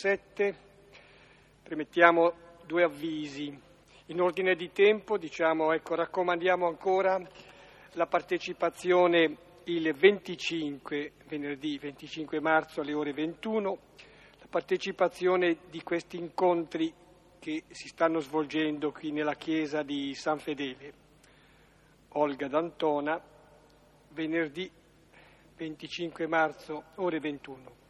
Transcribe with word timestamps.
7. 0.00 0.54
Premettiamo 1.62 2.32
due 2.64 2.84
avvisi. 2.84 3.54
In 4.06 4.20
ordine 4.22 4.54
di 4.54 4.72
tempo, 4.72 5.18
diciamo, 5.18 5.72
ecco, 5.72 5.94
raccomandiamo 5.94 6.66
ancora 6.66 7.20
la 7.92 8.06
partecipazione 8.06 9.36
il 9.64 9.92
25, 9.92 11.12
venerdì 11.28 11.76
25 11.76 12.40
marzo 12.40 12.80
alle 12.80 12.94
ore 12.94 13.12
21, 13.12 13.78
la 14.38 14.46
partecipazione 14.48 15.58
di 15.68 15.82
questi 15.82 16.16
incontri 16.16 16.90
che 17.38 17.64
si 17.68 17.88
stanno 17.88 18.20
svolgendo 18.20 18.92
qui 18.92 19.12
nella 19.12 19.34
chiesa 19.34 19.82
di 19.82 20.14
San 20.14 20.38
Fedele. 20.38 20.94
Olga 22.12 22.48
D'Antona, 22.48 23.22
venerdì 24.12 24.70
25 25.58 26.26
marzo, 26.26 26.84
ore 26.94 27.20
21. 27.20 27.89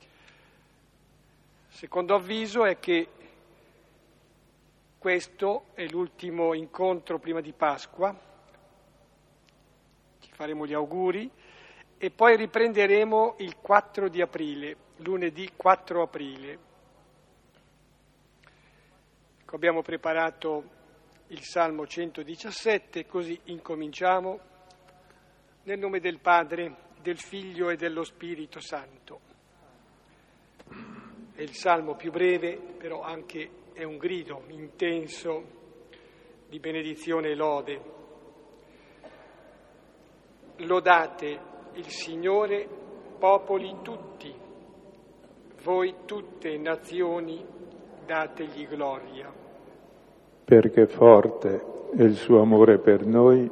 Secondo 1.81 2.15
avviso 2.15 2.67
è 2.67 2.79
che 2.79 3.09
questo 4.99 5.69
è 5.73 5.87
l'ultimo 5.87 6.53
incontro 6.53 7.19
prima 7.19 7.41
di 7.41 7.55
Pasqua, 7.55 8.15
ci 10.19 10.31
faremo 10.31 10.67
gli 10.67 10.75
auguri 10.75 11.31
e 11.97 12.11
poi 12.11 12.37
riprenderemo 12.37 13.37
il 13.39 13.57
4 13.57 14.11
di 14.11 14.21
aprile, 14.21 14.77
lunedì 14.97 15.53
4 15.57 16.03
aprile. 16.03 16.59
Ecco, 19.41 19.57
abbiamo 19.57 19.81
preparato 19.81 20.65
il 21.29 21.41
Salmo 21.41 21.87
117, 21.87 23.07
così 23.07 23.41
incominciamo 23.45 24.39
nel 25.63 25.79
nome 25.79 25.99
del 26.01 26.19
Padre, 26.19 26.77
del 27.01 27.19
Figlio 27.19 27.71
e 27.71 27.77
dello 27.77 28.05
Spirito 28.05 28.61
Santo. 28.61 29.30
È 31.41 31.45
il 31.45 31.55
salmo 31.55 31.95
più 31.95 32.11
breve, 32.11 32.59
però 32.77 33.01
anche 33.01 33.49
è 33.73 33.83
un 33.83 33.97
grido 33.97 34.43
intenso 34.49 35.43
di 36.51 36.59
benedizione 36.59 37.31
e 37.31 37.35
lode. 37.35 37.81
Lodate 40.57 41.41
il 41.77 41.87
Signore, 41.87 42.69
popoli 43.19 43.75
tutti, 43.81 44.31
voi 45.63 45.95
tutte 46.05 46.59
nazioni, 46.59 47.43
dategli 48.05 48.69
gloria. 48.69 49.33
Perché 50.45 50.89
forte 50.89 51.89
è 51.97 52.03
il 52.03 52.17
suo 52.17 52.43
amore 52.43 52.81
per 52.81 53.07
noi 53.07 53.51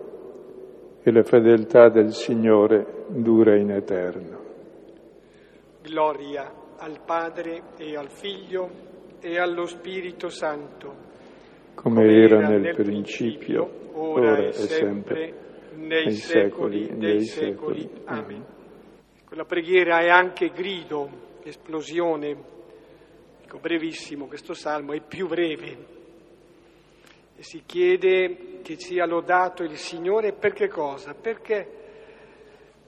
e 1.01 1.11
la 1.11 1.23
fedeltà 1.23 1.89
del 1.89 2.13
Signore 2.13 3.07
dura 3.09 3.57
in 3.57 3.71
eterno. 3.71 4.41
Gloria 5.81 6.58
al 6.79 7.01
Padre 7.05 7.63
e 7.77 7.97
al 7.97 8.11
Figlio 8.11 8.87
e 9.21 9.39
allo 9.39 9.67
Spirito 9.67 10.29
Santo, 10.29 11.07
come, 11.75 12.05
era 12.05 12.47
nel, 12.47 12.75
principio, 12.75 13.91
ora 13.95 14.39
e 14.39 14.53
sempre, 14.53 15.71
nei, 15.75 16.13
secoli, 16.13 16.97
dei 16.97 17.23
secoli. 17.23 17.81
secoli. 17.81 18.03
Amen. 18.05 18.45
Quella 19.27 19.45
preghiera 19.45 19.99
è 20.01 20.09
anche 20.09 20.51
grido, 20.51 21.37
esplosione. 21.43 22.57
Dico 23.43 23.59
brevissimo, 23.59 24.27
questo 24.27 24.55
salmo 24.55 24.93
è 24.93 25.01
più 25.01 25.27
breve. 25.27 25.97
E 27.37 27.43
si 27.43 27.63
chiede 27.67 28.61
che 28.63 28.79
sia 28.79 29.05
lodato 29.05 29.63
il 29.63 29.77
Signore 29.77 30.33
per 30.33 30.53
che 30.53 30.69
cosa? 30.69 31.15
Perché 31.15 31.77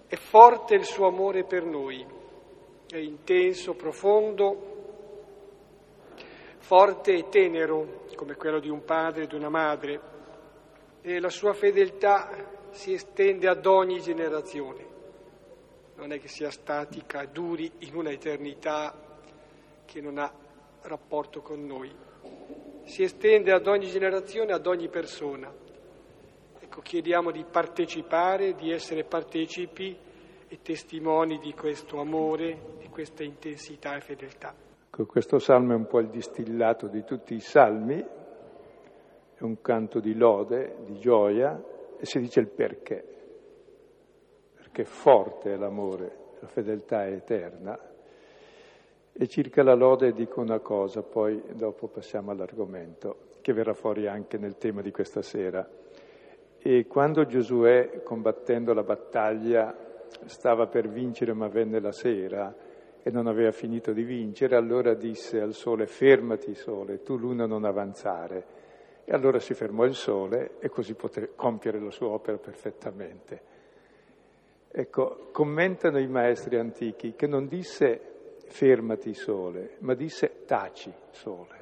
è 0.06 0.16
forte 0.16 0.74
il 0.74 0.84
suo 0.84 1.06
amore 1.06 1.44
per 1.44 1.64
noi 1.64 2.18
è 2.96 2.98
intenso, 2.98 3.74
profondo, 3.74 4.68
forte 6.58 7.12
e 7.14 7.28
tenero 7.28 8.06
come 8.16 8.34
quello 8.34 8.58
di 8.58 8.68
un 8.68 8.84
padre 8.84 9.24
e 9.24 9.26
di 9.26 9.34
una 9.34 9.48
madre 9.48 10.00
e 11.00 11.20
la 11.20 11.30
sua 11.30 11.52
fedeltà 11.52 12.68
si 12.70 12.92
estende 12.92 13.48
ad 13.48 13.64
ogni 13.66 14.00
generazione. 14.00 14.88
Non 15.96 16.12
è 16.12 16.20
che 16.20 16.28
sia 16.28 16.50
statica, 16.50 17.24
duri 17.26 17.70
in 17.78 17.94
una 17.94 18.10
eternità 18.10 18.94
che 19.84 20.00
non 20.00 20.18
ha 20.18 20.32
rapporto 20.82 21.40
con 21.42 21.64
noi. 21.64 21.94
Si 22.84 23.02
estende 23.02 23.52
ad 23.52 23.66
ogni 23.66 23.86
generazione, 23.86 24.52
ad 24.52 24.66
ogni 24.66 24.88
persona. 24.88 25.52
Ecco, 26.58 26.80
chiediamo 26.80 27.30
di 27.30 27.44
partecipare, 27.44 28.54
di 28.54 28.70
essere 28.70 29.04
partecipi 29.04 29.96
e 30.52 30.58
testimoni 30.62 31.38
di 31.38 31.54
questo 31.54 32.00
amore, 32.00 32.74
di 32.78 32.88
questa 32.88 33.22
intensità 33.22 33.94
e 33.94 34.00
fedeltà. 34.00 34.52
Ecco, 34.88 35.06
questo 35.06 35.38
salmo 35.38 35.74
è 35.74 35.76
un 35.76 35.86
po' 35.86 36.00
il 36.00 36.08
distillato 36.08 36.88
di 36.88 37.04
tutti 37.04 37.34
i 37.34 37.40
salmi, 37.40 37.98
è 38.00 39.42
un 39.42 39.60
canto 39.60 40.00
di 40.00 40.12
lode, 40.12 40.78
di 40.86 40.98
gioia 40.98 41.56
e 41.96 42.04
si 42.04 42.18
dice 42.18 42.40
il 42.40 42.48
perché, 42.48 43.04
perché 44.56 44.84
forte 44.84 45.52
è 45.52 45.56
l'amore, 45.56 46.16
la 46.40 46.48
fedeltà 46.48 47.06
è 47.06 47.12
eterna. 47.12 47.78
E 49.12 49.26
circa 49.28 49.62
la 49.62 49.74
lode 49.74 50.10
dico 50.10 50.40
una 50.40 50.58
cosa, 50.58 51.02
poi 51.02 51.40
dopo 51.52 51.86
passiamo 51.86 52.32
all'argomento, 52.32 53.28
che 53.40 53.52
verrà 53.52 53.74
fuori 53.74 54.08
anche 54.08 54.36
nel 54.36 54.56
tema 54.56 54.82
di 54.82 54.90
questa 54.90 55.22
sera. 55.22 55.64
E 56.58 56.86
quando 56.88 57.24
Giosuè, 57.24 58.02
combattendo 58.02 58.74
la 58.74 58.82
battaglia, 58.82 59.89
stava 60.26 60.66
per 60.66 60.88
vincere 60.88 61.32
ma 61.32 61.48
venne 61.48 61.80
la 61.80 61.92
sera 61.92 62.54
e 63.02 63.10
non 63.10 63.26
aveva 63.26 63.52
finito 63.52 63.92
di 63.92 64.02
vincere, 64.02 64.56
allora 64.56 64.94
disse 64.94 65.40
al 65.40 65.54
sole 65.54 65.86
fermati 65.86 66.54
sole, 66.54 67.02
tu 67.02 67.16
luna 67.16 67.46
non 67.46 67.64
avanzare. 67.64 68.58
E 69.04 69.12
allora 69.12 69.38
si 69.38 69.54
fermò 69.54 69.84
il 69.84 69.94
sole 69.94 70.58
e 70.60 70.68
così 70.68 70.94
poté 70.94 71.34
compiere 71.34 71.80
la 71.80 71.90
sua 71.90 72.08
opera 72.08 72.36
perfettamente. 72.36 73.42
Ecco, 74.70 75.28
commentano 75.32 75.98
i 75.98 76.06
maestri 76.06 76.56
antichi 76.56 77.14
che 77.16 77.26
non 77.26 77.48
disse 77.48 78.36
fermati 78.46 79.14
sole, 79.14 79.76
ma 79.78 79.94
disse 79.94 80.44
taci 80.44 80.92
sole. 81.10 81.58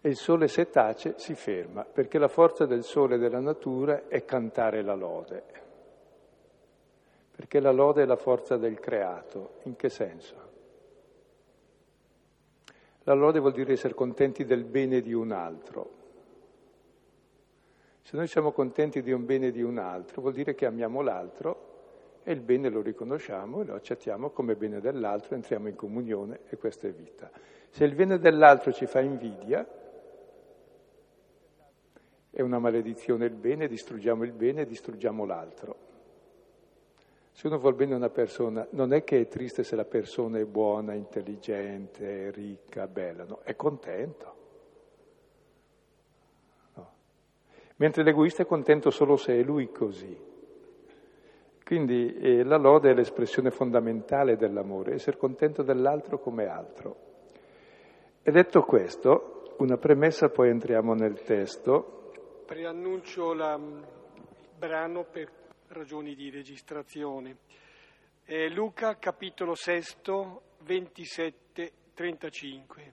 E 0.00 0.08
il 0.08 0.16
sole 0.16 0.48
se 0.48 0.70
tace 0.70 1.14
si 1.18 1.34
ferma, 1.34 1.84
perché 1.84 2.18
la 2.18 2.28
forza 2.28 2.64
del 2.64 2.82
sole 2.82 3.16
e 3.16 3.18
della 3.18 3.40
natura 3.40 4.08
è 4.08 4.24
cantare 4.24 4.82
la 4.82 4.94
lode 4.94 5.59
perché 7.40 7.58
la 7.58 7.70
lode 7.70 8.02
è 8.02 8.04
la 8.04 8.16
forza 8.16 8.58
del 8.58 8.78
creato. 8.78 9.60
In 9.62 9.74
che 9.74 9.88
senso? 9.88 10.34
La 13.04 13.14
lode 13.14 13.38
vuol 13.38 13.54
dire 13.54 13.72
essere 13.72 13.94
contenti 13.94 14.44
del 14.44 14.64
bene 14.64 15.00
di 15.00 15.14
un 15.14 15.32
altro. 15.32 15.90
Se 18.02 18.14
noi 18.14 18.26
siamo 18.26 18.52
contenti 18.52 19.00
di 19.00 19.10
un 19.10 19.24
bene 19.24 19.52
di 19.52 19.62
un 19.62 19.78
altro, 19.78 20.20
vuol 20.20 20.34
dire 20.34 20.54
che 20.54 20.66
amiamo 20.66 21.00
l'altro 21.00 22.18
e 22.24 22.32
il 22.32 22.42
bene 22.42 22.68
lo 22.68 22.82
riconosciamo 22.82 23.62
e 23.62 23.64
lo 23.64 23.74
accettiamo 23.74 24.28
come 24.28 24.54
bene 24.54 24.78
dell'altro, 24.78 25.34
entriamo 25.34 25.68
in 25.68 25.76
comunione 25.76 26.40
e 26.50 26.58
questa 26.58 26.88
è 26.88 26.92
vita. 26.92 27.30
Se 27.70 27.84
il 27.84 27.94
bene 27.94 28.18
dell'altro 28.18 28.70
ci 28.70 28.84
fa 28.84 29.00
invidia, 29.00 29.66
è 32.28 32.42
una 32.42 32.58
maledizione 32.58 33.24
il 33.24 33.34
bene, 33.34 33.66
distruggiamo 33.66 34.24
il 34.24 34.32
bene 34.32 34.60
e 34.60 34.66
distruggiamo 34.66 35.24
l'altro. 35.24 35.88
Se 37.40 37.46
uno 37.46 37.56
vuol 37.56 37.74
bene 37.74 37.94
a 37.94 37.96
una 37.96 38.10
persona, 38.10 38.66
non 38.72 38.92
è 38.92 39.02
che 39.02 39.18
è 39.18 39.26
triste 39.26 39.62
se 39.62 39.74
la 39.74 39.86
persona 39.86 40.38
è 40.38 40.44
buona, 40.44 40.92
intelligente, 40.92 42.30
ricca, 42.32 42.86
bella, 42.86 43.24
no, 43.24 43.40
è 43.42 43.56
contento. 43.56 44.34
No. 46.74 46.92
Mentre 47.76 48.02
l'egoista 48.02 48.42
è 48.42 48.46
contento 48.46 48.90
solo 48.90 49.16
se 49.16 49.40
è 49.40 49.42
lui 49.42 49.70
così. 49.70 50.14
Quindi 51.64 52.14
eh, 52.14 52.44
la 52.44 52.58
lode 52.58 52.90
è 52.90 52.94
l'espressione 52.94 53.50
fondamentale 53.50 54.36
dell'amore, 54.36 54.92
essere 54.92 55.16
contento 55.16 55.62
dell'altro 55.62 56.18
come 56.18 56.44
altro. 56.44 56.96
E 58.20 58.30
detto 58.30 58.64
questo, 58.64 59.54
una 59.60 59.78
premessa, 59.78 60.28
poi 60.28 60.50
entriamo 60.50 60.92
nel 60.92 61.22
testo. 61.22 62.12
Preannuncio 62.44 63.32
la, 63.32 63.54
il 63.54 64.48
brano 64.58 65.06
per 65.10 65.39
ragioni 65.72 66.16
di 66.16 66.30
registrazione. 66.30 67.36
È 68.24 68.48
Luca 68.48 68.96
capitolo 68.98 69.54
6, 69.54 69.82
27, 70.64 71.72
35. 71.94 72.92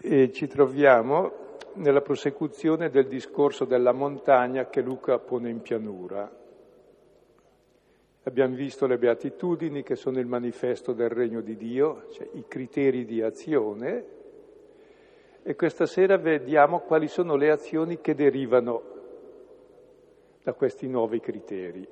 E 0.00 0.32
ci 0.32 0.46
troviamo 0.46 1.58
nella 1.74 2.00
prosecuzione 2.00 2.88
del 2.88 3.08
discorso 3.08 3.66
della 3.66 3.92
montagna 3.92 4.70
che 4.70 4.80
Luca 4.80 5.18
pone 5.18 5.50
in 5.50 5.60
pianura. 5.60 6.38
Abbiamo 8.22 8.54
visto 8.54 8.86
le 8.86 8.96
beatitudini 8.96 9.82
che 9.82 9.96
sono 9.96 10.18
il 10.18 10.26
manifesto 10.26 10.94
del 10.94 11.10
regno 11.10 11.42
di 11.42 11.56
Dio, 11.56 12.08
cioè 12.12 12.26
i 12.34 12.44
criteri 12.48 13.04
di 13.04 13.20
azione, 13.20 14.04
e 15.42 15.54
questa 15.56 15.84
sera 15.86 16.16
vediamo 16.16 16.80
quali 16.80 17.08
sono 17.08 17.36
le 17.36 17.50
azioni 17.50 18.00
che 18.00 18.14
derivano 18.14 18.89
da 20.42 20.52
questi 20.54 20.88
nuovi 20.88 21.20
criteri. 21.20 21.86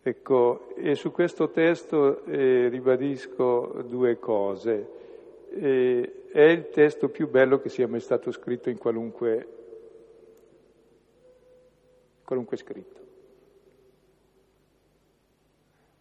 Ecco, 0.00 0.74
e 0.76 0.94
su 0.94 1.10
questo 1.12 1.50
testo 1.50 2.24
eh, 2.24 2.68
ribadisco 2.68 3.82
due 3.86 4.18
cose. 4.18 4.96
Eh, 5.50 6.12
è 6.30 6.42
il 6.42 6.68
testo 6.70 7.08
più 7.08 7.28
bello 7.28 7.60
che 7.60 7.68
sia 7.68 7.88
mai 7.88 8.00
stato 8.00 8.30
scritto 8.30 8.70
in 8.70 8.78
qualunque, 8.78 9.48
qualunque 12.24 12.56
scritto. 12.56 13.00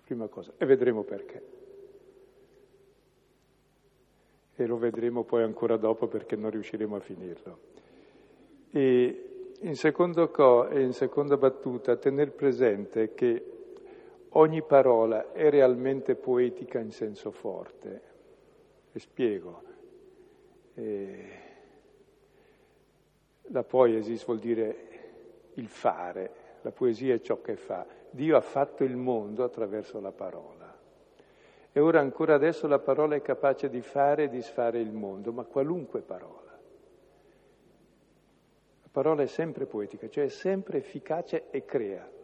Prima 0.05 0.27
cosa, 0.27 0.53
e 0.57 0.65
vedremo 0.65 1.03
perché. 1.03 1.41
E 4.55 4.65
lo 4.65 4.77
vedremo 4.77 5.23
poi 5.23 5.44
ancora 5.44 5.75
dopo 5.77 6.07
perché 6.07 6.35
non 6.35 6.49
riusciremo 6.49 6.95
a 6.95 6.99
finirlo. 6.99 7.59
E 8.71 9.37
in, 9.59 9.75
secondo 9.75 10.30
co, 10.30 10.68
in 10.71 10.94
seconda 10.94 11.38
battuta, 11.38 11.95
tenere 11.95 12.31
presente 12.31 13.13
che 13.13 13.44
ogni 14.30 14.62
parola 14.62 15.31
è 15.31 15.50
realmente 15.50 16.15
poetica 16.15 16.80
in 16.80 16.92
senso 16.92 17.31
forte. 17.31 18.01
E 18.92 19.00
spiego. 19.00 19.62
Eh, 20.74 21.45
la 23.50 23.63
poesis 23.63 24.25
vuol 24.25 24.39
dire 24.39 24.86
il 25.56 25.68
fare, 25.68 26.31
la 26.62 26.71
poesia 26.71 27.15
è 27.15 27.21
ciò 27.21 27.42
che 27.42 27.56
fa. 27.56 27.86
Dio 28.09 28.36
ha 28.36 28.42
fatto 28.42 28.83
il 28.83 28.95
mondo 28.95 29.44
attraverso 29.44 30.00
la 30.00 30.12
parola. 30.12 30.75
E 31.71 31.80
ora 31.80 32.00
ancora 32.00 32.36
adesso 32.36 32.68
la 32.68 32.80
parola 32.80 33.15
è 33.15 33.21
capace 33.21 33.69
di 33.69 33.81
fare 33.81 34.24
e 34.24 34.30
disfare 34.30 34.80
il 34.80 34.92
mondo, 34.92 35.31
ma 35.31 35.44
qualunque 35.44 36.01
parola. 36.01 36.46
La 38.97 39.03
parola 39.03 39.21
è 39.21 39.27
sempre 39.27 39.67
poetica, 39.67 40.09
cioè 40.09 40.25
è 40.25 40.29
sempre 40.29 40.79
efficace 40.79 41.45
e 41.51 41.65
crea 41.65 42.15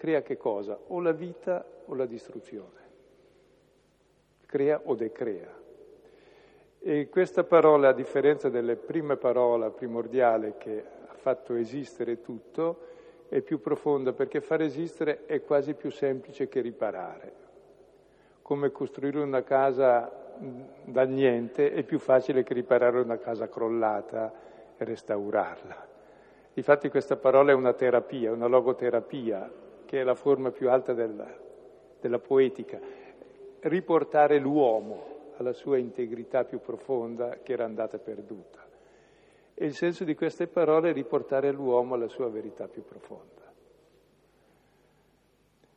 crea 0.00 0.22
che 0.22 0.38
cosa? 0.38 0.78
O 0.86 1.00
la 1.00 1.12
vita 1.12 1.62
o 1.84 1.94
la 1.94 2.06
distruzione. 2.06 2.78
Crea 4.46 4.80
o 4.84 4.94
decrea. 4.94 5.54
E 6.78 7.08
questa 7.10 7.44
parola, 7.44 7.88
a 7.88 7.92
differenza 7.92 8.48
delle 8.48 8.76
prime 8.76 9.16
parole 9.16 9.68
primordiale 9.68 10.54
che 10.56 10.82
ha 11.06 11.12
fatto 11.12 11.54
esistere 11.54 12.22
tutto, 12.22 12.88
è 13.28 13.42
più 13.42 13.60
profonda 13.60 14.14
perché 14.14 14.40
far 14.40 14.62
esistere 14.62 15.26
è 15.26 15.44
quasi 15.44 15.74
più 15.74 15.90
semplice 15.90 16.48
che 16.48 16.62
riparare. 16.62 17.32
Come 18.40 18.72
costruire 18.72 19.20
una 19.20 19.42
casa 19.42 20.10
dal 20.82 21.10
niente 21.10 21.74
è 21.74 21.82
più 21.82 21.98
facile 21.98 22.42
che 22.42 22.54
riparare 22.54 23.00
una 23.00 23.18
casa 23.18 23.50
crollata 23.50 24.32
e 24.78 24.84
restaurarla. 24.84 25.98
Difatti 26.52 26.88
questa 26.88 27.16
parola 27.16 27.52
è 27.52 27.54
una 27.54 27.72
terapia, 27.72 28.32
una 28.32 28.46
logoterapia, 28.46 29.50
che 29.84 30.00
è 30.00 30.04
la 30.04 30.14
forma 30.14 30.50
più 30.50 30.68
alta 30.70 30.92
della, 30.92 31.28
della 32.00 32.18
poetica, 32.18 32.78
riportare 33.60 34.38
l'uomo 34.38 35.32
alla 35.36 35.52
sua 35.52 35.78
integrità 35.78 36.44
più 36.44 36.60
profonda 36.60 37.38
che 37.42 37.52
era 37.52 37.64
andata 37.64 37.98
perduta. 37.98 38.66
E 39.54 39.66
il 39.66 39.74
senso 39.74 40.04
di 40.04 40.14
queste 40.14 40.46
parole 40.46 40.90
è 40.90 40.92
riportare 40.92 41.50
l'uomo 41.50 41.94
alla 41.94 42.08
sua 42.08 42.28
verità 42.28 42.66
più 42.66 42.84
profonda. 42.84 43.52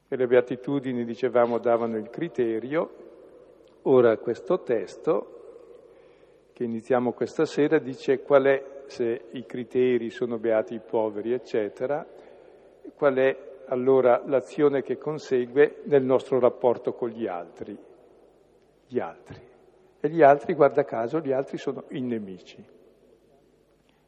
E 0.08 0.16
le 0.16 0.28
beatitudini, 0.28 1.04
dicevamo, 1.06 1.58
davano 1.58 1.98
il 1.98 2.10
criterio. 2.10 3.02
Ora 3.84 4.18
questo 4.18 4.62
testo, 4.62 5.33
che 6.54 6.64
iniziamo 6.64 7.14
questa 7.14 7.46
sera, 7.46 7.80
dice 7.80 8.22
qual 8.22 8.44
è, 8.44 8.84
se 8.86 9.26
i 9.32 9.46
criteri 9.46 10.12
sono 10.12 10.38
beati 10.38 10.76
i 10.76 10.80
poveri, 10.80 11.34
eccetera, 11.34 12.06
qual 12.96 13.16
è 13.16 13.52
allora 13.68 14.22
l'azione 14.26 14.84
che 14.84 14.98
consegue 14.98 15.82
nel 15.86 16.04
nostro 16.04 16.40
rapporto 16.40 16.94
con 16.94 17.10
gli 17.10 17.26
altri. 17.26 17.76
Gli 18.88 19.00
altri. 19.00 19.42
E 20.00 20.10
gli 20.10 20.22
altri, 20.22 20.54
guarda 20.54 20.84
caso, 20.84 21.20
gli 21.20 21.32
altri 21.32 21.58
sono 21.58 21.86
i 21.90 22.02
nemici. 22.02 22.64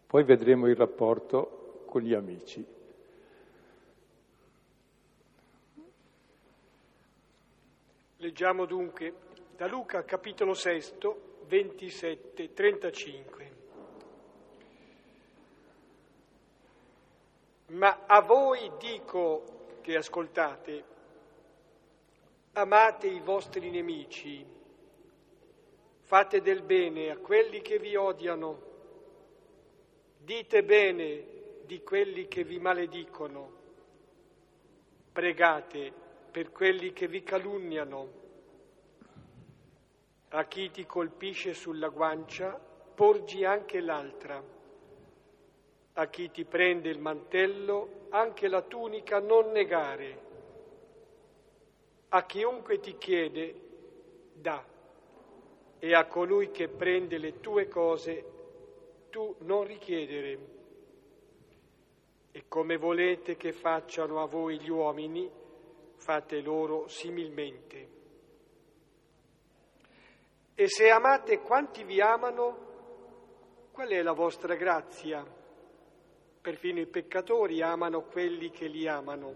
Poi 0.06 0.24
vedremo 0.24 0.68
il 0.68 0.76
rapporto 0.76 1.84
con 1.86 2.02
gli 2.02 2.14
amici. 2.14 2.66
Leggiamo 8.18 8.66
dunque 8.66 9.14
da 9.56 9.68
Luca 9.68 10.04
capitolo 10.04 10.54
6, 10.54 10.82
27, 11.48 12.54
35. 12.54 13.52
Ma 17.68 18.04
a 18.06 18.22
voi 18.22 18.72
dico 18.78 19.80
che 19.82 19.96
ascoltate, 19.96 20.84
amate 22.54 23.08
i 23.08 23.20
vostri 23.20 23.70
nemici, 23.70 24.46
fate 26.02 26.42
del 26.42 26.62
bene 26.62 27.10
a 27.10 27.18
quelli 27.18 27.62
che 27.62 27.80
vi 27.80 27.96
odiano, 27.96 28.62
dite 30.18 30.64
bene 30.64 31.34
di 31.66 31.82
quelli 31.82 32.28
che 32.28 32.44
vi 32.44 32.60
maledicono, 32.60 33.52
pregate 35.12 35.92
per 36.32 36.52
quelli 36.52 36.94
che 36.94 37.08
vi 37.08 37.24
calunniano. 37.24 38.24
A 40.36 40.46
chi 40.46 40.72
ti 40.72 40.86
colpisce 40.86 41.54
sulla 41.54 41.90
guancia, 41.90 42.58
porgi 42.94 43.44
anche 43.44 43.82
l'altra 43.82 44.56
a 45.98 46.08
chi 46.08 46.30
ti 46.30 46.44
prende 46.44 46.90
il 46.90 47.00
mantello, 47.00 48.08
anche 48.10 48.50
la 48.50 48.62
tunica 48.62 49.20
non 49.20 49.52
negare. 49.52 50.24
A 52.10 52.26
chiunque 52.26 52.80
ti 52.80 52.98
chiede, 52.98 53.62
dà. 54.34 54.64
E 55.80 55.94
a 55.94 56.06
colui 56.06 56.52
che 56.52 56.68
prende 56.68 57.18
le 57.18 57.40
tue 57.40 57.70
cose, 57.70 58.26
tu 59.10 59.36
non 59.40 59.64
richiedere. 59.64 60.54
E 62.32 62.44
come 62.50 62.76
volete 62.76 63.38
che 63.38 63.54
facciano 63.54 64.22
a 64.22 64.26
voi 64.26 64.60
gli 64.60 64.70
uomini, 64.70 65.32
fate 65.96 66.42
loro 66.42 66.90
similmente. 66.90 67.95
E 70.58 70.70
se 70.70 70.90
amate 70.90 71.42
quanti 71.42 71.84
vi 71.84 72.00
amano, 72.00 72.64
qual 73.74 73.90
è 73.90 74.02
la 74.02 74.14
vostra 74.14 74.56
grazia? 74.56 75.22
Perfino 76.40 76.80
i 76.80 76.88
peccatori 76.88 77.62
amano 77.62 78.04
quelli 78.04 78.50
che 78.52 78.68
li 78.68 78.88
amano. 78.88 79.36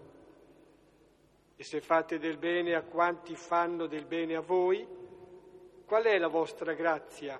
E 1.56 1.62
se 1.62 1.82
fate 1.82 2.18
del 2.18 2.38
bene 2.38 2.74
a 2.74 2.84
quanti 2.84 3.36
fanno 3.36 3.86
del 3.86 4.06
bene 4.06 4.34
a 4.34 4.40
voi, 4.40 4.86
qual 5.84 6.04
è 6.04 6.16
la 6.16 6.28
vostra 6.28 6.72
grazia? 6.72 7.38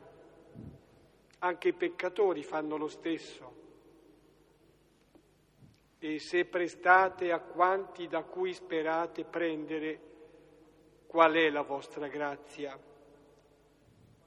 Anche 1.39 1.69
i 1.69 1.73
peccatori 1.73 2.43
fanno 2.43 2.77
lo 2.77 2.89
stesso. 2.89 3.55
E 5.99 6.19
se 6.19 6.45
prestate 6.45 7.33
a 7.33 7.41
quanti 7.41 8.09
da 8.09 8.25
cui 8.25 8.53
sperate 8.53 9.25
prendere, 9.25 10.01
qual 11.07 11.33
è 11.33 11.49
la 11.49 11.63
vostra 11.63 12.07
grazia? 12.09 12.79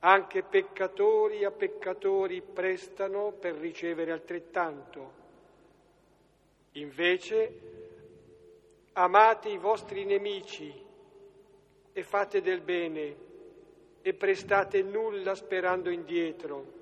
Anche 0.05 0.43
peccatori 0.43 1.45
a 1.45 1.51
peccatori 1.51 2.41
prestano 2.41 3.31
per 3.31 3.55
ricevere 3.55 4.11
altrettanto. 4.11 5.21
Invece 6.73 7.59
amate 8.93 9.47
i 9.47 9.57
vostri 9.57 10.03
nemici 10.03 10.73
e 11.93 12.03
fate 12.03 12.41
del 12.41 12.59
bene 12.59 13.15
e 14.01 14.13
prestate 14.13 14.81
nulla 14.81 15.35
sperando 15.35 15.89
indietro 15.89 16.81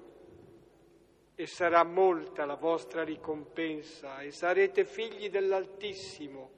e 1.35 1.45
sarà 1.45 1.83
molta 1.83 2.45
la 2.45 2.55
vostra 2.55 3.03
ricompensa 3.03 4.21
e 4.21 4.31
sarete 4.31 4.83
figli 4.83 5.29
dell'Altissimo 5.29 6.49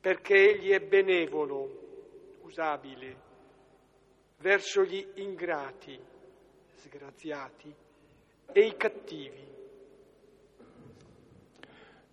perché 0.00 0.50
Egli 0.50 0.70
è 0.70 0.80
benevolo, 0.80 2.38
usabile, 2.42 3.26
verso 4.40 4.84
gli 4.84 5.04
ingrati, 5.14 5.98
sgraziati 6.74 7.74
e 8.52 8.60
i 8.60 8.76
cattivi. 8.76 9.46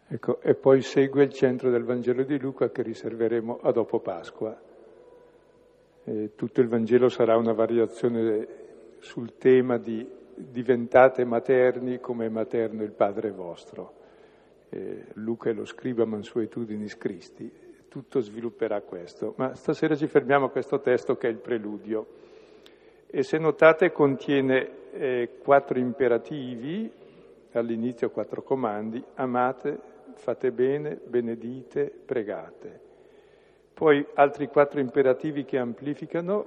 Ecco, 0.07 0.39
e 0.41 0.53
poi 0.55 0.81
segue 0.81 1.23
il 1.23 1.33
centro 1.33 1.69
del 1.69 1.83
Vangelo 1.83 2.23
di 2.23 2.39
Luca 2.39 2.69
che 2.69 2.83
riserveremo 2.83 3.59
a 3.61 3.71
dopo 3.71 3.99
Pasqua. 3.99 4.61
E 6.03 6.35
tutto 6.35 6.61
il 6.61 6.67
Vangelo 6.67 7.09
sarà 7.09 7.35
una 7.37 7.53
variazione 7.53 8.47
sul 8.99 9.37
tema 9.37 9.77
di 9.77 10.07
diventate 10.35 11.25
materni 11.25 11.99
come 11.99 12.27
è 12.27 12.29
materno 12.29 12.83
il 12.83 12.91
Padre 12.91 13.31
vostro. 13.31 14.03
E 14.69 15.05
Luca 15.13 15.49
è 15.49 15.53
lo 15.53 15.65
scriba 15.65 16.05
mansuetudinis 16.05 16.97
Christi, 16.97 17.51
tutto 17.95 18.19
svilupperà 18.19 18.81
questo. 18.81 19.35
Ma 19.37 19.55
stasera 19.55 19.95
ci 19.95 20.07
fermiamo 20.07 20.47
a 20.47 20.49
questo 20.49 20.81
testo 20.81 21.15
che 21.15 21.29
è 21.29 21.31
il 21.31 21.37
preludio. 21.37 22.05
E 23.07 23.23
se 23.23 23.37
notate 23.37 23.93
contiene 23.93 24.91
eh, 24.91 25.29
quattro 25.41 25.79
imperativi, 25.79 26.91
all'inizio 27.53 28.09
quattro 28.09 28.43
comandi, 28.43 29.01
amate, 29.13 29.79
fate 30.15 30.51
bene, 30.51 30.99
benedite, 31.05 31.89
pregate. 31.89 32.81
Poi 33.73 34.05
altri 34.15 34.47
quattro 34.47 34.81
imperativi 34.81 35.45
che 35.45 35.57
amplificano, 35.57 36.45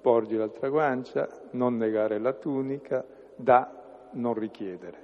porgi 0.00 0.36
l'altra 0.36 0.68
guancia, 0.68 1.28
non 1.52 1.76
negare 1.76 2.20
la 2.20 2.34
tunica, 2.34 3.04
da, 3.34 4.08
non 4.12 4.34
richiedere. 4.34 5.02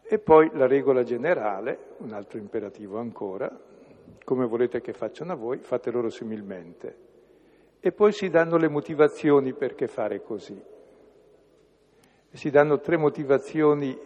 E 0.00 0.18
poi 0.18 0.50
la 0.54 0.66
regola 0.66 1.02
generale, 1.02 1.96
un 1.98 2.14
altro 2.14 2.38
imperativo 2.38 2.98
ancora, 2.98 3.68
come 4.24 4.46
volete 4.46 4.80
che 4.80 4.92
facciano 4.92 5.32
a 5.32 5.36
voi, 5.36 5.58
fate 5.58 5.90
loro 5.90 6.10
similmente. 6.10 7.08
E 7.80 7.92
poi 7.92 8.12
si 8.12 8.28
danno 8.28 8.56
le 8.56 8.68
motivazioni 8.68 9.54
perché 9.54 9.86
fare 9.86 10.22
così. 10.22 10.60
Si 12.32 12.50
danno 12.50 12.78
tre 12.80 12.96
motivazioni 12.96 13.98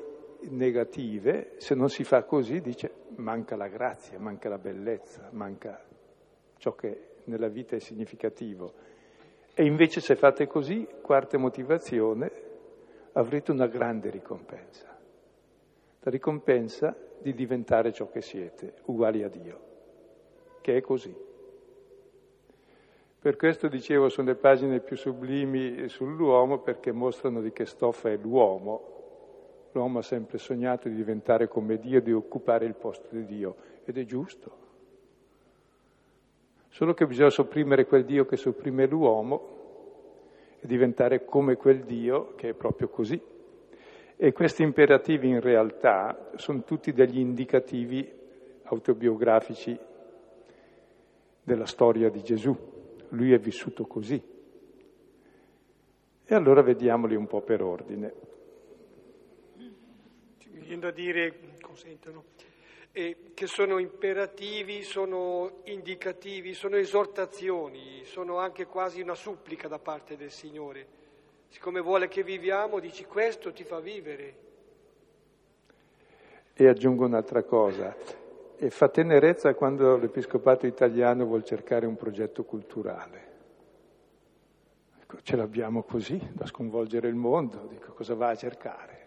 negative, 0.49 1.55
se 1.57 1.75
non 1.75 1.89
si 1.89 2.05
fa 2.05 2.25
così 2.25 2.61
dice 2.61 2.93
manca 3.17 3.57
la 3.57 3.69
grazia, 3.69 4.19
manca 4.19 4.49
la 4.49 4.59
bellezza, 4.59 5.29
manca 5.33 5.83
ciò 6.57 6.75
che 6.75 7.17
nella 7.25 7.49
vita 7.49 7.77
è 7.77 7.81
significativo. 7.81 8.73
E 9.55 9.65
invece 9.65 10.01
se 10.01 10.17
fate 10.17 10.47
così, 10.47 10.87
quarta 11.01 11.39
motivazione, 11.39 12.31
avrete 13.13 13.53
una 13.53 13.67
grande 13.67 14.11
ricompensa. 14.11 14.97
La 16.01 16.11
ricompensa 16.11 16.97
di 17.21 17.33
diventare 17.35 17.93
ciò 17.93 18.09
che 18.11 18.21
siete, 18.21 18.75
uguali 18.87 19.23
a 19.23 19.29
Dio, 19.29 19.61
che 20.65 20.79
è 20.79 20.81
così. 20.81 21.15
Per 23.19 23.37
questo 23.37 23.69
dicevo 23.69 24.09
sono 24.09 24.29
le 24.29 24.35
pagine 24.35 24.81
più 24.81 24.97
sublimi 24.97 25.91
sull'uomo 25.91 26.61
perché 26.61 26.91
mostrano 26.91 27.43
di 27.43 27.53
che 27.53 27.67
stoffa 27.67 28.09
è 28.09 28.17
l'uomo. 28.17 28.93
L'uomo 29.73 29.99
ha 29.99 30.03
sempre 30.03 30.39
sognato 30.39 30.89
di 30.89 30.95
diventare 30.95 31.49
come 31.49 31.79
Dio, 31.79 32.01
di 32.01 32.13
occupare 32.13 32.65
il 32.65 32.73
posto 32.77 33.09
di 33.11 33.27
Dio 33.27 33.57
ed 33.85 33.99
è 33.99 34.05
giusto. 34.07 34.63
Solo 36.71 36.95
che 36.95 37.07
bisogna 37.07 37.29
sopprimere 37.29 37.85
quel 37.85 38.07
Dio 38.07 38.25
che 38.25 38.39
sopprime 38.39 38.87
l'uomo 38.87 39.49
e 40.61 40.67
diventare 40.67 41.27
come 41.27 41.57
quel 41.57 41.85
Dio 41.85 42.35
che 42.37 42.49
è 42.49 42.55
proprio 42.55 42.89
così. 42.89 43.21
E 44.17 44.33
questi 44.33 44.63
imperativi 44.63 45.29
in 45.29 45.41
realtà 45.41 46.31
sono 46.37 46.65
tutti 46.65 46.95
degli 46.95 47.19
indicativi 47.19 48.11
autobiografici 48.63 49.93
della 51.45 51.67
storia 51.67 52.09
di 52.09 52.23
Gesù. 52.23 52.57
Lui 53.11 53.33
è 53.33 53.39
vissuto 53.39 53.87
così. 53.87 54.21
E 56.27 56.35
allora 56.35 56.63
vediamoli 56.63 57.15
un 57.15 57.27
po' 57.27 57.43
per 57.43 57.63
ordine. 57.63 58.15
Mi 59.57 60.61
viene 60.61 60.81
da 60.81 60.91
dire, 60.91 61.57
consentano, 61.61 62.25
eh, 62.93 63.17
che 63.35 63.47
sono 63.47 63.79
imperativi, 63.79 64.83
sono 64.83 65.61
indicativi, 65.65 66.55
sono 66.55 66.77
esortazioni, 66.77 68.05
sono 68.05 68.39
anche 68.39 68.65
quasi 68.65 69.03
una 69.03 69.15
supplica 69.15 69.69
da 69.69 69.79
parte 69.79 70.17
del 70.17 70.31
Signore. 70.31 70.87
Siccome 71.49 71.81
vuole 71.81 72.09
che 72.09 72.23
viviamo, 72.23 72.81
dici 72.81 73.05
questo 73.05 73.53
ti 73.53 73.65
fa 73.65 73.81
vivere. 73.81 74.43
E 76.55 76.69
aggiungo 76.69 77.05
un'altra 77.05 77.43
cosa, 77.43 77.95
e 78.57 78.71
fa 78.71 78.89
tenerezza 78.89 79.55
quando 79.55 79.97
l'Episcopato 79.97 80.67
italiano 80.67 81.25
vuol 81.25 81.45
cercare 81.45 81.87
un 81.87 81.97
progetto 81.97 82.45
culturale. 82.45 83.33
Ecco, 85.01 85.19
ce 85.23 85.37
l'abbiamo 85.37 85.83
così, 85.83 86.21
da 86.33 86.47
sconvolgere 86.47 87.09
il 87.09 87.15
mondo, 87.15 87.67
dico 87.69 87.93
cosa 87.93 88.15
va 88.15 88.29
a 88.29 88.37
cercare? 88.37 89.05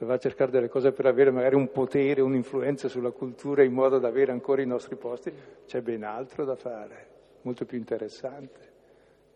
se 0.00 0.06
va 0.06 0.14
a 0.14 0.18
cercare 0.18 0.50
delle 0.50 0.70
cose 0.70 0.92
per 0.92 1.04
avere 1.04 1.30
magari 1.30 1.56
un 1.56 1.70
potere, 1.70 2.22
un'influenza 2.22 2.88
sulla 2.88 3.10
cultura 3.10 3.62
in 3.62 3.74
modo 3.74 3.98
da 3.98 4.08
avere 4.08 4.32
ancora 4.32 4.62
i 4.62 4.66
nostri 4.66 4.96
posti, 4.96 5.30
c'è 5.66 5.82
ben 5.82 6.04
altro 6.04 6.46
da 6.46 6.56
fare, 6.56 7.08
molto 7.42 7.66
più 7.66 7.76
interessante. 7.76 8.68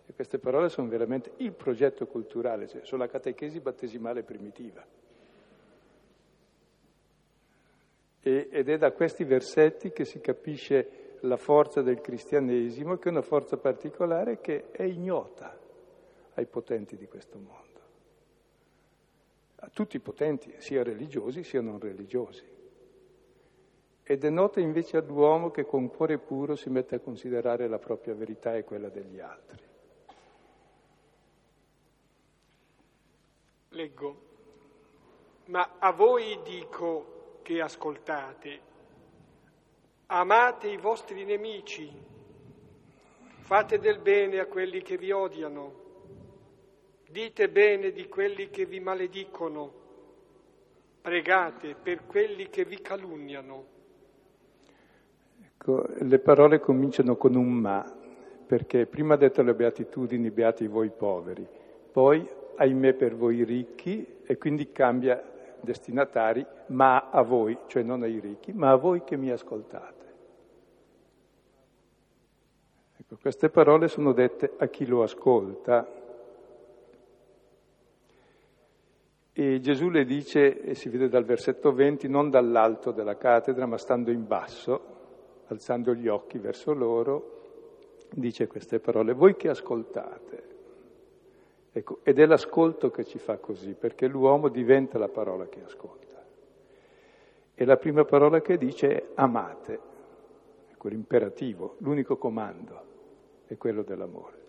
E 0.07 0.15
queste 0.15 0.39
parole 0.39 0.71
sono 0.71 0.89
veramente 0.89 1.33
il 1.37 1.53
progetto 1.53 2.07
culturale, 2.07 2.67
cioè 2.67 2.81
sono 2.83 3.03
la 3.03 3.11
catechesi 3.11 3.61
battesimale 3.61 4.23
primitiva. 4.23 4.83
E, 8.27 8.49
ed 8.51 8.69
è 8.69 8.79
da 8.79 8.93
questi 8.93 9.25
versetti 9.25 9.93
che 9.93 10.05
si 10.05 10.21
capisce 10.21 11.17
la 11.21 11.37
forza 11.37 11.83
del 11.83 12.01
cristianesimo, 12.01 12.97
che 12.97 13.09
è 13.09 13.13
una 13.13 13.23
forza 13.23 13.57
particolare 13.57 14.41
che 14.41 14.71
è 14.71 14.83
ignota 14.83 15.59
ai 16.35 16.47
potenti 16.47 16.97
di 16.97 17.07
questo 17.07 17.39
mondo 17.39 17.65
a 19.65 19.71
tutti 19.73 19.97
i 19.97 20.01
potenti, 20.01 20.55
sia 20.59 20.83
religiosi 20.83 21.43
sia 21.43 21.63
non 21.63 21.81
religiosi. 21.81 22.53
E 24.03 24.19
denota 24.19 24.61
invece 24.61 24.99
all'uomo 24.99 25.51
che 25.51 25.65
con 25.65 25.89
cuore 25.89 26.19
puro 26.19 26.55
si 26.55 26.69
mette 26.69 26.97
a 26.97 27.01
considerare 27.01 27.67
la 27.67 27.79
propria 27.79 28.15
verità 28.15 28.55
e 28.55 28.65
quella 28.65 28.91
degli 28.91 29.19
altri. 29.19 29.63
Leggo, 33.71 34.17
ma 35.47 35.77
a 35.79 35.93
voi 35.93 36.39
dico 36.45 37.14
che 37.45 37.61
ascoltate, 37.61 38.61
amate 40.07 40.69
i 40.69 40.79
vostri 40.79 41.25
nemici, 41.25 41.93
fate 43.41 43.79
del 43.79 43.99
bene 43.99 44.39
a 44.39 44.47
quelli 44.47 44.81
che 44.81 44.97
vi 44.97 45.11
odiano. 45.11 45.83
Dite 47.07 47.51
bene 47.51 47.93
di 47.93 48.09
quelli 48.09 48.49
che 48.49 48.65
vi 48.65 48.81
maledicono, 48.81 49.73
pregate 51.03 51.75
per 51.75 52.07
quelli 52.07 52.49
che 52.49 52.65
vi 52.65 52.81
calunniano. 52.81 53.67
Ecco, 55.45 55.87
le 55.99 56.19
parole 56.21 56.61
cominciano 56.61 57.17
con 57.17 57.35
un 57.35 57.53
ma, 57.53 57.85
perché 58.47 58.87
prima 58.87 59.15
ha 59.15 59.19
detto 59.19 59.43
le 59.43 59.55
beatitudini, 59.55 60.31
beati 60.31 60.67
voi 60.67 60.91
poveri, 60.91 61.47
poi 61.93 62.27
ahimè 62.57 62.95
per 62.95 63.15
voi 63.15 63.45
ricchi 63.45 64.23
e 64.25 64.39
quindi 64.39 64.73
cambia 64.73 65.33
destinatari, 65.65 66.47
ma 66.67 67.11
a 67.11 67.23
voi, 67.23 67.59
cioè 67.67 67.83
non 67.83 68.03
ai 68.03 68.21
ricchi, 68.21 68.53
ma 68.53 68.71
a 68.71 68.77
voi 68.77 69.03
che 69.03 69.17
mi 69.17 69.31
ascoltate. 69.31 70.05
Ecco, 72.99 73.17
queste 73.21 73.49
parole 73.49 73.89
sono 73.89 74.13
dette 74.13 74.53
a 74.57 74.67
chi 74.69 74.87
lo 74.87 75.03
ascolta, 75.03 76.03
E 79.37 79.59
Gesù 79.59 79.89
le 79.89 80.05
dice, 80.05 80.61
e 80.61 80.77
si 80.77 80.89
vede 80.89 81.09
dal 81.09 81.25
versetto 81.25 81.73
20, 81.73 82.07
non 82.07 82.31
dall'alto 82.31 82.93
della 82.93 83.17
cattedra, 83.17 83.67
ma 83.67 83.77
stando 83.79 84.13
in 84.13 84.29
basso, 84.29 85.43
alzando 85.49 85.93
gli 85.93 86.07
occhi 86.07 86.39
verso 86.39 86.73
loro, 86.73 87.43
dice 88.13 88.47
queste 88.47 88.79
parole, 88.79 89.13
voi 89.13 89.35
che 89.35 89.49
ascoltate. 89.49 90.54
Ecco, 91.77 91.99
ed 92.05 92.21
è 92.21 92.27
l'ascolto 92.27 92.93
che 92.93 93.05
ci 93.05 93.19
fa 93.19 93.39
così, 93.39 93.75
perché 93.75 94.07
l'uomo 94.07 94.49
diventa 94.49 94.97
la 94.97 95.09
parola 95.09 95.49
che 95.49 95.61
ascolta. 95.65 96.25
E 97.53 97.65
la 97.65 97.77
prima 97.77 98.05
parola 98.05 98.41
che 98.41 98.57
dice 98.57 98.89
è 98.89 99.05
amate, 99.15 99.81
ecco 100.71 100.87
l'imperativo, 100.87 101.75
l'unico 101.79 102.17
comando 102.17 102.83
è 103.47 103.57
quello 103.57 103.83
dell'amore. 103.83 104.43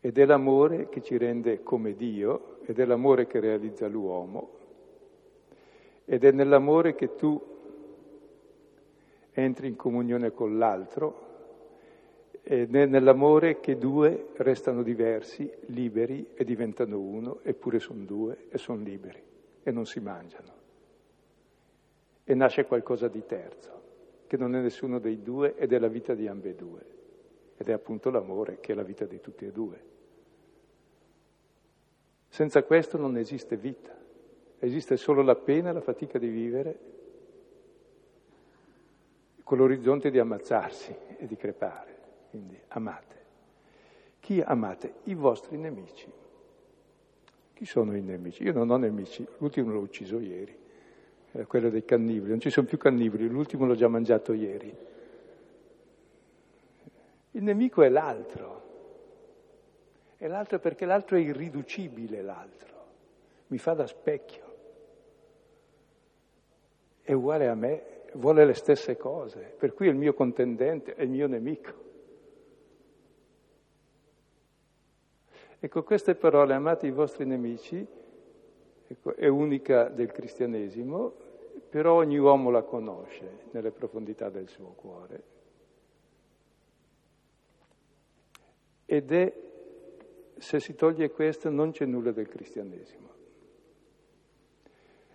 Ed 0.00 0.18
è 0.18 0.24
l'amore 0.26 0.90
che 0.90 1.00
ci 1.00 1.16
rende 1.16 1.62
come 1.62 1.94
Dio, 1.94 2.58
ed 2.66 2.78
è 2.78 2.84
l'amore 2.84 3.26
che 3.26 3.40
realizza 3.40 3.88
l'uomo, 3.88 4.50
ed 6.04 6.22
è 6.22 6.32
nell'amore 6.32 6.94
che 6.94 7.14
tu 7.14 7.42
entri 9.32 9.68
in 9.68 9.76
comunione 9.76 10.32
con 10.32 10.58
l'altro, 10.58 11.25
ed 12.48 12.72
nell'amore 12.72 13.58
che 13.58 13.76
due 13.76 14.28
restano 14.36 14.84
diversi, 14.84 15.52
liberi 15.66 16.28
e 16.32 16.44
diventano 16.44 16.96
uno, 17.00 17.40
eppure 17.42 17.80
sono 17.80 18.04
due 18.04 18.46
e 18.50 18.56
sono 18.56 18.84
liberi 18.84 19.20
e 19.64 19.70
non 19.72 19.84
si 19.84 19.98
mangiano. 19.98 20.52
E 22.22 22.34
nasce 22.34 22.64
qualcosa 22.64 23.08
di 23.08 23.26
terzo, 23.26 23.82
che 24.28 24.36
non 24.36 24.54
è 24.54 24.60
nessuno 24.60 25.00
dei 25.00 25.22
due 25.22 25.56
ed 25.56 25.72
è 25.72 25.78
la 25.80 25.88
vita 25.88 26.14
di 26.14 26.28
ambedue, 26.28 26.86
ed 27.56 27.68
è 27.68 27.72
appunto 27.72 28.10
l'amore 28.10 28.60
che 28.60 28.70
è 28.70 28.74
la 28.76 28.84
vita 28.84 29.06
di 29.06 29.20
tutti 29.20 29.44
e 29.44 29.50
due. 29.50 29.80
Senza 32.28 32.62
questo 32.62 32.96
non 32.96 33.16
esiste 33.16 33.56
vita, 33.56 33.92
esiste 34.60 34.96
solo 34.96 35.22
la 35.22 35.34
pena 35.34 35.70
e 35.70 35.72
la 35.72 35.80
fatica 35.80 36.16
di 36.16 36.28
vivere 36.28 36.78
con 39.42 39.58
l'orizzonte 39.58 40.12
di 40.12 40.20
ammazzarsi 40.20 40.94
e 41.18 41.26
di 41.26 41.34
crepare. 41.34 41.95
Quindi 42.36 42.60
amate. 42.68 43.14
Chi 44.20 44.42
amate? 44.42 44.96
I 45.04 45.14
vostri 45.14 45.56
nemici. 45.56 46.12
Chi 47.54 47.64
sono 47.64 47.96
i 47.96 48.02
nemici? 48.02 48.42
Io 48.42 48.52
non 48.52 48.68
ho 48.68 48.76
nemici, 48.76 49.26
l'ultimo 49.38 49.72
l'ho 49.72 49.80
ucciso 49.80 50.18
ieri, 50.18 50.54
era 51.32 51.46
quello 51.46 51.70
dei 51.70 51.86
cannibali, 51.86 52.28
non 52.28 52.40
ci 52.40 52.50
sono 52.50 52.66
più 52.66 52.76
cannibali, 52.76 53.26
l'ultimo 53.26 53.64
l'ho 53.64 53.74
già 53.74 53.88
mangiato 53.88 54.34
ieri. 54.34 54.76
Il 57.30 57.42
nemico 57.42 57.82
è 57.82 57.88
l'altro, 57.88 58.64
e 60.18 60.28
l'altro 60.28 60.58
perché 60.58 60.84
l'altro 60.84 61.16
è 61.16 61.20
irriducibile, 61.20 62.20
l'altro, 62.20 62.84
mi 63.46 63.56
fa 63.56 63.72
da 63.72 63.86
specchio. 63.86 64.44
è 67.00 67.12
uguale 67.12 67.48
a 67.48 67.54
me, 67.54 68.02
vuole 68.14 68.44
le 68.44 68.54
stesse 68.54 68.98
cose, 68.98 69.54
per 69.56 69.72
cui 69.72 69.86
è 69.86 69.90
il 69.90 69.96
mio 69.96 70.12
contendente, 70.12 70.94
è 70.94 71.02
il 71.02 71.08
mio 71.08 71.28
nemico. 71.28 71.85
Ecco, 75.66 75.82
queste 75.82 76.14
parole, 76.14 76.54
amate 76.54 76.86
i 76.86 76.92
vostri 76.92 77.24
nemici, 77.24 77.84
ecco, 78.86 79.16
è 79.16 79.26
unica 79.26 79.88
del 79.88 80.12
cristianesimo, 80.12 81.12
però 81.68 81.94
ogni 81.94 82.18
uomo 82.18 82.50
la 82.50 82.62
conosce 82.62 83.48
nelle 83.50 83.72
profondità 83.72 84.30
del 84.30 84.46
suo 84.46 84.74
cuore. 84.76 85.22
Ed 88.84 89.10
è, 89.10 89.34
se 90.36 90.60
si 90.60 90.76
toglie 90.76 91.10
questo, 91.10 91.50
non 91.50 91.72
c'è 91.72 91.84
nulla 91.84 92.12
del 92.12 92.28
cristianesimo. 92.28 93.08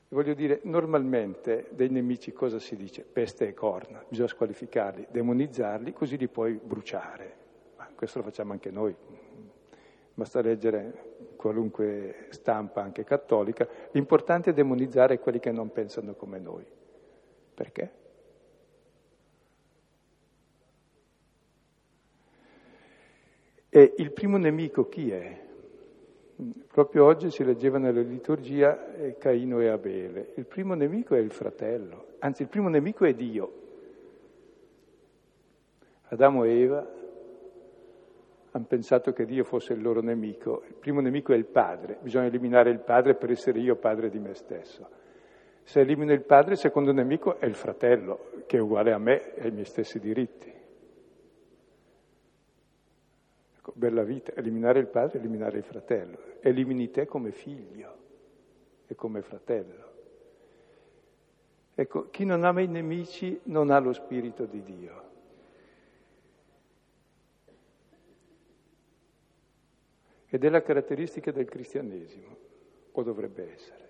Voglio 0.10 0.34
dire, 0.34 0.60
normalmente 0.64 1.68
dei 1.70 1.88
nemici 1.88 2.34
cosa 2.34 2.60
si 2.60 2.76
dice? 2.76 3.04
Peste 3.04 3.48
e 3.48 3.54
corna, 3.54 4.04
bisogna 4.06 4.28
squalificarli, 4.28 5.08
demonizzarli, 5.12 5.94
così 5.94 6.18
li 6.18 6.28
puoi 6.28 6.60
bruciare. 6.62 7.36
Ma 7.78 7.90
questo 7.96 8.18
lo 8.18 8.26
facciamo 8.26 8.52
anche 8.52 8.70
noi, 8.70 8.94
basta 10.22 10.42
leggere 10.42 11.34
qualunque 11.36 12.28
stampa, 12.30 12.84
anche 12.84 13.04
cattolica. 13.04 13.68
L'importante 13.92 14.52
è 14.52 14.54
demonizzare 14.54 15.20
quelli 15.20 15.40
che 15.40 15.52
non 15.52 15.72
pensano 15.72 16.14
come 16.14 16.38
noi. 16.38 16.64
Perché? 17.54 17.92
E 23.70 23.94
il 23.98 24.12
primo 24.12 24.38
nemico 24.38 24.88
chi 24.88 25.12
è? 25.12 25.40
Proprio 26.68 27.06
oggi 27.06 27.32
si 27.32 27.44
leggeva 27.44 27.80
nella 27.80 28.02
liturgia 28.02 28.94
eh, 28.96 29.18
Caino 29.18 29.60
e 29.60 29.70
Abele. 29.70 30.34
Il 30.36 30.46
primo 30.46 30.76
nemico 30.76 31.16
è 31.16 31.20
il 31.20 31.32
fratello, 31.32 32.16
anzi 32.20 32.44
il 32.44 32.48
primo 32.48 32.70
nemico 32.70 33.06
è 33.06 33.14
Dio. 33.14 33.60
Adamo 36.10 36.44
e 36.44 36.60
Eva 36.60 37.00
hanno 38.52 38.66
pensato 38.66 39.14
che 39.14 39.26
Dio 39.26 39.44
fosse 39.44 39.74
il 39.74 39.82
loro 39.82 40.02
nemico. 40.02 40.64
Il 40.68 40.76
primo 40.76 41.00
nemico 41.00 41.34
è 41.34 41.38
il 41.38 41.46
padre, 41.46 41.98
bisogna 42.02 42.26
eliminare 42.26 42.70
il 42.70 42.80
padre 42.80 43.16
per 43.16 43.32
essere 43.32 43.60
io 43.60 43.76
padre 43.76 44.10
di 44.10 44.20
me 44.20 44.34
stesso. 44.34 44.88
Se 45.64 45.80
elimino 45.80 46.12
il 46.12 46.24
padre, 46.24 46.54
il 46.54 46.58
secondo 46.58 46.92
nemico 46.92 47.40
è 47.40 47.46
il 47.46 47.56
fratello, 47.56 48.32
che 48.48 48.58
è 48.58 48.60
uguale 48.60 48.92
a 48.92 48.98
me 48.98 49.36
e 49.36 49.44
ai 49.44 49.52
miei 49.52 49.66
stessi 49.66 50.00
diritti. 50.00 50.52
Ecco, 53.58 53.74
bella 53.76 54.04
vita, 54.04 54.34
eliminare 54.36 54.80
il 54.80 54.88
padre, 54.88 55.20
eliminare 55.20 55.60
il 55.60 55.64
fratello. 55.64 56.18
Elimini 56.42 56.90
te 56.90 57.06
come 57.06 57.32
figlio 57.32 57.96
e 58.88 58.96
come 58.96 59.22
fratello. 59.22 59.90
Ecco, 61.74 62.10
chi 62.10 62.26
non 62.26 62.44
ama 62.44 62.62
i 62.62 62.68
nemici 62.68 63.40
non 63.44 63.70
ha 63.70 63.80
lo 63.80 63.94
spirito 63.94 64.46
di 64.46 64.62
Dio. 64.64 65.10
Ed 70.34 70.46
è 70.46 70.50
la 70.50 70.62
caratteristica 70.62 71.32
del 71.32 71.44
cristianesimo, 71.44 72.38
o 72.94 73.04
dovrebbe 73.04 73.52
essere. 73.52 73.90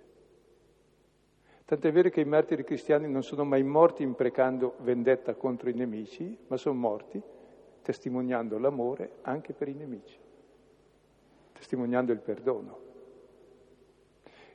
Tant'è 1.66 1.92
vero 1.92 2.10
che 2.10 2.22
i 2.22 2.26
martiri 2.26 2.64
cristiani 2.64 3.08
non 3.08 3.22
sono 3.22 3.46
mai 3.46 3.62
morti 3.62 4.02
imprecando 4.02 4.74
vendetta 4.80 5.36
contro 5.36 5.70
i 5.70 5.74
nemici, 5.76 6.36
ma 6.48 6.58
sono 6.58 6.80
morti 6.80 7.22
testimoniando 7.84 8.58
l'amore 8.58 9.18
anche 9.22 9.54
per 9.54 9.68
i 9.68 9.76
nemici, 9.76 10.18
testimoniando 11.54 12.12
il 12.12 12.20
perdono. 12.22 12.80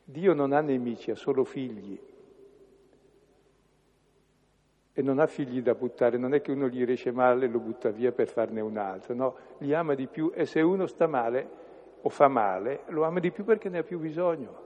Dio 0.02 0.34
non 0.34 0.52
ha 0.52 0.60
nemici, 0.60 1.12
ha 1.12 1.16
solo 1.16 1.44
figli. 1.44 1.98
E 4.92 5.02
non 5.02 5.20
ha 5.20 5.28
figli 5.28 5.62
da 5.62 5.76
buttare, 5.76 6.18
non 6.18 6.34
è 6.34 6.40
che 6.40 6.50
uno 6.50 6.68
gli 6.68 6.84
riesce 6.84 7.12
male 7.12 7.46
e 7.46 7.48
lo 7.48 7.60
butta 7.60 7.90
via 7.90 8.10
per 8.10 8.26
farne 8.26 8.60
un 8.60 8.76
altro, 8.76 9.14
no, 9.14 9.36
li 9.58 9.72
ama 9.72 9.94
di 9.94 10.08
più 10.08 10.32
e 10.34 10.46
se 10.46 10.60
uno 10.62 10.88
sta 10.88 11.06
male 11.06 11.64
o 12.06 12.08
fa 12.08 12.28
male, 12.28 12.82
lo 12.90 13.02
ama 13.02 13.18
di 13.18 13.32
più 13.32 13.44
perché 13.44 13.68
ne 13.68 13.78
ha 13.78 13.82
più 13.82 13.98
bisogno. 13.98 14.64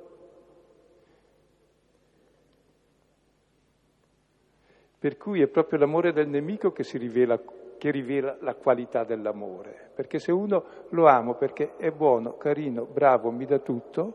Per 4.98 5.16
cui 5.16 5.40
è 5.40 5.46
proprio 5.46 5.78
l'amore 5.78 6.12
del 6.12 6.28
nemico 6.28 6.70
che 6.70 6.84
rivela 6.98 7.40
che 7.78 7.90
rivela 7.90 8.36
la 8.40 8.54
qualità 8.54 9.04
dell'amore. 9.04 9.90
Perché 9.94 10.18
se 10.18 10.32
uno 10.32 10.64
lo 10.90 11.06
amo 11.06 11.36
perché 11.36 11.76
è 11.76 11.90
buono, 11.90 12.36
carino, 12.36 12.84
bravo, 12.84 13.30
mi 13.30 13.46
dà 13.46 13.58
tutto, 13.58 14.14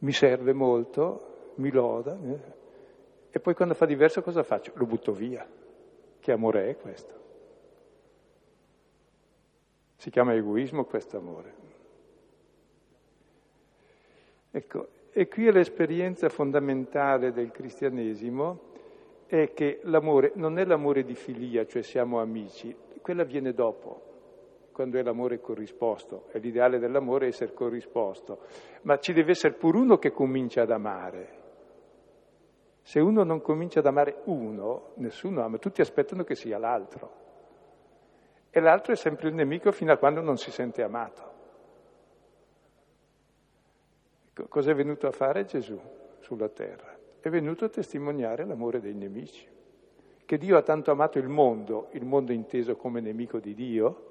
mi 0.00 0.12
serve 0.12 0.52
molto, 0.52 1.52
mi 1.54 1.70
loda, 1.70 2.18
eh, 2.22 2.40
e 3.30 3.40
poi 3.40 3.54
quando 3.54 3.72
fa 3.72 3.86
diverso 3.86 4.20
cosa 4.20 4.42
faccio? 4.42 4.72
Lo 4.74 4.84
butto 4.84 5.12
via. 5.12 5.48
Che 6.20 6.32
amore 6.32 6.68
è 6.68 6.76
questo? 6.76 7.21
Si 10.02 10.10
chiama 10.10 10.34
egoismo 10.34 10.84
questo 10.84 11.16
amore. 11.16 11.54
Ecco, 14.50 14.88
e 15.12 15.28
qui 15.28 15.48
l'esperienza 15.52 16.28
fondamentale 16.28 17.30
del 17.30 17.52
cristianesimo 17.52 18.62
è 19.26 19.52
che 19.52 19.78
l'amore 19.84 20.32
non 20.34 20.58
è 20.58 20.64
l'amore 20.64 21.04
di 21.04 21.14
filia, 21.14 21.66
cioè 21.66 21.82
siamo 21.82 22.20
amici, 22.20 22.74
quella 23.00 23.22
viene 23.22 23.52
dopo, 23.52 24.70
quando 24.72 24.98
è 24.98 25.04
l'amore 25.04 25.40
corrisposto, 25.40 26.24
è 26.32 26.40
l'ideale 26.40 26.80
dell'amore 26.80 27.28
essere 27.28 27.52
corrisposto, 27.52 28.40
ma 28.82 28.98
ci 28.98 29.12
deve 29.12 29.30
essere 29.30 29.54
pure 29.54 29.78
uno 29.78 29.98
che 29.98 30.10
comincia 30.10 30.62
ad 30.62 30.72
amare. 30.72 31.28
Se 32.80 32.98
uno 32.98 33.22
non 33.22 33.40
comincia 33.40 33.78
ad 33.78 33.86
amare 33.86 34.22
uno, 34.24 34.94
nessuno 34.96 35.44
ama, 35.44 35.58
tutti 35.58 35.80
aspettano 35.80 36.24
che 36.24 36.34
sia 36.34 36.58
l'altro. 36.58 37.21
E 38.54 38.60
l'altro 38.60 38.92
è 38.92 38.96
sempre 38.96 39.28
il 39.28 39.34
nemico 39.34 39.72
fino 39.72 39.92
a 39.92 39.96
quando 39.96 40.20
non 40.20 40.36
si 40.36 40.50
sente 40.50 40.82
amato. 40.82 41.30
Cosa 44.48 44.70
è 44.70 44.74
venuto 44.74 45.06
a 45.06 45.10
fare 45.10 45.44
Gesù 45.44 45.80
sulla 46.20 46.48
terra? 46.48 47.00
è 47.22 47.30
venuto 47.30 47.64
a 47.64 47.68
testimoniare 47.68 48.44
l'amore 48.44 48.80
dei 48.80 48.94
nemici. 48.94 49.46
Che 50.24 50.38
Dio 50.38 50.56
ha 50.56 50.62
tanto 50.62 50.90
amato 50.90 51.18
il 51.18 51.28
mondo, 51.28 51.88
il 51.92 52.04
mondo 52.04 52.32
inteso 52.32 52.74
come 52.74 53.00
nemico 53.00 53.38
di 53.38 53.54
Dio, 53.54 54.10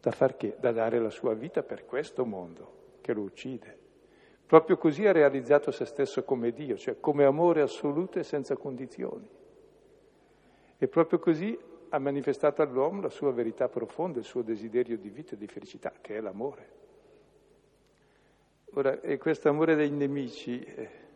da 0.00 0.10
far 0.10 0.36
che? 0.36 0.56
Da 0.58 0.72
dare 0.72 0.98
la 0.98 1.10
sua 1.10 1.34
vita 1.34 1.62
per 1.62 1.84
questo 1.84 2.24
mondo 2.24 2.78
che 3.02 3.12
lo 3.12 3.20
uccide. 3.20 3.78
Proprio 4.46 4.78
così 4.78 5.06
ha 5.06 5.12
realizzato 5.12 5.70
se 5.70 5.84
stesso 5.84 6.24
come 6.24 6.52
Dio, 6.52 6.78
cioè 6.78 6.98
come 6.98 7.24
amore 7.24 7.60
assoluto 7.60 8.18
e 8.18 8.22
senza 8.22 8.56
condizioni. 8.56 9.28
E 10.78 10.88
proprio 10.88 11.18
così 11.18 11.58
ha 11.90 11.98
manifestato 11.98 12.62
all'uomo 12.62 13.02
la 13.02 13.08
sua 13.08 13.32
verità 13.32 13.68
profonda, 13.68 14.18
il 14.18 14.24
suo 14.24 14.42
desiderio 14.42 14.96
di 14.96 15.08
vita 15.08 15.34
e 15.34 15.36
di 15.36 15.46
felicità, 15.46 15.92
che 16.00 16.16
è 16.16 16.20
l'amore. 16.20 16.78
Ora, 18.74 18.96
questo 19.18 19.48
amore 19.48 19.74
dei 19.74 19.90
nemici, 19.90 20.62
eh, 20.62 21.08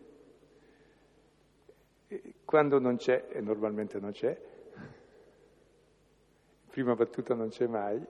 quando 2.44 2.80
non 2.80 2.96
c'è, 2.96 3.26
e 3.30 3.40
normalmente 3.40 4.00
non 4.00 4.10
c'è, 4.10 4.36
prima 6.68 6.96
battuta 6.96 7.34
non 7.34 7.50
c'è 7.50 7.68
mai, 7.68 8.04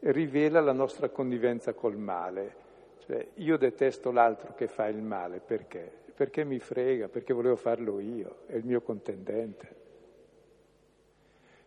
rivela 0.00 0.60
la 0.60 0.72
nostra 0.72 1.08
connivenza 1.08 1.72
col 1.72 1.96
male. 1.96 2.68
Cioè, 3.00 3.26
io 3.34 3.56
detesto 3.56 4.12
l'altro 4.12 4.54
che 4.54 4.68
fa 4.68 4.86
il 4.86 5.02
male, 5.02 5.40
perché? 5.40 5.90
Perché 6.14 6.44
mi 6.44 6.60
frega, 6.60 7.08
perché 7.08 7.32
volevo 7.32 7.56
farlo 7.56 7.98
io, 7.98 8.42
è 8.46 8.54
il 8.54 8.64
mio 8.64 8.80
contendente. 8.82 9.78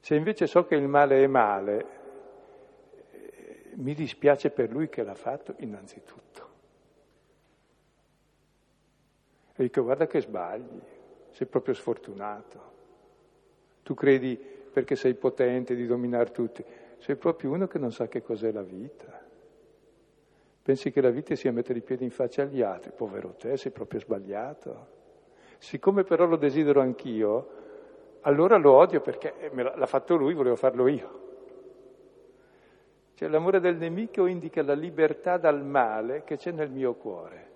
Se 0.03 0.15
invece 0.15 0.47
so 0.47 0.65
che 0.65 0.75
il 0.75 0.89
male 0.89 1.23
è 1.23 1.27
male, 1.27 1.85
mi 3.75 3.93
dispiace 3.93 4.49
per 4.49 4.69
lui 4.69 4.89
che 4.89 5.01
l'ha 5.01 5.15
fatto 5.15 5.55
innanzitutto. 5.59 6.49
E 9.55 9.63
dico, 9.63 9.81
guarda 9.81 10.05
che 10.05 10.19
sbagli, 10.19 10.77
sei 11.31 11.47
proprio 11.47 11.73
sfortunato. 11.73 12.71
Tu 13.83 13.93
credi 13.93 14.35
perché 14.35 14.97
sei 14.97 15.13
potente 15.13 15.73
di 15.73 15.85
dominare 15.85 16.31
tutti, 16.31 16.65
sei 16.97 17.15
proprio 17.15 17.51
uno 17.51 17.67
che 17.67 17.79
non 17.79 17.93
sa 17.93 18.09
che 18.09 18.21
cos'è 18.21 18.51
la 18.51 18.61
vita. 18.61 19.25
Pensi 20.63 20.91
che 20.91 20.99
la 20.99 21.11
vita 21.11 21.33
sia 21.35 21.53
mettere 21.53 21.79
i 21.79 21.81
piedi 21.81 22.03
in 22.03 22.11
faccia 22.11 22.41
agli 22.41 22.61
altri, 22.61 22.91
povero 22.93 23.35
te, 23.35 23.55
sei 23.55 23.71
proprio 23.71 24.01
sbagliato. 24.01 24.87
Siccome 25.59 26.03
però 26.03 26.25
lo 26.25 26.35
desidero 26.35 26.81
anch'io, 26.81 27.61
allora 28.23 28.57
lo 28.57 28.73
odio 28.73 29.01
perché 29.01 29.51
l'ha 29.53 29.85
fatto 29.85 30.15
lui, 30.15 30.33
volevo 30.33 30.55
farlo 30.55 30.87
io. 30.87 31.21
Cioè 33.15 33.29
l'amore 33.29 33.59
del 33.59 33.77
nemico 33.77 34.25
indica 34.25 34.61
la 34.63 34.73
libertà 34.73 35.37
dal 35.37 35.63
male 35.63 36.23
che 36.23 36.37
c'è 36.37 36.51
nel 36.51 36.69
mio 36.69 36.95
cuore. 36.95 37.51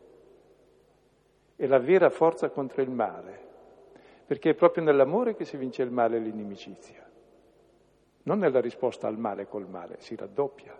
È 1.55 1.65
la 1.65 1.79
vera 1.79 2.09
forza 2.09 2.49
contro 2.49 2.81
il 2.81 2.89
male 2.89 3.45
perché 4.27 4.49
è 4.49 4.53
proprio 4.55 4.83
nell'amore 4.83 5.35
che 5.35 5.45
si 5.45 5.55
vince 5.55 5.83
il 5.83 5.89
male 5.89 6.17
e 6.17 6.19
l'inimicizia, 6.19 7.09
non 8.23 8.39
nella 8.39 8.59
risposta 8.59 9.07
al 9.07 9.17
male 9.17 9.47
col 9.47 9.69
male, 9.69 9.95
si 9.99 10.17
raddoppia. 10.17 10.77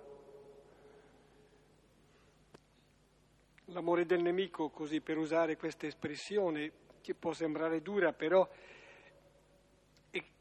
L'amore 3.71 4.06
del 4.06 4.21
nemico, 4.21 4.67
così 4.69 5.00
per 5.00 5.17
usare 5.17 5.56
questa 5.56 5.88
espressione, 5.88 6.71
ci 7.00 7.13
può 7.13 7.32
sembrare 7.32 7.82
dura, 7.82 8.12
però 8.12 8.45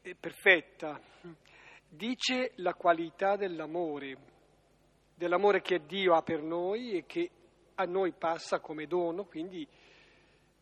è 0.01 0.13
perfetta. 0.15 0.99
Dice 1.89 2.51
la 2.55 2.73
qualità 2.73 3.35
dell'amore, 3.35 4.17
dell'amore 5.15 5.61
che 5.61 5.85
Dio 5.85 6.13
ha 6.13 6.21
per 6.21 6.41
noi 6.41 6.97
e 6.97 7.05
che 7.05 7.31
a 7.75 7.85
noi 7.85 8.11
passa 8.11 8.59
come 8.59 8.87
dono, 8.87 9.25
quindi 9.25 9.67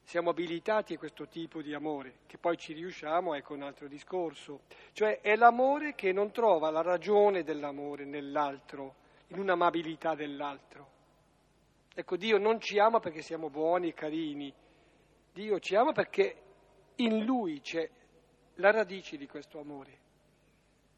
siamo 0.03 0.29
abilitati 0.29 0.93
a 0.93 0.97
questo 0.97 1.27
tipo 1.27 1.61
di 1.61 1.73
amore, 1.73 2.19
che 2.27 2.37
poi 2.37 2.57
ci 2.57 2.73
riusciamo, 2.73 3.33
ecco 3.33 3.53
un 3.53 3.63
altro 3.63 3.87
discorso. 3.87 4.61
Cioè 4.91 5.19
è 5.19 5.35
l'amore 5.35 5.95
che 5.95 6.11
non 6.11 6.31
trova 6.31 6.69
la 6.69 6.83
ragione 6.83 7.43
dell'amore 7.43 8.05
nell'altro, 8.05 8.95
in 9.29 9.39
un'amabilità 9.39 10.13
dell'altro. 10.13 10.91
Ecco, 11.93 12.17
Dio 12.17 12.37
non 12.37 12.59
ci 12.59 12.77
ama 12.77 12.99
perché 12.99 13.21
siamo 13.21 13.49
buoni 13.49 13.89
e 13.89 13.93
carini, 13.93 14.53
Dio 15.33 15.59
ci 15.59 15.75
ama 15.75 15.91
perché 15.91 16.35
in 16.97 17.23
Lui 17.23 17.61
c'è 17.61 17.89
la 18.55 18.71
radice 18.71 19.17
di 19.17 19.27
questo 19.27 19.59
amore 19.59 20.03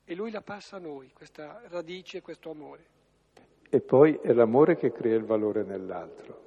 e 0.06 0.16
Lui 0.16 0.32
la 0.32 0.42
passa 0.42 0.78
a 0.78 0.80
noi, 0.80 1.12
questa 1.14 1.62
radice, 1.68 2.22
questo 2.22 2.50
amore. 2.50 2.96
E 3.70 3.82
poi 3.82 4.18
è 4.22 4.32
l'amore 4.32 4.78
che 4.78 4.92
crea 4.92 5.18
il 5.18 5.26
valore 5.26 5.64
nell'altro. 5.64 6.46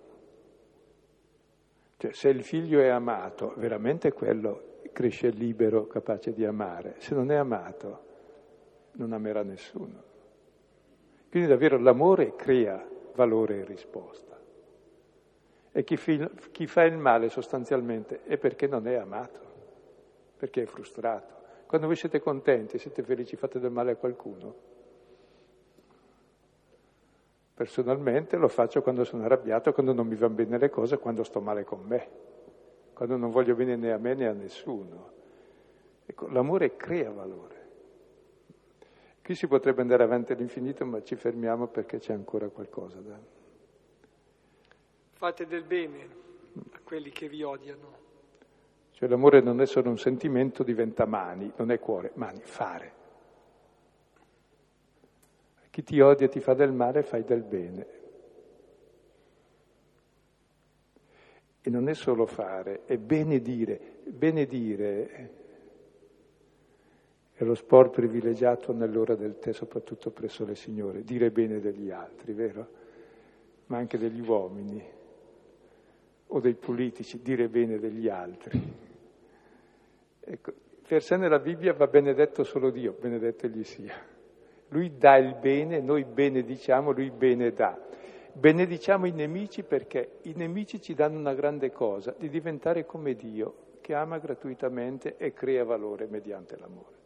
Cioè, 1.98 2.12
se 2.12 2.30
il 2.30 2.42
figlio 2.42 2.80
è 2.80 2.88
amato, 2.88 3.52
veramente 3.56 4.12
quello 4.12 4.78
cresce 4.92 5.28
libero, 5.28 5.86
capace 5.86 6.32
di 6.32 6.46
amare. 6.46 6.94
Se 6.98 7.14
non 7.14 7.30
è 7.30 7.34
amato, 7.34 8.04
non 8.92 9.12
amerà 9.12 9.42
nessuno. 9.42 10.02
Quindi 11.28 11.48
davvero 11.48 11.76
l'amore 11.76 12.34
crea 12.36 12.82
valore 13.14 13.58
e 13.58 13.64
risposta. 13.64 14.40
E 15.72 15.84
chi, 15.84 15.98
fi, 15.98 16.26
chi 16.50 16.66
fa 16.66 16.84
il 16.84 16.96
male 16.96 17.28
sostanzialmente 17.28 18.22
è 18.24 18.38
perché 18.38 18.66
non 18.66 18.86
è 18.86 18.94
amato, 18.94 19.49
perché 20.40 20.62
è 20.62 20.64
frustrato. 20.64 21.34
Quando 21.66 21.86
voi 21.86 21.96
siete 21.96 22.18
contenti, 22.18 22.78
siete 22.78 23.02
felici, 23.02 23.36
fate 23.36 23.60
del 23.60 23.70
male 23.70 23.92
a 23.92 23.96
qualcuno. 23.96 24.54
Personalmente 27.52 28.38
lo 28.38 28.48
faccio 28.48 28.80
quando 28.80 29.04
sono 29.04 29.24
arrabbiato, 29.24 29.74
quando 29.74 29.92
non 29.92 30.06
mi 30.06 30.14
vanno 30.14 30.34
bene 30.34 30.56
le 30.56 30.70
cose, 30.70 30.96
quando 30.96 31.24
sto 31.24 31.42
male 31.42 31.64
con 31.64 31.82
me, 31.82 32.08
quando 32.94 33.18
non 33.18 33.30
voglio 33.30 33.54
bene 33.54 33.76
né 33.76 33.92
a 33.92 33.98
me 33.98 34.14
né 34.14 34.26
a 34.28 34.32
nessuno. 34.32 35.12
Ecco, 36.06 36.26
l'amore 36.28 36.74
crea 36.74 37.10
valore. 37.10 37.58
Qui 39.22 39.34
si 39.34 39.46
potrebbe 39.46 39.82
andare 39.82 40.02
avanti 40.02 40.32
all'infinito, 40.32 40.86
ma 40.86 41.02
ci 41.02 41.16
fermiamo 41.16 41.66
perché 41.66 41.98
c'è 41.98 42.14
ancora 42.14 42.48
qualcosa 42.48 42.98
da... 43.00 43.18
Fate 45.12 45.46
del 45.46 45.64
bene 45.64 46.08
a 46.72 46.80
quelli 46.82 47.10
che 47.10 47.28
vi 47.28 47.42
odiano. 47.42 47.99
Cioè 49.00 49.08
l'amore 49.08 49.40
non 49.40 49.62
è 49.62 49.66
solo 49.66 49.88
un 49.88 49.96
sentimento, 49.96 50.62
diventa 50.62 51.06
mani, 51.06 51.50
non 51.56 51.70
è 51.70 51.78
cuore, 51.78 52.10
mani, 52.16 52.42
fare. 52.44 52.92
Chi 55.70 55.82
ti 55.82 55.98
odia 56.00 56.26
e 56.26 56.28
ti 56.28 56.40
fa 56.40 56.52
del 56.52 56.70
male, 56.70 57.02
fai 57.02 57.24
del 57.24 57.42
bene. 57.42 57.86
E 61.62 61.70
non 61.70 61.88
è 61.88 61.94
solo 61.94 62.26
fare, 62.26 62.84
è 62.84 62.98
benedire. 62.98 64.00
Benedire 64.04 65.30
è 67.32 67.42
lo 67.42 67.54
sport 67.54 67.92
privilegiato 67.92 68.74
nell'ora 68.74 69.14
del 69.14 69.38
tè, 69.38 69.54
soprattutto 69.54 70.10
presso 70.10 70.44
le 70.44 70.54
signore, 70.54 71.04
dire 71.04 71.30
bene 71.30 71.58
degli 71.58 71.90
altri, 71.90 72.34
vero? 72.34 72.68
Ma 73.68 73.78
anche 73.78 73.96
degli 73.96 74.20
uomini 74.20 74.84
o 76.26 76.38
dei 76.38 76.54
politici, 76.54 77.22
dire 77.22 77.48
bene 77.48 77.78
degli 77.78 78.06
altri. 78.06 78.88
Ecco, 80.32 80.52
per 80.86 81.02
sé 81.02 81.16
nella 81.16 81.40
Bibbia 81.40 81.72
va 81.72 81.88
benedetto 81.88 82.44
solo 82.44 82.70
Dio, 82.70 82.92
benedetto 82.92 83.46
egli 83.46 83.64
sia. 83.64 83.94
Lui 84.68 84.96
dà 84.96 85.16
il 85.16 85.34
bene, 85.34 85.80
noi 85.80 86.04
benediciamo, 86.04 86.92
lui 86.92 87.10
bene 87.10 87.52
dà. 87.52 87.76
Benediciamo 88.32 89.06
i 89.06 89.10
nemici 89.10 89.64
perché 89.64 90.18
i 90.22 90.34
nemici 90.36 90.80
ci 90.80 90.94
danno 90.94 91.18
una 91.18 91.34
grande 91.34 91.72
cosa, 91.72 92.14
di 92.16 92.28
diventare 92.28 92.86
come 92.86 93.16
Dio, 93.16 93.78
che 93.80 93.92
ama 93.92 94.18
gratuitamente 94.18 95.16
e 95.16 95.32
crea 95.32 95.64
valore 95.64 96.06
mediante 96.06 96.56
l'amore. 96.56 96.98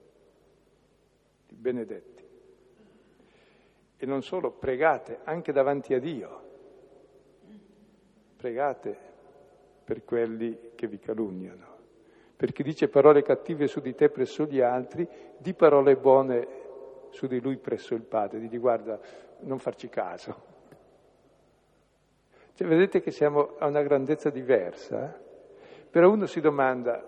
Benedetti. 1.49 2.23
E 3.97 4.05
non 4.07 4.23
solo, 4.23 4.51
pregate 4.51 5.21
anche 5.25 5.51
davanti 5.51 5.95
a 5.95 5.99
Dio. 5.99 6.43
Pregate 8.37 8.99
per 9.83 10.05
quelli 10.05 10.73
che 10.75 10.87
vi 10.87 10.99
calunniano. 10.99 11.74
Perché 12.37 12.63
dice 12.63 12.89
parole 12.89 13.23
cattive 13.23 13.67
su 13.67 13.81
di 13.81 13.95
te 13.95 14.09
presso 14.09 14.45
gli 14.45 14.61
altri, 14.61 15.09
di 15.39 15.55
parole 15.55 15.97
buone 15.97 16.47
su 17.11 17.27
di 17.27 17.41
lui 17.41 17.57
presso 17.57 17.95
il 17.95 18.03
padre, 18.03 18.41
di 18.41 18.59
guarda, 18.59 18.99
non 19.41 19.59
farci 19.59 19.89
caso. 19.89 20.53
Cioè, 22.55 22.67
vedete 22.69 23.01
che 23.01 23.11
siamo 23.11 23.57
a 23.59 23.67
una 23.67 23.83
grandezza 23.83 24.31
diversa, 24.31 25.09
eh? 25.09 25.23
però 25.91 26.11
uno 26.11 26.27
si 26.27 26.41
domanda, 26.41 27.05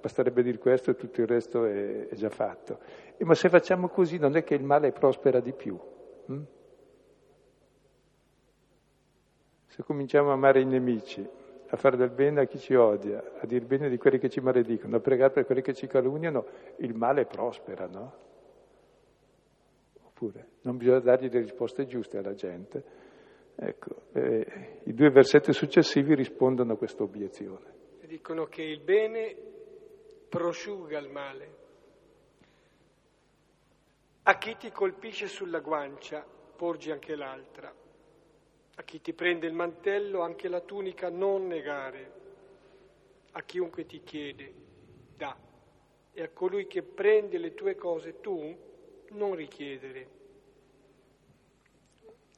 basterebbe 0.00 0.42
dire 0.42 0.58
questo 0.58 0.90
e 0.90 0.96
tutto 0.96 1.20
il 1.20 1.26
resto 1.26 1.64
è, 1.64 2.08
è 2.08 2.14
già 2.14 2.30
fatto, 2.30 2.78
e 3.16 3.24
ma 3.24 3.34
se 3.34 3.48
facciamo 3.48 3.88
così 3.88 4.18
non 4.18 4.36
è 4.36 4.42
che 4.42 4.54
il 4.54 4.64
male 4.64 4.90
prospera 4.92 5.40
di 5.40 5.52
più? 5.52 5.78
Hm? 6.26 6.42
Se 9.66 9.82
cominciamo 9.84 10.30
a 10.30 10.32
amare 10.32 10.60
i 10.60 10.64
nemici, 10.64 11.28
a 11.72 11.76
fare 11.76 11.96
del 11.96 12.10
bene 12.10 12.42
a 12.42 12.44
chi 12.46 12.58
ci 12.58 12.74
odia, 12.74 13.22
a 13.40 13.46
dire 13.46 13.64
bene 13.64 13.88
di 13.88 13.96
quelli 13.96 14.18
che 14.18 14.28
ci 14.28 14.40
maledicono, 14.40 14.96
a 14.96 15.00
pregare 15.00 15.32
per 15.32 15.46
quelli 15.46 15.62
che 15.62 15.72
ci 15.72 15.86
calunniano, 15.86 16.44
il 16.78 16.94
male 16.94 17.26
prospera, 17.26 17.86
no? 17.86 18.12
Oppure 20.02 20.48
non 20.62 20.76
bisogna 20.76 20.98
dargli 20.98 21.30
le 21.30 21.40
risposte 21.40 21.86
giuste 21.86 22.18
alla 22.18 22.34
gente. 22.34 22.82
Ecco, 23.54 24.02
eh, 24.12 24.80
i 24.84 24.94
due 24.94 25.10
versetti 25.10 25.52
successivi 25.52 26.14
rispondono 26.14 26.72
a 26.72 26.76
questa 26.76 27.04
obiezione. 27.04 27.78
Dicono 28.04 28.46
che 28.46 28.62
il 28.62 28.80
bene 28.80 29.36
prosciuga 30.28 30.98
il 30.98 31.08
male. 31.08 31.58
A 34.24 34.36
chi 34.38 34.56
ti 34.56 34.72
colpisce 34.72 35.28
sulla 35.28 35.60
guancia, 35.60 36.26
porgi 36.56 36.90
anche 36.90 37.14
l'altra. 37.14 37.72
A 38.80 38.82
chi 38.82 39.02
ti 39.02 39.12
prende 39.12 39.46
il 39.46 39.52
mantello, 39.52 40.22
anche 40.22 40.48
la 40.48 40.60
tunica 40.60 41.10
non 41.10 41.46
negare. 41.46 42.12
A 43.32 43.42
chiunque 43.42 43.84
ti 43.84 44.00
chiede, 44.02 44.54
dà. 45.18 45.36
E 46.10 46.22
a 46.22 46.30
colui 46.30 46.66
che 46.66 46.80
prende 46.82 47.36
le 47.36 47.52
tue 47.52 47.76
cose 47.76 48.22
tu, 48.22 48.56
non 49.10 49.34
richiedere. 49.34 50.08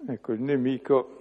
Ecco, 0.04 0.32
il 0.32 0.42
nemico 0.42 1.20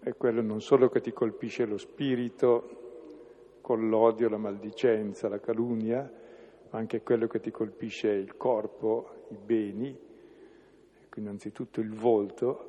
è 0.00 0.14
quello 0.14 0.42
non 0.42 0.60
solo 0.60 0.90
che 0.90 1.00
ti 1.00 1.14
colpisce 1.14 1.64
lo 1.64 1.78
spirito 1.78 3.58
con 3.62 3.88
l'odio, 3.88 4.28
la 4.28 4.36
maldicenza, 4.36 5.30
la 5.30 5.40
calunnia, 5.40 6.12
ma 6.68 6.78
anche 6.78 7.00
quello 7.00 7.26
che 7.26 7.40
ti 7.40 7.50
colpisce 7.50 8.10
il 8.10 8.36
corpo, 8.36 9.24
i 9.30 9.36
beni, 9.38 9.98
ecco, 11.04 11.18
innanzitutto 11.18 11.80
il 11.80 11.94
volto. 11.94 12.68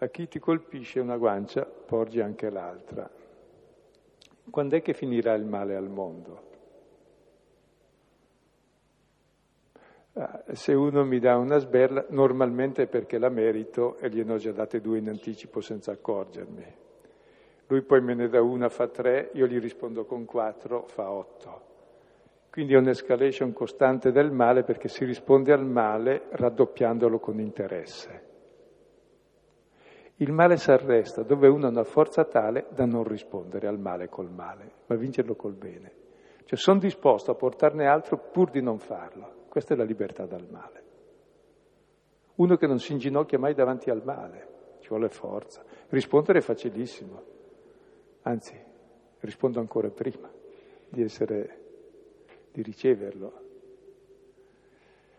A 0.00 0.06
chi 0.06 0.28
ti 0.28 0.38
colpisce 0.38 1.00
una 1.00 1.16
guancia, 1.16 1.64
porgi 1.64 2.20
anche 2.20 2.50
l'altra. 2.50 3.10
Quando 4.48 4.76
è 4.76 4.80
che 4.80 4.94
finirà 4.94 5.34
il 5.34 5.44
male 5.44 5.74
al 5.74 5.88
mondo? 5.88 6.46
Ah, 10.12 10.44
se 10.52 10.72
uno 10.72 11.04
mi 11.04 11.18
dà 11.18 11.36
una 11.36 11.58
sberla, 11.58 12.06
normalmente 12.10 12.84
è 12.84 12.86
perché 12.86 13.18
la 13.18 13.28
merito 13.28 13.96
e 13.98 14.08
gliene 14.08 14.34
ho 14.34 14.36
già 14.36 14.52
date 14.52 14.80
due 14.80 14.98
in 14.98 15.08
anticipo 15.08 15.60
senza 15.60 15.90
accorgermi. 15.90 16.64
Lui 17.66 17.82
poi 17.82 18.00
me 18.00 18.14
ne 18.14 18.28
dà 18.28 18.40
una, 18.40 18.68
fa 18.68 18.86
tre, 18.86 19.30
io 19.34 19.46
gli 19.46 19.58
rispondo 19.58 20.04
con 20.04 20.24
quattro, 20.24 20.86
fa 20.86 21.10
otto. 21.10 21.62
Quindi 22.50 22.74
è 22.74 22.78
un'escalation 22.78 23.52
costante 23.52 24.12
del 24.12 24.30
male 24.30 24.62
perché 24.62 24.86
si 24.86 25.04
risponde 25.04 25.52
al 25.52 25.66
male 25.66 26.26
raddoppiandolo 26.30 27.18
con 27.18 27.40
interesse. 27.40 28.27
Il 30.20 30.32
male 30.32 30.56
si 30.56 30.70
arresta 30.72 31.22
dove 31.22 31.46
uno 31.46 31.66
ha 31.66 31.70
una 31.70 31.84
forza 31.84 32.24
tale 32.24 32.66
da 32.70 32.84
non 32.86 33.04
rispondere 33.04 33.68
al 33.68 33.78
male 33.78 34.08
col 34.08 34.30
male, 34.30 34.72
ma 34.86 34.96
vincerlo 34.96 35.36
col 35.36 35.54
bene. 35.54 35.92
Cioè 36.44 36.58
sono 36.58 36.80
disposto 36.80 37.30
a 37.30 37.34
portarne 37.34 37.86
altro 37.86 38.18
pur 38.18 38.50
di 38.50 38.60
non 38.60 38.78
farlo. 38.78 39.44
Questa 39.48 39.74
è 39.74 39.76
la 39.76 39.84
libertà 39.84 40.26
dal 40.26 40.46
male. 40.50 40.82
Uno 42.36 42.56
che 42.56 42.66
non 42.66 42.80
si 42.80 42.92
inginocchia 42.92 43.38
mai 43.38 43.54
davanti 43.54 43.90
al 43.90 44.02
male, 44.04 44.48
ci 44.80 44.88
vuole 44.88 45.08
forza. 45.08 45.62
Rispondere 45.88 46.40
è 46.40 46.42
facilissimo, 46.42 47.22
anzi, 48.22 48.58
rispondo 49.20 49.60
ancora 49.60 49.90
prima 49.90 50.28
di 50.88 51.02
essere, 51.02 51.60
di 52.50 52.62
riceverlo. 52.62 53.32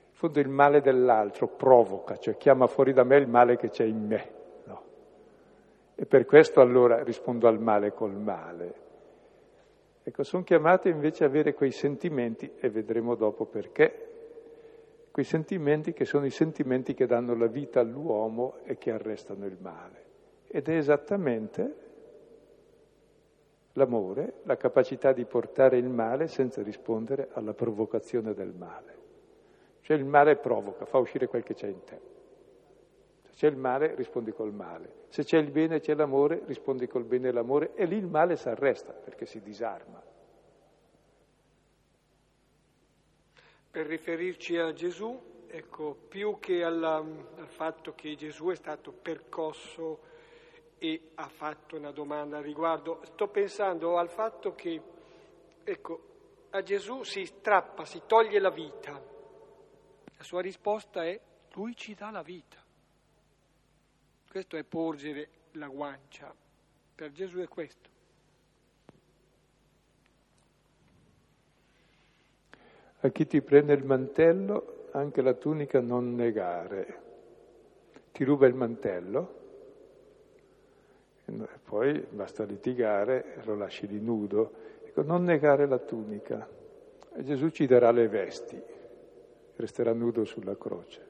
In 0.10 0.16
fondo 0.26 0.40
il 0.42 0.50
male 0.50 0.82
dell'altro 0.82 1.48
provoca, 1.48 2.18
cioè 2.18 2.36
chiama 2.36 2.68
fuori 2.68 2.92
da 2.92 3.04
me 3.04 3.16
il 3.16 3.30
male 3.30 3.56
che 3.56 3.70
c'è 3.70 3.86
in 3.86 4.06
me. 4.06 4.38
E 6.02 6.06
per 6.06 6.26
questo 6.26 6.62
allora 6.62 7.04
rispondo 7.04 7.46
al 7.50 7.60
male 7.60 7.92
col 7.92 8.16
male. 8.16 8.74
Ecco, 10.02 10.24
sono 10.24 10.44
chiamate 10.44 10.88
invece 10.88 11.26
a 11.26 11.28
avere 11.28 11.54
quei 11.54 11.72
sentimenti, 11.72 12.50
e 12.58 12.70
vedremo 12.70 13.16
dopo 13.16 13.44
perché, 13.44 14.08
quei 15.12 15.26
sentimenti 15.26 15.92
che 15.92 16.06
sono 16.06 16.26
i 16.26 16.30
sentimenti 16.30 16.94
che 16.94 17.06
danno 17.06 17.36
la 17.36 17.48
vita 17.48 17.82
all'uomo 17.82 18.60
e 18.64 18.78
che 18.78 18.92
arrestano 18.92 19.46
il 19.46 19.58
male. 19.60 20.04
Ed 20.48 20.70
è 20.70 20.78
esattamente 20.78 21.76
l'amore, 23.74 24.36
la 24.44 24.56
capacità 24.56 25.12
di 25.12 25.26
portare 25.26 25.76
il 25.76 25.90
male 25.90 26.30
senza 26.30 26.62
rispondere 26.62 27.28
alla 27.34 27.54
provocazione 27.54 28.34
del 28.34 28.54
male. 28.58 28.98
Cioè 29.82 29.98
il 29.98 30.06
male 30.06 30.38
provoca, 30.38 30.86
fa 30.86 30.98
uscire 30.98 31.28
quel 31.28 31.44
che 31.44 31.56
c'è 31.56 31.68
in 31.68 31.84
te. 31.84 32.00
C'è 33.40 33.48
il 33.48 33.56
male, 33.56 33.96
rispondi 33.96 34.34
col 34.34 34.52
male. 34.52 35.06
Se 35.08 35.24
c'è 35.24 35.38
il 35.38 35.50
bene, 35.50 35.80
c'è 35.80 35.96
l'amore, 35.96 36.42
rispondi 36.44 36.88
col 36.88 37.06
bene 37.06 37.30
e 37.30 37.32
l'amore 37.32 37.74
e 37.74 37.86
lì 37.86 37.96
il 37.96 38.06
male 38.06 38.36
si 38.36 38.50
arresta 38.50 38.92
perché 38.92 39.26
si 39.26 39.40
disarma. 39.40 40.04
Per 43.72 43.86
riferirci 43.86 44.58
a 44.58 44.74
Gesù, 44.74 45.46
ecco, 45.48 45.96
più 46.10 46.38
che 46.40 46.66
alla, 46.66 46.98
al 46.98 47.48
fatto 47.48 47.94
che 47.94 48.14
Gesù 48.16 48.48
è 48.48 48.56
stato 48.56 48.92
percosso 48.92 50.00
e 50.78 51.12
ha 51.16 51.30
fatto 51.30 51.78
una 51.78 51.92
domanda 51.92 52.40
al 52.40 52.44
riguardo, 52.44 53.00
sto 53.04 53.30
pensando 53.30 53.98
al 53.98 54.10
fatto 54.10 54.54
che, 54.54 54.82
ecco, 55.64 56.02
a 56.50 56.62
Gesù 56.62 57.04
si 57.04 57.24
strappa, 57.24 57.86
si 57.86 58.02
toglie 58.06 58.42
la 58.42 58.52
vita. 58.52 59.02
La 60.18 60.24
sua 60.26 60.42
risposta 60.42 61.06
è, 61.06 61.18
lui 61.54 61.74
ci 61.74 61.94
dà 61.94 62.12
la 62.12 62.22
vita. 62.22 62.59
Questo 64.30 64.58
è 64.58 64.64
porgere 64.64 65.28
la 65.54 65.68
guancia. 65.68 66.32
Per 66.94 67.12
Gesù 67.12 67.40
è 67.40 67.48
questo. 67.48 67.90
A 73.00 73.10
chi 73.10 73.26
ti 73.26 73.42
prende 73.42 73.74
il 73.74 73.84
mantello, 73.84 74.90
anche 74.92 75.24
la 75.24 75.34
tunica 75.34 75.80
non 75.80 76.14
negare. 76.14 77.02
Ti 78.12 78.24
ruba 78.24 78.46
il 78.46 78.54
mantello, 78.54 79.38
e 81.26 81.60
poi 81.64 82.00
basta 82.10 82.44
litigare 82.44 83.42
lo 83.46 83.56
lasci 83.56 83.88
di 83.88 84.00
nudo. 84.00 84.52
Ecco, 84.84 85.02
non 85.02 85.24
negare 85.24 85.66
la 85.66 85.80
tunica. 85.80 86.48
E 87.16 87.24
Gesù 87.24 87.50
ci 87.50 87.66
darà 87.66 87.90
le 87.90 88.08
vesti, 88.08 88.62
resterà 89.56 89.92
nudo 89.94 90.24
sulla 90.24 90.56
croce. 90.56 91.09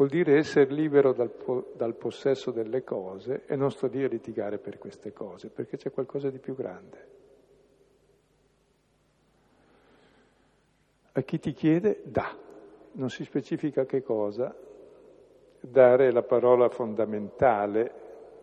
Vuol 0.00 0.12
dire 0.12 0.38
essere 0.38 0.72
libero 0.72 1.12
dal, 1.12 1.30
dal 1.76 1.94
possesso 1.94 2.50
delle 2.52 2.82
cose 2.82 3.42
e 3.44 3.54
non 3.54 3.70
sto 3.70 3.86
lì 3.86 4.02
a 4.02 4.08
litigare 4.08 4.56
per 4.56 4.78
queste 4.78 5.12
cose, 5.12 5.50
perché 5.50 5.76
c'è 5.76 5.90
qualcosa 5.90 6.30
di 6.30 6.38
più 6.38 6.54
grande. 6.54 7.08
A 11.12 11.20
chi 11.20 11.38
ti 11.38 11.52
chiede, 11.52 12.00
dà. 12.04 12.34
Non 12.92 13.10
si 13.10 13.24
specifica 13.24 13.84
che 13.84 14.02
cosa. 14.02 14.56
Dare 15.60 16.08
è 16.08 16.10
la 16.10 16.22
parola 16.22 16.70
fondamentale 16.70 17.92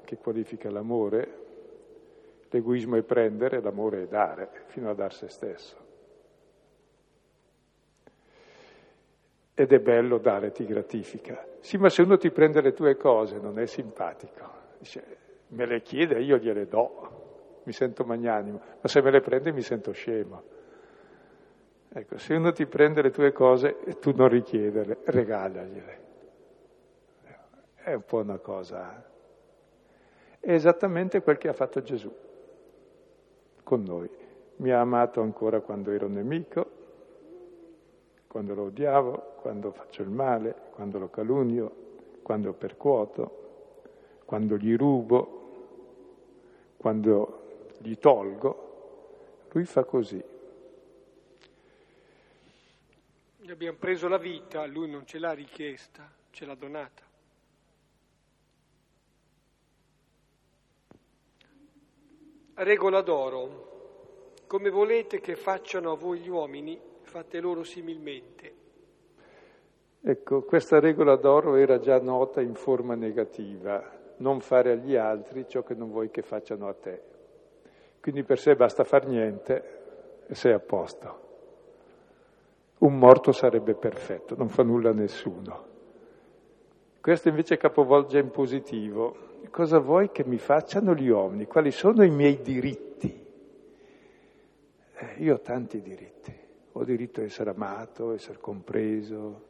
che 0.06 0.18
qualifica 0.18 0.70
l'amore, 0.70 1.46
l'egoismo 2.52 2.98
è 2.98 3.02
prendere, 3.02 3.62
l'amore 3.62 4.04
è 4.04 4.08
dare, 4.08 4.66
fino 4.68 4.92
a 4.92 4.94
dar 4.94 5.12
se 5.12 5.28
stesso. 5.28 5.87
Ed 9.60 9.74
è 9.74 9.80
bello 9.80 10.20
dare, 10.20 10.52
ti 10.52 10.66
gratifica. 10.66 11.44
Sì, 11.62 11.78
ma 11.78 11.90
se 11.90 12.04
uno 12.04 12.18
ti 12.18 12.30
prende 12.30 12.62
le 12.62 12.74
tue 12.74 12.96
cose 12.96 13.40
non 13.40 13.58
è 13.58 13.66
simpatico. 13.66 14.48
Dice, 14.78 15.04
me 15.48 15.66
le 15.66 15.82
chiede, 15.82 16.22
io 16.22 16.38
gliele 16.38 16.68
do, 16.68 17.62
mi 17.64 17.72
sento 17.72 18.06
magnanimo, 18.06 18.62
ma 18.80 18.88
se 18.88 19.02
me 19.02 19.10
le 19.10 19.20
prende 19.20 19.52
mi 19.52 19.64
sento 19.64 19.92
scemo. 19.94 20.44
Ecco, 21.90 22.18
se 22.20 22.36
uno 22.36 22.52
ti 22.52 22.68
prende 22.68 23.02
le 23.02 23.10
tue 23.10 23.32
cose 23.32 23.80
e 23.84 23.98
tu 23.98 24.14
non 24.16 24.28
richiederle, 24.28 25.00
regalagliele. 25.06 26.00
È 27.74 27.94
un 27.94 28.04
po' 28.06 28.18
una 28.18 28.38
cosa 28.38 29.16
è 30.40 30.54
esattamente 30.54 31.22
quel 31.22 31.38
che 31.38 31.50
ha 31.50 31.54
fatto 31.54 31.82
Gesù 31.82 32.10
con 33.64 33.84
noi. 33.84 34.10
Mi 34.58 34.72
ha 34.72 34.80
amato 34.80 35.20
ancora 35.20 35.60
quando 35.60 35.92
ero 35.92 36.08
nemico, 36.08 36.67
quando 38.38 38.54
lo 38.54 38.64
odiavo, 38.66 39.34
quando 39.42 39.72
faccio 39.72 40.04
il 40.04 40.10
male, 40.10 40.54
quando 40.70 41.00
lo 41.00 41.10
calunio, 41.10 42.20
quando 42.22 42.54
percuoto, 42.54 43.82
quando 44.26 44.58
gli 44.58 44.76
rubo, 44.76 46.76
quando 46.78 47.72
gli 47.80 47.98
tolgo. 47.98 49.46
Lui 49.54 49.66
fa 49.66 49.84
così. 49.86 50.24
Gli 53.38 53.50
abbiamo 53.50 53.78
preso 53.80 54.08
la 54.08 54.20
vita, 54.20 54.68
lui 54.68 54.88
non 54.88 55.08
ce 55.08 55.18
l'ha 55.18 55.32
richiesta, 55.32 56.08
ce 56.30 56.46
l'ha 56.46 56.54
donata. 56.54 57.02
Regola 62.54 63.02
d'oro. 63.02 64.36
Come 64.46 64.70
volete 64.70 65.22
che 65.22 65.36
facciano 65.36 65.94
a 65.94 65.96
voi 65.96 66.20
gli 66.20 66.30
uomini, 66.30 66.87
fate 67.08 67.40
loro 67.40 67.64
similmente. 67.64 68.54
Ecco, 70.02 70.44
questa 70.44 70.80
regola 70.80 71.16
d'oro 71.16 71.56
era 71.56 71.80
già 71.80 72.00
nota 72.00 72.42
in 72.42 72.54
forma 72.54 72.96
negativa, 72.96 73.82
non 74.18 74.42
fare 74.42 74.74
agli 74.74 74.96
altri 74.96 75.48
ciò 75.48 75.64
che 75.64 75.74
non 75.74 75.90
vuoi 75.90 76.10
che 76.12 76.22
facciano 76.22 76.68
a 76.68 76.74
te. 76.74 77.02
Quindi 78.02 78.24
per 78.24 78.40
sé 78.40 78.56
basta 78.56 78.84
far 78.84 79.08
niente 79.08 80.26
e 80.28 80.36
sei 80.36 80.52
a 80.54 80.60
posto. 80.60 81.26
Un 82.80 82.98
morto 82.98 83.32
sarebbe 83.32 83.74
perfetto, 83.74 84.36
non 84.36 84.50
fa 84.50 84.64
nulla 84.64 84.90
a 84.90 84.94
nessuno. 84.94 85.66
Questo 87.02 87.30
invece 87.30 87.58
capovolge 87.58 88.20
in 88.20 88.30
positivo, 88.32 89.16
cosa 89.50 89.80
vuoi 89.80 90.12
che 90.12 90.26
mi 90.26 90.38
facciano 90.38 90.94
gli 90.94 91.08
uomini? 91.08 91.46
Quali 91.46 91.72
sono 91.72 92.04
i 92.04 92.10
miei 92.10 92.42
diritti? 92.42 93.26
Eh, 94.94 95.24
io 95.24 95.36
ho 95.36 95.40
tanti 95.40 95.82
diritti. 95.82 96.46
Ho 96.78 96.84
diritto 96.84 97.22
a 97.22 97.24
essere 97.24 97.50
amato, 97.50 98.14
essere 98.14 98.38
compreso, 98.40 99.46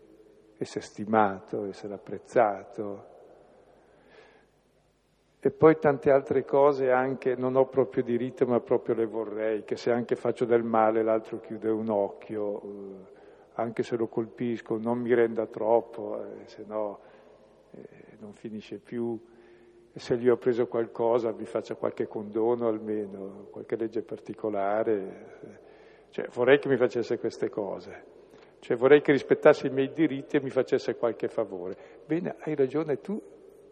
essere 0.58 0.86
stimato, 0.86 1.66
essere 1.66 1.94
apprezzato. 1.94 3.16
E 5.42 5.52
poi 5.52 5.78
tante 5.78 6.10
altre 6.10 6.46
cose 6.46 6.90
anche 6.90 7.36
non 7.36 7.58
ho 7.58 7.68
proprio 7.68 8.04
diritto, 8.04 8.46
ma 8.46 8.62
proprio 8.62 8.96
le 8.96 9.06
vorrei, 9.06 9.66
che 9.66 9.76
se 9.76 9.92
anche 9.92 10.16
faccio 10.16 10.46
del 10.46 10.64
male 10.64 11.04
l'altro 11.04 11.42
chiude 11.42 11.70
un 11.70 11.90
occhio, 11.90 12.62
eh, 12.62 13.16
anche 13.56 13.84
se 13.84 13.98
lo 13.98 14.08
colpisco 14.08 14.78
non 14.78 15.00
mi 15.00 15.14
renda 15.14 15.48
troppo, 15.48 16.24
eh, 16.24 16.48
se 16.48 16.64
no 16.66 17.00
eh, 17.72 17.88
non 18.20 18.32
finisce 18.32 18.78
più 18.78 19.20
e 19.92 20.00
se 20.00 20.16
gli 20.16 20.30
ho 20.30 20.38
preso 20.38 20.68
qualcosa 20.68 21.34
mi 21.34 21.46
faccia 21.46 21.76
qualche 21.76 22.08
condono 22.08 22.70
almeno, 22.70 23.48
qualche 23.52 23.76
legge 23.76 24.02
particolare. 24.02 25.66
Cioè, 26.10 26.28
vorrei 26.34 26.60
che 26.60 26.68
mi 26.68 26.78
facesse 26.78 27.20
queste 27.20 27.50
cose, 27.50 28.04
cioè, 28.60 28.76
vorrei 28.76 29.02
che 29.02 29.12
rispettasse 29.12 29.68
i 29.68 29.70
miei 29.70 29.92
diritti 29.94 30.38
e 30.38 30.42
mi 30.42 30.50
facesse 30.50 30.96
qualche 30.96 31.28
favore. 31.28 31.78
Bene, 32.06 32.36
hai 32.40 32.56
ragione, 32.56 33.00
tu 33.00 33.22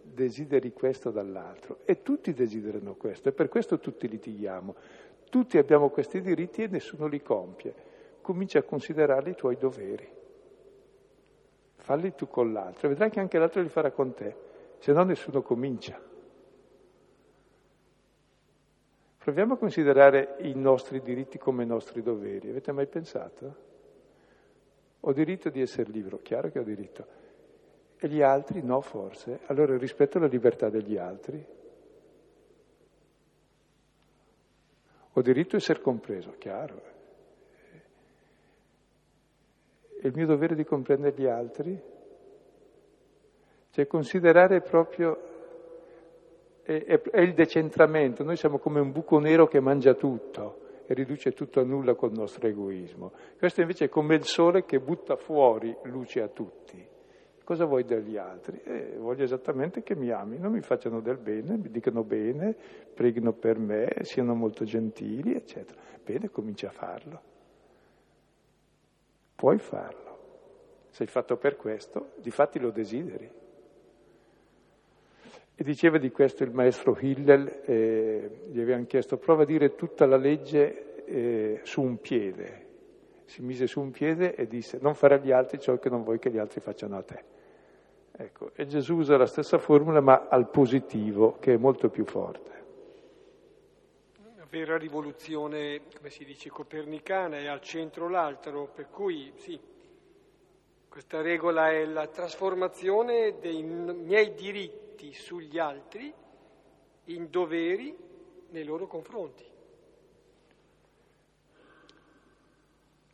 desideri 0.01 0.71
questo 0.71 1.09
dall'altro 1.09 1.79
e 1.83 2.01
tutti 2.01 2.31
desiderano 2.33 2.95
questo 2.95 3.29
e 3.29 3.31
per 3.31 3.49
questo 3.49 3.79
tutti 3.79 4.07
litighiamo. 4.07 4.75
Tutti 5.29 5.57
abbiamo 5.57 5.89
questi 5.89 6.21
diritti 6.21 6.61
e 6.61 6.67
nessuno 6.67 7.07
li 7.07 7.21
compie. 7.21 7.73
Comincia 8.21 8.59
a 8.59 8.63
considerarli 8.63 9.31
i 9.31 9.35
tuoi 9.35 9.57
doveri. 9.57 10.07
Falli 11.75 12.15
tu 12.15 12.27
con 12.27 12.53
l'altro 12.53 12.87
e 12.87 12.89
vedrai 12.89 13.09
che 13.09 13.19
anche 13.19 13.37
l'altro 13.37 13.61
li 13.61 13.69
farà 13.69 13.91
con 13.91 14.13
te, 14.13 14.35
se 14.77 14.91
no 14.93 15.03
nessuno 15.03 15.41
comincia. 15.41 15.99
Proviamo 19.25 19.55
a 19.55 19.57
considerare 19.57 20.35
i 20.41 20.53
nostri 20.53 21.01
diritti 21.01 21.39
come 21.39 21.63
i 21.63 21.65
nostri 21.65 22.03
doveri. 22.03 22.51
Avete 22.51 22.71
mai 22.71 22.85
pensato? 22.85 23.55
Ho 24.99 25.13
diritto 25.13 25.49
di 25.49 25.61
essere 25.61 25.89
libero, 25.89 26.19
chiaro 26.19 26.51
che 26.51 26.59
ho 26.59 26.63
diritto. 26.63 27.07
E 27.97 28.07
gli 28.07 28.21
altri 28.21 28.61
no, 28.61 28.81
forse. 28.81 29.39
Allora 29.47 29.79
rispetto 29.79 30.19
alla 30.19 30.27
libertà 30.27 30.69
degli 30.69 30.95
altri. 30.95 31.43
Ho 35.13 35.21
diritto 35.23 35.55
di 35.55 35.63
essere 35.63 35.81
compreso, 35.81 36.35
chiaro. 36.37 36.81
E 40.01 40.07
il 40.07 40.13
mio 40.13 40.27
dovere 40.27 40.53
di 40.53 40.65
comprendere 40.65 41.15
gli 41.17 41.25
altri? 41.25 41.81
Cioè 43.71 43.87
considerare 43.87 44.61
proprio 44.61 45.33
è, 46.65 46.99
è, 46.99 47.21
il 47.21 47.35
decentramento, 47.35 48.23
noi 48.23 48.37
siamo 48.37 48.57
come 48.57 48.79
un 48.79 48.91
buco 48.91 49.19
nero 49.19 49.47
che 49.47 49.59
mangia 49.59 49.93
tutto 49.93 50.63
e 50.87 50.95
riduce 50.95 51.31
tutto 51.31 51.59
a 51.59 51.63
nulla 51.63 51.93
col 51.93 52.11
nostro 52.11 52.47
egoismo. 52.47 53.11
Questo 53.37 53.61
invece 53.61 53.85
è 53.85 53.89
come 53.89 54.15
il 54.15 54.25
sole 54.25 54.65
che 54.65 54.79
butta 54.79 55.15
fuori 55.15 55.75
luce 55.83 56.21
a 56.21 56.27
tutti. 56.27 56.93
Cosa 57.43 57.65
vuoi 57.65 57.83
dagli 57.83 58.17
altri? 58.17 58.59
Eh, 58.63 58.95
voglio 58.97 59.23
esattamente 59.23 59.83
che 59.83 59.95
mi 59.95 60.09
amino, 60.09 60.49
mi 60.49 60.61
facciano 60.61 60.99
del 61.01 61.17
bene, 61.17 61.57
mi 61.57 61.69
dicano 61.69 62.03
bene, 62.03 62.55
preghino 62.91 63.33
per 63.33 63.59
me, 63.59 63.97
siano 64.01 64.33
molto 64.33 64.65
gentili, 64.65 65.35
eccetera. 65.35 65.79
Bene, 66.03 66.31
comincia 66.31 66.69
a 66.69 66.71
farlo. 66.71 67.21
Puoi 69.35 69.59
farlo. 69.59 70.03
Sei 70.89 71.05
fatto 71.05 71.37
per 71.37 71.55
questo, 71.57 72.13
difatti 72.15 72.57
lo 72.57 72.71
desideri. 72.71 73.29
E 75.57 75.63
diceva 75.63 75.97
di 75.97 76.11
questo 76.11 76.43
il 76.43 76.51
maestro 76.51 76.97
Hillel, 76.99 77.61
eh, 77.63 78.41
gli 78.51 78.59
avevano 78.59 78.85
chiesto, 78.87 79.15
prova 79.15 79.43
a 79.43 79.45
dire 79.45 79.73
tutta 79.75 80.05
la 80.05 80.17
legge 80.17 81.05
eh, 81.05 81.61
su 81.63 81.81
un 81.81 82.01
piede. 82.01 82.63
Si 83.23 83.41
mise 83.41 83.65
su 83.65 83.79
un 83.79 83.91
piede 83.91 84.35
e 84.35 84.47
disse, 84.47 84.79
non 84.81 84.95
fare 84.95 85.15
agli 85.15 85.31
altri 85.31 85.57
ciò 85.57 85.79
che 85.79 85.89
non 85.89 86.03
vuoi 86.03 86.19
che 86.19 86.29
gli 86.29 86.37
altri 86.37 86.59
facciano 86.59 86.97
a 86.97 87.03
te. 87.03 87.23
Ecco, 88.11 88.51
e 88.53 88.65
Gesù 88.65 88.95
usa 88.95 89.15
la 89.15 89.25
stessa 89.25 89.57
formula 89.57 90.01
ma 90.01 90.27
al 90.29 90.49
positivo, 90.49 91.37
che 91.39 91.53
è 91.53 91.57
molto 91.57 91.87
più 91.89 92.03
forte. 92.03 92.51
Una 94.35 94.47
vera 94.49 94.77
rivoluzione, 94.77 95.83
come 95.95 96.09
si 96.09 96.25
dice, 96.25 96.49
copernicana, 96.49 97.37
è 97.37 97.45
al 97.45 97.61
centro 97.61 98.09
l'altro, 98.09 98.69
per 98.73 98.89
cui 98.89 99.31
sì, 99.35 99.57
questa 100.89 101.21
regola 101.21 101.71
è 101.71 101.85
la 101.85 102.07
trasformazione 102.07 103.35
dei 103.39 103.63
miei 103.63 104.33
diritti 104.33 104.84
sugli 105.13 105.59
altri 105.59 106.13
in 107.05 107.29
doveri 107.29 107.95
nei 108.49 108.63
loro 108.63 108.87
confronti. 108.87 109.45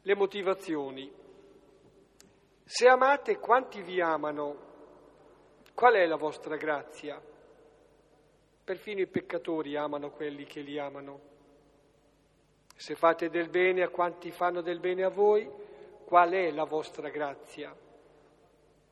Le 0.04 0.16
motivazioni. 0.16 1.12
Se 2.64 2.88
amate 2.88 3.38
quanti 3.38 3.82
vi 3.82 4.00
amano, 4.00 4.70
qual 5.74 5.96
è 5.96 6.06
la 6.06 6.16
vostra 6.16 6.56
grazia? 6.56 7.22
Perfino 8.64 9.02
i 9.02 9.08
peccatori 9.08 9.76
amano 9.76 10.12
quelli 10.12 10.46
che 10.46 10.62
li 10.62 10.80
amano. 10.80 11.30
Se 12.76 12.96
fate 12.96 13.30
del 13.30 13.50
bene 13.50 13.84
a 13.84 13.90
quanti 13.90 14.32
fanno 14.32 14.62
del 14.62 14.80
bene 14.80 15.04
a 15.04 15.10
voi, 15.10 15.50
qual 16.06 16.32
è 16.32 16.52
la 16.52 16.64
vostra 16.64 17.10
grazia. 17.10 17.76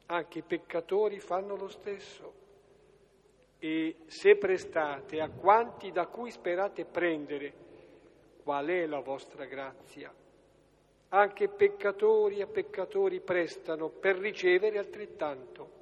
Anche 0.07 0.39
i 0.39 0.43
peccatori 0.43 1.19
fanno 1.19 1.55
lo 1.55 1.67
stesso. 1.67 2.38
E 3.59 3.97
se 4.05 4.37
prestate 4.37 5.19
a 5.19 5.29
quanti 5.29 5.91
da 5.91 6.07
cui 6.07 6.31
sperate 6.31 6.85
prendere, 6.85 7.53
qual 8.41 8.67
è 8.67 8.85
la 8.85 9.01
vostra 9.01 9.45
grazia? 9.45 10.13
Anche 11.09 11.49
peccatori 11.49 12.41
a 12.41 12.47
peccatori 12.47 13.19
prestano 13.19 13.89
per 13.89 14.17
ricevere 14.17 14.77
altrettanto. 14.77 15.77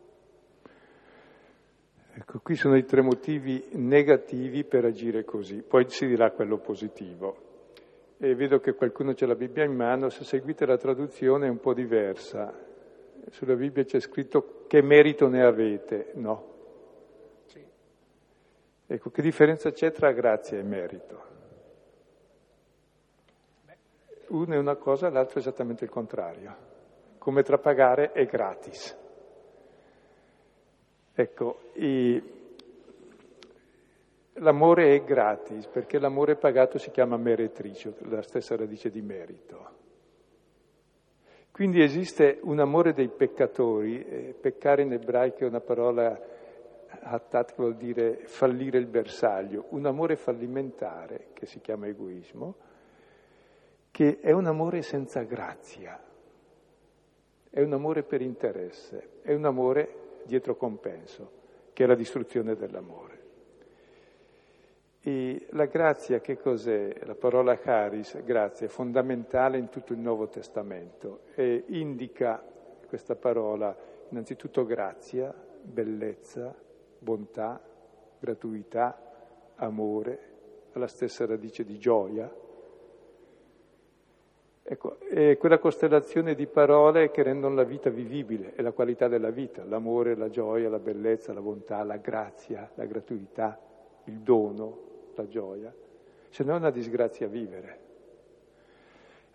Ecco, 2.15 2.39
qui 2.39 2.55
sono 2.55 2.75
i 2.75 2.83
tre 2.83 3.01
motivi 3.01 3.63
negativi 3.73 4.63
per 4.63 4.85
agire 4.85 5.23
così, 5.23 5.61
poi 5.61 5.87
si 5.87 6.07
dirà 6.07 6.31
quello 6.31 6.57
positivo 6.57 7.45
e 8.17 8.33
vedo 8.33 8.59
che 8.59 8.73
qualcuno 8.73 9.13
c'è 9.13 9.27
la 9.27 9.35
Bibbia 9.35 9.63
in 9.63 9.75
mano, 9.75 10.09
se 10.09 10.23
seguite 10.23 10.65
la 10.65 10.77
traduzione 10.77 11.45
è 11.45 11.49
un 11.49 11.59
po' 11.59 11.75
diversa. 11.75 12.51
Sulla 13.29 13.55
Bibbia 13.55 13.83
c'è 13.83 13.99
scritto 13.99 14.65
che 14.65 14.81
merito 14.81 15.27
ne 15.27 15.43
avete, 15.45 16.11
no. 16.15 16.55
Ecco, 18.87 19.09
che 19.09 19.21
differenza 19.21 19.71
c'è 19.71 19.91
tra 19.91 20.11
grazia 20.11 20.57
e 20.57 20.63
merito? 20.63 21.25
Uno 24.29 24.53
è 24.53 24.57
una 24.57 24.75
cosa, 24.75 25.09
l'altro 25.09 25.35
è 25.35 25.39
esattamente 25.39 25.83
il 25.83 25.89
contrario. 25.89 26.55
Come 27.17 27.43
tra 27.43 27.57
pagare 27.57 28.13
e 28.13 28.25
gratis. 28.25 28.97
Ecco, 31.13 31.59
i, 31.73 32.37
L'amore 34.39 34.93
è 34.95 35.03
gratis 35.03 35.65
perché 35.65 35.97
l'amore 35.97 36.35
pagato 36.35 36.77
si 36.77 36.91
chiama 36.91 37.17
meretricio, 37.17 37.95
la 38.09 38.21
stessa 38.21 38.55
radice 38.55 38.91
di 38.91 39.01
merito. 39.01 39.75
Quindi 41.51 41.81
esiste 41.81 42.37
un 42.43 42.59
amore 42.59 42.93
dei 42.93 43.07
peccatori, 43.07 44.05
eh, 44.05 44.35
peccare 44.39 44.83
in 44.83 44.93
ebraico 44.93 45.39
è 45.39 45.47
una 45.47 45.59
parola 45.59 46.19
hattat 47.09 47.55
vuol 47.55 47.75
dire 47.75 48.21
fallire 48.25 48.77
il 48.77 48.85
bersaglio, 48.85 49.65
un 49.69 49.85
amore 49.85 50.15
fallimentare 50.15 51.29
che 51.33 51.45
si 51.45 51.59
chiama 51.59 51.87
egoismo, 51.87 52.55
che 53.91 54.19
è 54.19 54.31
un 54.31 54.45
amore 54.45 54.81
senza 54.81 55.23
grazia, 55.23 55.99
è 57.49 57.61
un 57.61 57.73
amore 57.73 58.03
per 58.03 58.21
interesse, 58.21 59.21
è 59.21 59.33
un 59.33 59.45
amore 59.45 60.21
dietro 60.25 60.55
compenso, 60.55 61.31
che 61.73 61.83
è 61.83 61.87
la 61.87 61.95
distruzione 61.95 62.55
dell'amore. 62.55 63.15
E 64.99 65.47
la 65.51 65.65
grazia 65.65 66.19
che 66.19 66.37
cos'è? 66.37 66.93
La 67.05 67.15
parola 67.15 67.57
caris, 67.57 68.21
grazia, 68.23 68.65
è 68.65 68.69
fondamentale 68.69 69.57
in 69.57 69.69
tutto 69.69 69.93
il 69.93 69.99
Nuovo 69.99 70.27
Testamento 70.27 71.21
e 71.33 71.63
indica 71.67 72.43
questa 72.87 73.15
parola 73.15 73.75
innanzitutto 74.09 74.65
grazia, 74.65 75.33
bellezza, 75.61 76.53
bontà, 76.99 77.61
gratuità, 78.19 78.99
amore, 79.55 80.19
alla 80.73 80.87
stessa 80.87 81.25
radice 81.25 81.63
di 81.63 81.77
gioia. 81.77 82.45
Ecco, 84.69 84.99
è 84.99 85.37
quella 85.37 85.59
costellazione 85.59 86.35
di 86.35 86.45
parole 86.45 87.09
che 87.09 87.23
rendono 87.23 87.55
la 87.55 87.63
vita 87.63 87.89
vivibile 87.89 88.53
e 88.53 88.61
la 88.61 88.73
qualità 88.73 89.07
della 89.07 89.29
vita, 89.29 89.63
l'amore, 89.63 90.15
la 90.15 90.29
gioia, 90.29 90.69
la 90.69 90.79
bellezza, 90.79 91.33
la 91.33 91.41
bontà, 91.41 91.83
la 91.83 91.97
grazia, 91.97 92.69
la 92.75 92.85
gratuità, 92.85 93.57
il 94.05 94.19
dono, 94.19 94.79
la 95.15 95.25
gioia, 95.27 95.73
se 96.29 96.43
no 96.43 96.53
è 96.53 96.57
una 96.57 96.69
disgrazia 96.69 97.27
vivere. 97.27 97.85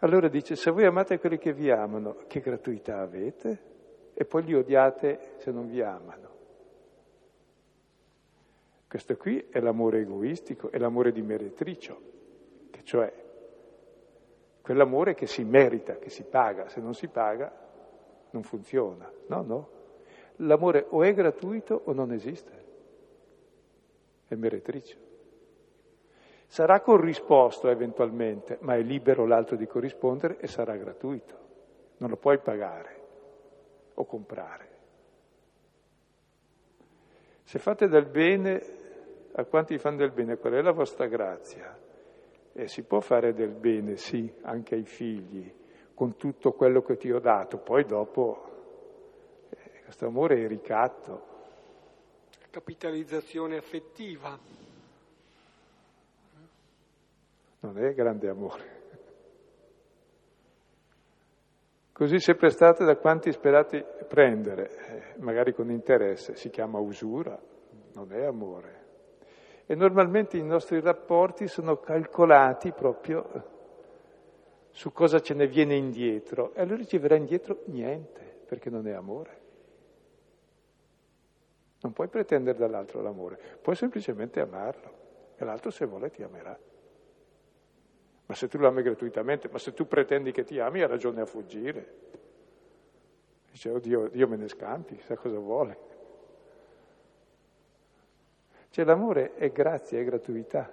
Allora 0.00 0.28
dice, 0.28 0.54
se 0.54 0.70
voi 0.70 0.84
amate 0.84 1.18
quelli 1.18 1.38
che 1.38 1.52
vi 1.52 1.70
amano, 1.70 2.24
che 2.26 2.40
gratuità 2.40 3.00
avete? 3.00 3.70
E 4.12 4.24
poi 4.26 4.42
li 4.42 4.54
odiate 4.54 5.36
se 5.38 5.50
non 5.50 5.66
vi 5.66 5.80
amano. 5.80 6.31
Questo 8.92 9.16
qui 9.16 9.46
è 9.48 9.58
l'amore 9.58 10.00
egoistico, 10.00 10.70
è 10.70 10.76
l'amore 10.76 11.12
di 11.12 11.22
meretricio, 11.22 11.98
che 12.70 12.84
cioè 12.84 13.10
quell'amore 14.60 15.14
che 15.14 15.26
si 15.26 15.44
merita, 15.44 15.96
che 15.96 16.10
si 16.10 16.24
paga, 16.24 16.68
se 16.68 16.82
non 16.82 16.92
si 16.92 17.08
paga 17.08 17.50
non 18.32 18.42
funziona. 18.42 19.10
No, 19.28 19.40
no. 19.40 19.68
L'amore 20.36 20.84
o 20.90 21.02
è 21.04 21.14
gratuito 21.14 21.80
o 21.86 21.94
non 21.94 22.12
esiste, 22.12 22.64
è 24.28 24.34
meretricio. 24.34 24.98
Sarà 26.46 26.82
corrisposto 26.82 27.70
eventualmente, 27.70 28.58
ma 28.60 28.76
è 28.76 28.82
libero 28.82 29.24
l'altro 29.24 29.56
di 29.56 29.66
corrispondere 29.66 30.36
e 30.36 30.46
sarà 30.46 30.76
gratuito. 30.76 31.38
Non 31.96 32.10
lo 32.10 32.16
puoi 32.18 32.36
pagare 32.40 33.00
o 33.94 34.04
comprare. 34.04 34.68
Se 37.42 37.58
fate 37.58 37.88
del 37.88 38.04
bene, 38.04 38.80
a 39.34 39.44
quanti 39.44 39.78
fanno 39.78 39.96
del 39.96 40.12
bene, 40.12 40.36
qual 40.36 40.54
è 40.54 40.60
la 40.60 40.72
vostra 40.72 41.06
grazia? 41.06 41.78
E 42.52 42.68
si 42.68 42.82
può 42.82 43.00
fare 43.00 43.32
del 43.32 43.52
bene, 43.54 43.96
sì, 43.96 44.30
anche 44.42 44.74
ai 44.74 44.84
figli, 44.84 45.50
con 45.94 46.16
tutto 46.16 46.52
quello 46.52 46.82
che 46.82 46.96
ti 46.96 47.10
ho 47.10 47.18
dato. 47.18 47.58
Poi 47.58 47.84
dopo, 47.84 49.48
eh, 49.48 49.82
questo 49.84 50.06
amore 50.06 50.44
è 50.44 50.46
ricatto. 50.46 51.30
Capitalizzazione 52.50 53.56
affettiva 53.56 54.38
non 57.60 57.78
è 57.78 57.94
grande 57.94 58.28
amore. 58.28 58.80
Così 61.92 62.18
se 62.18 62.34
prestate 62.34 62.84
da 62.84 62.96
quanti 62.96 63.30
sperate 63.30 63.84
prendere, 64.08 65.14
eh, 65.14 65.20
magari 65.20 65.52
con 65.52 65.70
interesse, 65.70 66.34
si 66.34 66.50
chiama 66.50 66.78
usura, 66.78 67.40
non 67.94 68.12
è 68.12 68.24
amore. 68.24 68.81
E 69.66 69.74
normalmente 69.74 70.36
i 70.36 70.42
nostri 70.42 70.80
rapporti 70.80 71.46
sono 71.46 71.78
calcolati 71.78 72.72
proprio 72.72 73.50
su 74.70 74.92
cosa 74.92 75.20
ce 75.20 75.34
ne 75.34 75.46
viene 75.46 75.74
indietro 75.74 76.54
e 76.54 76.62
allora 76.62 76.76
riceverà 76.76 77.14
indietro 77.14 77.60
niente, 77.66 78.22
perché 78.46 78.70
non 78.70 78.86
è 78.88 78.92
amore. 78.92 79.40
Non 81.80 81.92
puoi 81.92 82.08
pretendere 82.08 82.58
dall'altro 82.58 83.02
l'amore, 83.02 83.38
puoi 83.60 83.76
semplicemente 83.76 84.40
amarlo 84.40 85.00
e 85.36 85.44
l'altro 85.44 85.70
se 85.70 85.84
vuole 85.84 86.10
ti 86.10 86.22
amerà. 86.22 86.58
Ma 88.26 88.34
se 88.34 88.48
tu 88.48 88.56
lo 88.56 88.68
ami 88.68 88.82
gratuitamente, 88.82 89.48
ma 89.50 89.58
se 89.58 89.74
tu 89.74 89.86
pretendi 89.86 90.32
che 90.32 90.44
ti 90.44 90.58
ami, 90.58 90.80
ha 90.80 90.86
ragione 90.86 91.20
a 91.20 91.26
fuggire. 91.26 91.94
Dice, 93.50 93.68
oddio, 93.68 94.08
Dio 94.08 94.28
me 94.28 94.36
ne 94.36 94.48
scampi, 94.48 94.98
sa 95.00 95.16
cosa 95.16 95.38
vuole. 95.38 95.90
Cioè 98.72 98.86
l'amore 98.86 99.34
è 99.34 99.52
grazia, 99.52 99.98
è 100.00 100.04
gratuità, 100.04 100.72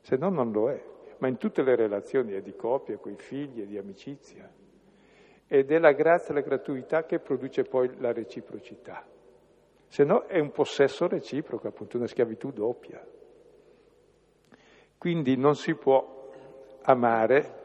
se 0.00 0.16
no 0.16 0.28
non 0.28 0.52
lo 0.52 0.70
è, 0.70 0.80
ma 1.18 1.26
in 1.26 1.36
tutte 1.36 1.64
le 1.64 1.74
relazioni 1.74 2.30
è 2.30 2.42
di 2.42 2.54
coppia, 2.54 2.96
coi 2.96 3.16
figli, 3.16 3.64
è 3.64 3.66
di 3.66 3.76
amicizia. 3.76 4.48
ed 5.48 5.72
è 5.72 5.78
la 5.78 5.90
grazia 5.90 6.32
la 6.32 6.42
gratuità 6.42 7.04
che 7.04 7.18
produce 7.18 7.64
poi 7.64 7.90
la 7.98 8.12
reciprocità. 8.12 9.04
Se 9.88 10.04
no 10.04 10.26
è 10.26 10.38
un 10.38 10.52
possesso 10.52 11.08
reciproco, 11.08 11.66
appunto 11.66 11.96
una 11.96 12.06
schiavitù 12.06 12.52
doppia. 12.52 13.04
Quindi 14.96 15.36
non 15.36 15.56
si 15.56 15.74
può 15.74 16.30
amare 16.82 17.62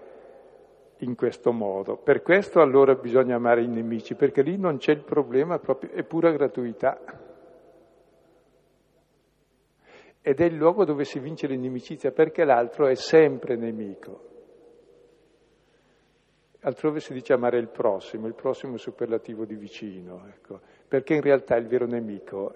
in 0.97 1.15
questo 1.15 1.51
modo. 1.51 1.95
Per 1.95 2.23
questo 2.23 2.59
allora 2.59 2.95
bisogna 2.95 3.35
amare 3.35 3.61
i 3.61 3.67
nemici, 3.67 4.15
perché 4.15 4.41
lì 4.41 4.57
non 4.57 4.77
c'è 4.77 4.93
il 4.93 5.03
problema, 5.03 5.59
proprio, 5.59 5.91
è 5.91 6.01
pura 6.01 6.31
gratuità. 6.31 7.27
Ed 10.29 10.41
è 10.41 10.45
il 10.45 10.53
luogo 10.53 10.85
dove 10.85 11.05
si 11.05 11.17
vince 11.17 11.47
l'inimicizia, 11.47 12.11
perché 12.11 12.43
l'altro 12.43 12.85
è 12.85 12.93
sempre 12.93 13.55
nemico. 13.55 14.27
Altrove 16.59 16.99
si 16.99 17.13
dice 17.13 17.33
amare 17.33 17.57
il 17.57 17.69
prossimo, 17.69 18.27
il 18.27 18.35
prossimo 18.35 18.77
superlativo 18.77 19.43
di 19.45 19.55
vicino, 19.55 20.27
ecco, 20.27 20.59
perché 20.87 21.15
in 21.15 21.21
realtà 21.21 21.55
il 21.55 21.65
vero 21.65 21.87
nemico 21.87 22.53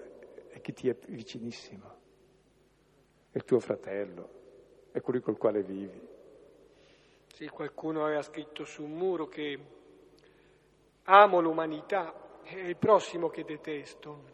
è 0.50 0.60
chi 0.60 0.72
ti 0.72 0.88
è 0.88 0.96
vicinissimo, 1.08 1.94
è 3.32 3.38
il 3.38 3.44
tuo 3.44 3.58
fratello, 3.58 4.28
è 4.92 5.00
colui 5.00 5.20
col 5.20 5.36
quale 5.36 5.64
vivi. 5.64 6.00
Sì, 7.26 7.48
qualcuno 7.48 8.04
aveva 8.04 8.22
scritto 8.22 8.64
su 8.64 8.84
un 8.84 8.92
muro 8.92 9.26
che 9.26 9.58
amo 11.02 11.40
l'umanità, 11.40 12.38
è 12.44 12.54
il 12.54 12.76
prossimo 12.76 13.30
che 13.30 13.42
detesto. 13.42 14.33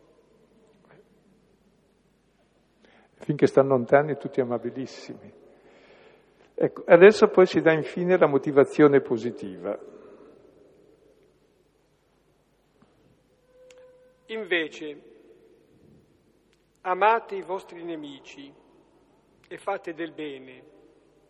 Finché 3.21 3.47
stanno 3.47 3.69
lontani 3.69 4.17
tutti 4.17 4.41
amabilissimi. 4.41 5.33
Ecco, 6.55 6.83
adesso 6.87 7.29
poi 7.29 7.47
si 7.47 7.61
dà 7.61 7.73
infine 7.73 8.19
la 8.19 8.27
motivazione 8.27 9.01
positiva. 9.01 9.79
Invece, 14.27 15.03
amate 16.83 17.35
i 17.35 17.43
vostri 17.43 17.83
nemici 17.83 18.53
e 19.49 19.59
fate 19.59 19.93
del 19.93 20.13
bene 20.13 20.63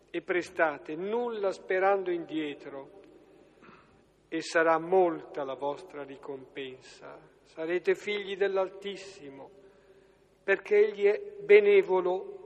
e 0.09 0.21
prestate 0.21 0.95
nulla 0.95 1.51
sperando 1.51 2.09
indietro 2.09 2.99
e 4.29 4.41
sarà 4.41 4.77
molta 4.79 5.43
la 5.43 5.55
vostra 5.55 6.03
ricompensa. 6.03 7.19
Sarete 7.43 7.95
figli 7.95 8.37
dell'Altissimo 8.37 9.59
perché 10.43 10.87
Egli 10.87 11.05
è 11.05 11.21
benevolo, 11.41 12.39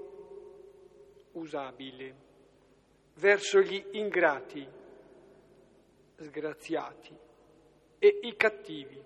usabile 1.33 2.23
verso 3.15 3.61
gli 3.61 3.81
ingrati, 3.91 4.67
sgraziati 6.17 7.15
e 7.99 8.19
i 8.23 8.35
cattivi. 8.35 9.03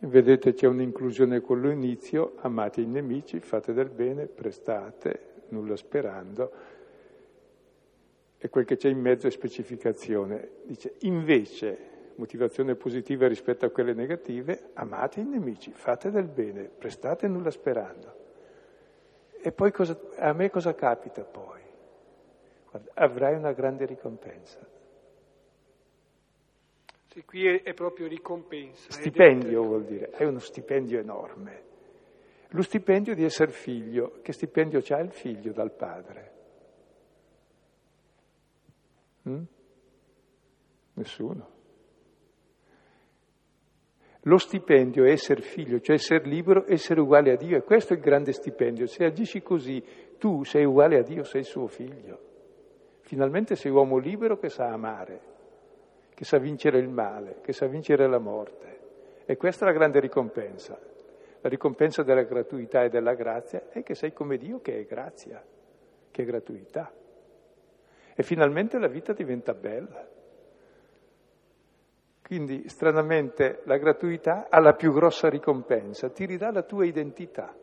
Vedete 0.00 0.52
c'è 0.52 0.66
un'inclusione 0.66 1.40
con 1.40 1.60
l'inizio, 1.60 2.34
amate 2.36 2.82
i 2.82 2.86
nemici, 2.86 3.40
fate 3.40 3.72
del 3.72 3.88
bene, 3.88 4.26
prestate, 4.26 5.42
nulla 5.48 5.76
sperando, 5.76 6.52
e 8.38 8.48
quel 8.48 8.64
che 8.64 8.76
c'è 8.76 8.88
in 8.88 9.00
mezzo 9.00 9.26
è 9.26 9.30
specificazione. 9.30 10.50
Dice 10.64 10.94
invece, 11.00 11.97
motivazione 12.18 12.74
positiva 12.74 13.26
rispetto 13.26 13.64
a 13.64 13.70
quelle 13.70 13.94
negative, 13.94 14.70
amate 14.74 15.20
i 15.20 15.24
nemici, 15.24 15.72
fate 15.72 16.10
del 16.10 16.26
bene, 16.26 16.64
prestate 16.64 17.28
nulla 17.28 17.50
sperando. 17.50 18.16
E 19.40 19.52
poi 19.52 19.70
cosa, 19.70 19.98
a 20.16 20.32
me 20.32 20.50
cosa 20.50 20.74
capita 20.74 21.22
poi? 21.22 21.60
Guarda, 22.70 22.90
avrai 22.94 23.34
una 23.36 23.52
grande 23.52 23.86
ricompensa. 23.86 24.58
Sì, 27.06 27.24
qui 27.24 27.46
è, 27.46 27.62
è 27.62 27.72
proprio 27.72 28.08
ricompensa. 28.08 28.90
Stipendio 28.90 29.62
vuol 29.62 29.84
dire, 29.84 30.10
hai 30.14 30.26
uno 30.26 30.40
stipendio 30.40 30.98
enorme. 30.98 31.66
Lo 32.48 32.62
stipendio 32.62 33.14
di 33.14 33.24
essere 33.24 33.52
figlio, 33.52 34.20
che 34.22 34.32
stipendio 34.32 34.80
c'ha 34.82 34.98
il 34.98 35.12
figlio 35.12 35.52
dal 35.52 35.70
padre? 35.70 36.32
Mm? 39.28 39.42
Nessuno. 40.94 41.56
Lo 44.22 44.36
stipendio 44.36 45.04
è 45.04 45.10
essere 45.10 45.40
figlio, 45.40 45.80
cioè 45.80 45.94
essere 45.94 46.24
libero, 46.24 46.64
essere 46.66 47.00
uguale 47.00 47.32
a 47.32 47.36
Dio, 47.36 47.56
e 47.56 47.62
questo 47.62 47.92
è 47.92 47.96
il 47.96 48.02
grande 48.02 48.32
stipendio. 48.32 48.86
Se 48.86 49.04
agisci 49.04 49.42
così, 49.42 49.82
tu 50.18 50.44
sei 50.44 50.64
uguale 50.64 50.98
a 50.98 51.02
Dio, 51.02 51.22
sei 51.22 51.44
suo 51.44 51.66
figlio. 51.66 52.26
Finalmente 53.00 53.54
sei 53.54 53.70
uomo 53.70 53.96
libero 53.96 54.36
che 54.38 54.48
sa 54.48 54.66
amare, 54.66 55.20
che 56.14 56.24
sa 56.24 56.38
vincere 56.38 56.78
il 56.78 56.88
male, 56.88 57.38
che 57.40 57.52
sa 57.52 57.66
vincere 57.66 58.08
la 58.08 58.18
morte. 58.18 58.78
E 59.24 59.36
questa 59.36 59.64
è 59.64 59.68
la 59.68 59.74
grande 59.74 60.00
ricompensa. 60.00 60.78
La 61.40 61.48
ricompensa 61.48 62.02
della 62.02 62.24
gratuità 62.24 62.82
e 62.82 62.88
della 62.88 63.14
grazia 63.14 63.68
è 63.70 63.82
che 63.82 63.94
sei 63.94 64.12
come 64.12 64.36
Dio 64.36 64.60
che 64.60 64.80
è 64.80 64.84
grazia, 64.84 65.42
che 66.10 66.22
è 66.22 66.26
gratuità. 66.26 66.92
E 68.14 68.22
finalmente 68.24 68.78
la 68.78 68.88
vita 68.88 69.12
diventa 69.12 69.54
bella. 69.54 70.06
Quindi, 72.28 72.68
stranamente, 72.68 73.62
la 73.64 73.78
gratuità 73.78 74.48
ha 74.50 74.60
la 74.60 74.74
più 74.74 74.92
grossa 74.92 75.30
ricompensa, 75.30 76.10
ti 76.10 76.26
ridà 76.26 76.52
la 76.52 76.62
tua 76.62 76.84
identità 76.84 77.56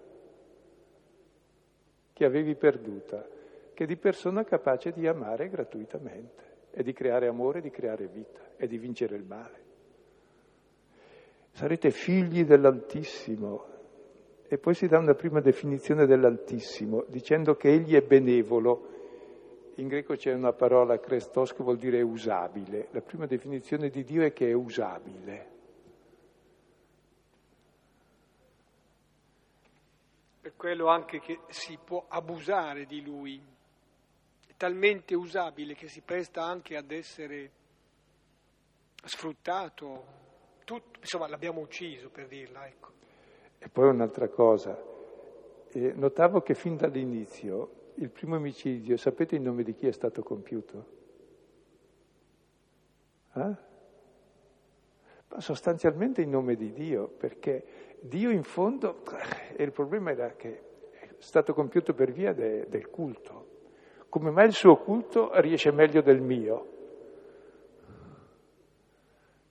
che 2.12 2.26
avevi 2.26 2.56
perduta 2.56 3.28
che 3.76 3.86
di 3.86 3.96
persona 3.96 4.44
capace 4.44 4.92
di 4.92 5.06
amare 5.06 5.50
gratuitamente 5.50 6.44
e 6.72 6.82
di 6.82 6.94
creare 6.94 7.28
amore, 7.28 7.62
di 7.62 7.70
creare 7.70 8.08
vita 8.08 8.40
e 8.58 8.66
di 8.66 8.80
vincere 8.80 9.16
il 9.16 9.24
male. 9.24 9.64
Sarete 11.52 11.92
figli 11.92 12.44
dell'Altissimo. 12.44 13.66
E 14.48 14.58
poi 14.58 14.74
si 14.74 14.88
dà 14.88 14.98
una 14.98 15.14
prima 15.14 15.42
definizione 15.42 16.08
dell'Altissimo, 16.08 17.06
dicendo 17.08 17.56
che 17.56 17.70
Egli 17.70 17.94
è 17.94 18.02
benevolo. 18.02 18.95
In 19.76 19.88
greco 19.90 20.16
c'è 20.16 20.34
una 20.34 20.54
parola, 20.54 21.00
krestos, 21.00 21.54
che 21.54 21.62
vuol 21.62 21.78
dire 21.78 22.02
usabile. 22.02 22.88
La 22.92 23.02
prima 23.02 23.26
definizione 23.26 23.90
di 23.90 24.04
Dio 24.06 24.24
è 24.24 24.32
che 24.32 24.50
è 24.50 24.54
usabile. 24.54 25.54
Per 30.40 30.56
quello 30.56 30.88
anche 30.88 31.20
che 31.20 31.40
si 31.50 31.78
può 31.84 32.06
abusare 32.08 32.86
di 32.86 33.04
Lui 33.04 33.54
talmente 34.56 35.14
usabile 35.16 35.74
che 35.74 35.90
si 35.90 36.02
presta 36.02 36.44
anche 36.44 36.78
ad 36.78 36.92
essere 36.92 37.52
sfruttato, 39.04 40.06
tutto, 40.64 41.00
insomma 41.00 41.28
l'abbiamo 41.28 41.60
ucciso 41.60 42.10
per 42.10 42.28
dirla. 42.28 42.66
Ecco. 42.66 42.92
E 43.58 43.68
poi 43.68 43.90
un'altra 43.90 44.30
cosa, 44.30 44.82
eh, 45.72 45.92
notavo 45.96 46.42
che 46.42 46.54
fin 46.54 46.78
dall'inizio 46.78 47.84
il 47.96 48.10
primo 48.10 48.36
omicidio, 48.36 48.98
sapete 48.98 49.36
il 49.36 49.42
nome 49.42 49.64
di 49.64 49.74
chi 49.74 49.88
è 49.88 49.92
stato 49.92 50.22
compiuto? 50.22 50.86
Eh? 53.34 53.56
Ma 55.28 55.40
sostanzialmente 55.40 56.22
in 56.22 56.30
nome 56.30 56.56
di 56.56 56.72
Dio, 56.72 57.08
perché 57.08 57.66
Dio 58.00 58.30
in 58.30 58.44
fondo, 58.44 59.02
e 59.56 59.64
il 59.64 59.72
problema 59.72 60.12
era 60.12 60.32
che 60.36 60.62
è 60.92 61.10
stato 61.18 61.54
compiuto 61.54 61.94
per 61.94 62.12
via 62.12 62.34
de, 62.34 62.68
del 62.70 62.90
culto 62.90 63.54
come 64.16 64.32
mai 64.32 64.46
il 64.46 64.54
suo 64.54 64.78
culto 64.78 65.30
riesce 65.42 65.72
meglio 65.72 66.02
del 66.02 66.22
mio? 66.22 66.68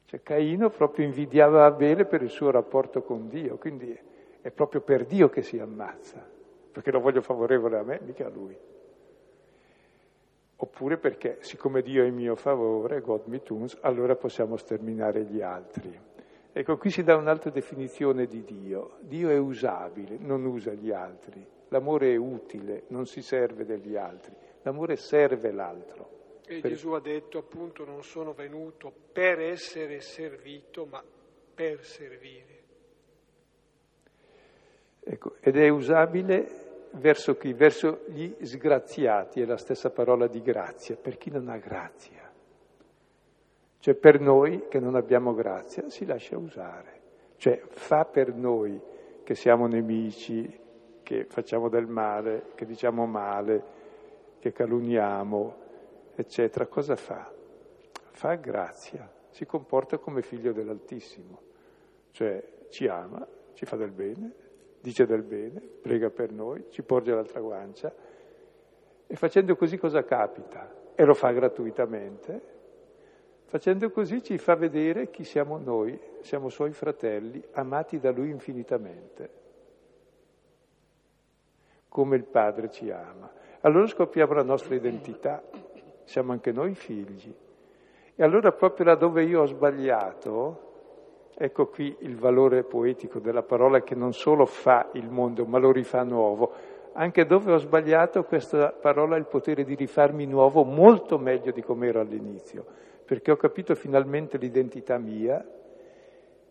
Cioè 0.07 0.23
Caino 0.23 0.71
proprio 0.71 1.05
invidiava 1.05 1.67
Abele 1.67 2.07
per 2.07 2.23
il 2.23 2.31
suo 2.31 2.51
rapporto 2.51 3.03
con 3.03 3.29
Dio, 3.29 3.59
quindi 3.59 3.95
è 4.41 4.51
proprio 4.51 4.81
per 4.81 5.05
Dio 5.05 5.29
che 5.29 5.43
si 5.43 5.59
ammazza, 5.59 6.27
perché 6.75 6.91
lo 6.91 6.99
voglio 6.99 7.23
favorevole 7.23 7.79
a 7.79 7.85
me, 7.85 8.01
mica 8.03 8.27
a 8.27 8.31
lui. 8.31 8.59
Oppure 10.57 10.99
perché, 10.99 11.37
siccome 11.39 11.83
Dio 11.83 12.03
è 12.03 12.09
in 12.09 12.17
mio 12.17 12.35
favore, 12.35 13.01
God 13.01 13.27
me 13.27 13.43
tunes, 13.43 13.79
allora 13.83 14.17
possiamo 14.17 14.57
sterminare 14.57 15.23
gli 15.23 15.41
altri. 15.41 15.97
Ecco, 16.53 16.77
qui 16.77 16.91
si 16.91 17.05
dà 17.05 17.15
un'altra 17.15 17.51
definizione 17.51 18.27
di 18.27 18.43
Dio. 18.43 18.97
Dio 19.03 19.31
è 19.31 19.39
usabile, 19.39 20.17
non 20.19 20.45
usa 20.45 20.73
gli 20.73 20.91
altri. 20.91 21.47
L'amore 21.69 22.13
è 22.13 22.17
utile, 22.17 22.85
non 22.89 23.07
si 23.07 23.23
serve 23.23 23.65
degli 23.65 23.95
altri. 23.95 24.35
L'amore 24.63 24.97
serve 24.97 25.53
l'altro. 25.53 26.41
E 26.45 26.59
per... 26.59 26.73
Gesù 26.73 26.91
ha 26.91 27.01
detto 27.01 27.39
appunto 27.39 27.85
non 27.85 28.03
sono 28.03 28.33
venuto 28.33 28.93
per 29.13 29.39
essere 29.39 30.01
servito, 30.01 30.87
ma 30.87 31.01
per 31.55 31.85
servire. 31.85 32.63
Ecco, 35.05 35.37
ed 35.41 35.57
è 35.57 35.69
usabile 35.69 36.64
verso 36.95 37.37
chi? 37.37 37.53
Verso 37.53 38.03
gli 38.07 38.35
sgraziati, 38.43 39.41
è 39.41 39.45
la 39.45 39.57
stessa 39.57 39.91
parola 39.91 40.27
di 40.27 40.43
grazia, 40.43 40.97
per 40.97 41.17
chi 41.17 41.31
non 41.31 41.49
ha 41.49 41.57
grazia. 41.57 42.23
Cioè 43.79 43.95
per 43.95 44.21
noi 44.21 44.67
che 44.69 44.79
non 44.81 44.95
abbiamo 44.95 45.35
grazia 45.35 45.91
si 45.91 46.07
lascia 46.07 46.39
usare, 46.39 47.01
cioè 47.37 47.61
fa 47.69 48.07
per 48.07 48.33
noi 48.35 48.81
che 49.23 49.35
siamo 49.35 49.67
nemici, 49.67 50.61
che 51.03 51.27
facciamo 51.27 51.69
del 51.69 51.87
male, 51.87 52.47
che 52.55 52.65
diciamo 52.65 53.05
male, 53.05 53.63
che 54.39 54.53
calunniamo, 54.53 55.57
eccetera, 56.15 56.67
cosa 56.67 56.97
fa? 56.97 57.31
fa 58.15 58.37
grazia, 58.37 59.11
si 59.31 59.45
comporta 59.45 59.99
come 59.99 60.23
figlio 60.23 60.53
dell'Altissimo, 60.53 61.43
cioè 62.13 62.43
ci 62.71 62.87
ama, 62.87 63.27
ci 63.55 63.65
fa 63.67 63.77
del 63.77 63.91
bene, 63.91 64.33
dice 64.85 65.07
del 65.07 65.23
bene, 65.23 65.63
prega 65.81 66.11
per 66.11 66.31
noi, 66.31 66.67
ci 66.69 66.83
porge 66.83 67.15
l'altra 67.15 67.41
guancia 67.41 67.91
e 69.07 69.17
facendo 69.17 69.57
così 69.57 69.79
cosa 69.79 70.05
capita? 70.05 70.93
E 70.95 71.05
lo 71.05 71.15
fa 71.15 71.31
gratuitamente. 71.33 72.53
Facendo 73.47 73.91
così 73.91 74.23
ci 74.23 74.37
fa 74.37 74.57
vedere 74.57 75.09
chi 75.09 75.25
siamo 75.25 75.57
noi, 75.57 75.99
siamo 76.21 76.51
suoi 76.51 76.73
fratelli, 76.73 77.43
amati 77.53 77.99
da 77.99 78.11
lui 78.11 78.29
infinitamente, 78.29 79.31
come 81.89 82.17
il 82.17 82.25
Padre 82.25 82.71
ci 82.71 82.91
ama. 82.91 83.33
Allora 83.61 83.87
scopriamo 83.87 84.35
la 84.35 84.43
nostra 84.43 84.75
identità, 84.75 85.43
siamo 86.03 86.33
anche 86.33 86.53
noi 86.53 86.75
figli. 86.75 87.35
E 88.15 88.23
allora 88.23 88.53
proprio 88.53 88.85
laddove 88.85 89.25
io 89.25 89.41
ho 89.41 89.47
sbagliato, 89.47 90.74
ecco 91.37 91.67
qui 91.67 91.97
il 92.01 92.17
valore 92.17 92.63
poetico 92.63 93.19
della 93.19 93.43
parola 93.43 93.83
che 93.83 93.95
non 93.95 94.13
solo 94.13 94.47
fa 94.47 94.89
il 94.93 95.11
mondo, 95.11 95.45
ma 95.45 95.59
lo 95.59 95.73
rifà 95.73 96.03
nuovo. 96.03 96.53
Anche 96.93 97.27
dove 97.27 97.53
ho 97.53 97.59
sbagliato, 97.59 98.25
questa 98.25 98.71
parola 98.71 99.17
ha 99.17 99.19
il 99.19 99.27
potere 99.27 99.65
di 99.65 99.75
rifarmi 99.75 100.27
nuovo 100.27 100.63
molto 100.63 101.19
meglio 101.19 101.51
di 101.51 101.63
come 101.63 101.89
ero 101.89 102.01
all'inizio, 102.01 102.65
perché 103.05 103.33
ho 103.33 103.37
capito 103.37 103.75
finalmente 103.75 104.39
l'identità 104.39 104.97
mia, 104.99 105.45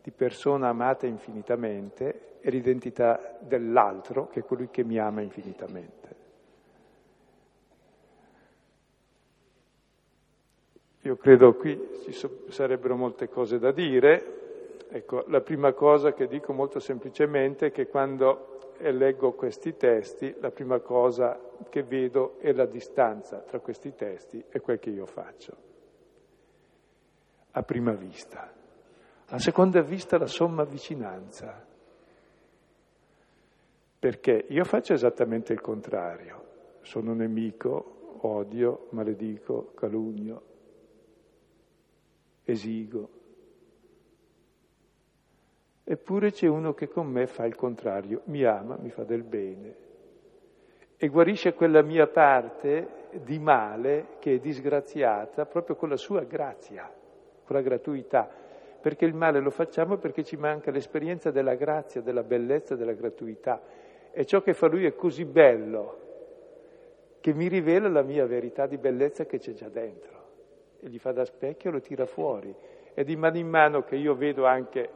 di 0.01 0.11
persona 0.11 0.67
amata 0.67 1.07
infinitamente, 1.07 2.39
e 2.41 2.49
l'identità 2.49 3.37
dell'altro, 3.39 4.27
che 4.27 4.41
è 4.41 4.43
colui 4.43 4.67
che 4.69 4.83
mi 4.83 4.99
ama 4.99 5.21
infinitamente. 5.21 6.03
Io 11.03 11.15
credo 11.17 11.53
qui 11.55 11.77
ci 12.03 12.29
sarebbero 12.49 12.95
molte 12.95 13.29
cose 13.29 13.59
da 13.59 13.71
dire. 13.71 14.42
Ecco, 14.89 15.23
la 15.27 15.41
prima 15.41 15.73
cosa 15.73 16.13
che 16.13 16.27
dico 16.27 16.53
molto 16.53 16.79
semplicemente 16.79 17.67
è 17.67 17.71
che 17.71 17.87
quando 17.87 18.53
leggo 18.79 19.33
questi 19.33 19.75
testi, 19.75 20.35
la 20.39 20.51
prima 20.51 20.79
cosa 20.79 21.39
che 21.69 21.83
vedo 21.83 22.37
è 22.39 22.51
la 22.51 22.65
distanza 22.65 23.39
tra 23.39 23.59
questi 23.59 23.93
testi 23.93 24.43
e 24.49 24.59
quel 24.59 24.79
che 24.79 24.89
io 24.89 25.05
faccio. 25.05 25.55
A 27.51 27.63
prima 27.63 27.93
vista. 27.93 28.51
A 29.27 29.39
seconda 29.39 29.81
vista 29.81 30.17
la 30.17 30.27
somma 30.27 30.63
vicinanza. 30.63 31.65
Perché 33.99 34.45
io 34.49 34.63
faccio 34.65 34.93
esattamente 34.93 35.53
il 35.53 35.61
contrario. 35.61 36.51
Sono 36.81 37.13
nemico, 37.13 38.17
odio, 38.21 38.87
maledico, 38.89 39.71
calunno, 39.73 40.41
esigo. 42.43 43.21
Eppure 45.83 46.31
c'è 46.31 46.47
uno 46.47 46.73
che 46.73 46.87
con 46.87 47.07
me 47.07 47.27
fa 47.27 47.45
il 47.45 47.55
contrario, 47.55 48.21
mi 48.25 48.43
ama, 48.43 48.77
mi 48.79 48.89
fa 48.89 49.03
del 49.03 49.23
bene. 49.23 49.75
E 50.95 51.07
guarisce 51.09 51.53
quella 51.53 51.81
mia 51.81 52.07
parte 52.07 53.01
di 53.23 53.37
male 53.37 54.15
che 54.19 54.35
è 54.35 54.39
disgraziata 54.39 55.45
proprio 55.45 55.75
con 55.75 55.89
la 55.89 55.97
sua 55.97 56.21
grazia, 56.23 56.89
con 57.43 57.55
la 57.55 57.61
gratuità, 57.61 58.29
perché 58.79 59.05
il 59.05 59.13
male 59.13 59.39
lo 59.39 59.49
facciamo 59.49 59.97
perché 59.97 60.23
ci 60.23 60.37
manca 60.37 60.71
l'esperienza 60.71 61.31
della 61.31 61.55
grazia, 61.55 62.01
della 62.01 62.23
bellezza, 62.23 62.75
della 62.75 62.93
gratuità. 62.93 63.61
E 64.11 64.25
ciò 64.25 64.41
che 64.41 64.53
fa 64.53 64.67
lui 64.67 64.85
è 64.85 64.95
così 64.95 65.25
bello 65.25 65.99
che 67.19 67.33
mi 67.33 67.47
rivela 67.47 67.87
la 67.87 68.01
mia 68.01 68.25
verità 68.25 68.67
di 68.67 68.77
bellezza 68.77 69.25
che 69.25 69.39
c'è 69.39 69.53
già 69.53 69.69
dentro. 69.69 70.11
E 70.81 70.89
gli 70.89 70.99
fa 70.99 71.13
da 71.13 71.23
specchio 71.23 71.69
e 71.69 71.73
lo 71.73 71.79
tira 71.79 72.05
fuori. 72.05 72.53
E 72.93 73.03
di 73.05 73.15
mano 73.15 73.37
in 73.37 73.47
mano 73.47 73.83
che 73.83 73.95
io 73.95 74.15
vedo 74.15 74.45
anche, 74.45 74.89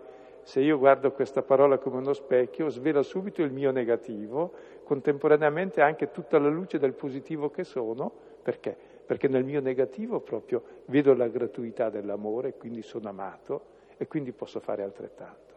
se 0.47 0.61
io 0.61 0.77
guardo 0.77 1.11
questa 1.11 1.41
parola 1.41 1.77
come 1.77 1.97
uno 1.97 2.13
specchio, 2.13 2.69
svela 2.69 3.03
subito 3.03 3.41
il 3.41 3.51
mio 3.51 3.69
negativo, 3.71 4.53
contemporaneamente 4.85 5.81
anche 5.81 6.09
tutta 6.09 6.39
la 6.39 6.47
luce 6.47 6.79
del 6.79 6.93
positivo 6.93 7.49
che 7.49 7.65
sono, 7.65 8.09
perché? 8.43 8.73
Perché 9.05 9.27
nel 9.27 9.43
mio 9.43 9.59
negativo 9.59 10.21
proprio 10.21 10.63
vedo 10.85 11.13
la 11.13 11.27
gratuità 11.27 11.89
dell'amore, 11.89 12.53
quindi 12.53 12.81
sono 12.81 13.09
amato 13.09 13.61
e 13.97 14.07
quindi 14.07 14.31
posso 14.31 14.61
fare 14.61 14.83
altrettanto. 14.83 15.53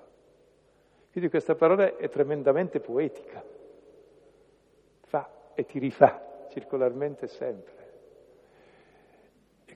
Quindi 1.12 1.30
questa 1.30 1.54
parola 1.54 1.96
è 1.96 2.08
tremendamente 2.08 2.80
poetica, 2.80 3.44
fa 5.02 5.30
e 5.54 5.66
ti 5.66 5.78
rifà 5.78 6.46
circolarmente 6.50 7.28
sempre. 7.28 7.74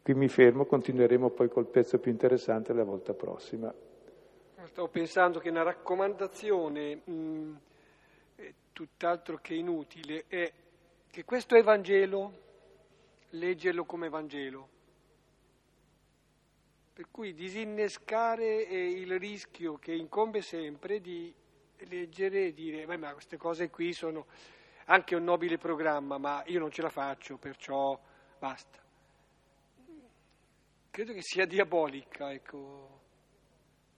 Qui 0.03 0.15
mi 0.15 0.27
fermo, 0.27 0.65
continueremo 0.65 1.31
poi 1.31 1.49
col 1.49 1.67
pezzo 1.67 2.01
più 2.01 2.11
interessante 2.11 2.73
la 2.73 2.83
volta 2.83 3.15
prossima. 3.15 3.73
Stavo 4.67 4.89
pensando 4.89 5.41
che 5.41 5.51
una 5.51 5.62
raccomandazione 5.62 6.97
mh, 6.97 7.61
tutt'altro 8.73 9.39
che 9.39 9.55
inutile 9.55 10.25
è 10.27 10.53
che 11.11 11.25
questo 11.25 11.55
Evangelo, 11.55 12.43
leggerlo 13.31 13.85
come 13.85 14.09
Vangelo. 14.09 14.69
Per 16.93 17.07
cui 17.11 17.35
disinnescare 17.35 18.55
il 18.62 19.19
rischio 19.19 19.79
che 19.79 19.93
incombe 19.93 20.43
sempre 20.43 21.01
di 21.01 21.33
leggere 21.89 22.47
e 22.47 22.55
dire, 22.55 22.87
beh 22.87 22.97
ma 22.97 23.12
queste 23.12 23.37
cose 23.37 23.71
qui 23.71 23.93
sono 23.93 24.27
anche 24.87 25.15
un 25.15 25.25
nobile 25.25 25.59
programma, 25.59 26.19
ma 26.19 26.43
io 26.47 26.59
non 26.59 26.71
ce 26.71 26.83
la 26.83 26.91
faccio, 26.91 27.37
perciò 27.37 27.99
basta 28.39 28.83
credo 30.95 31.12
che 31.12 31.23
sia 31.23 31.45
diabolica 31.45 32.33
ecco, 32.33 33.01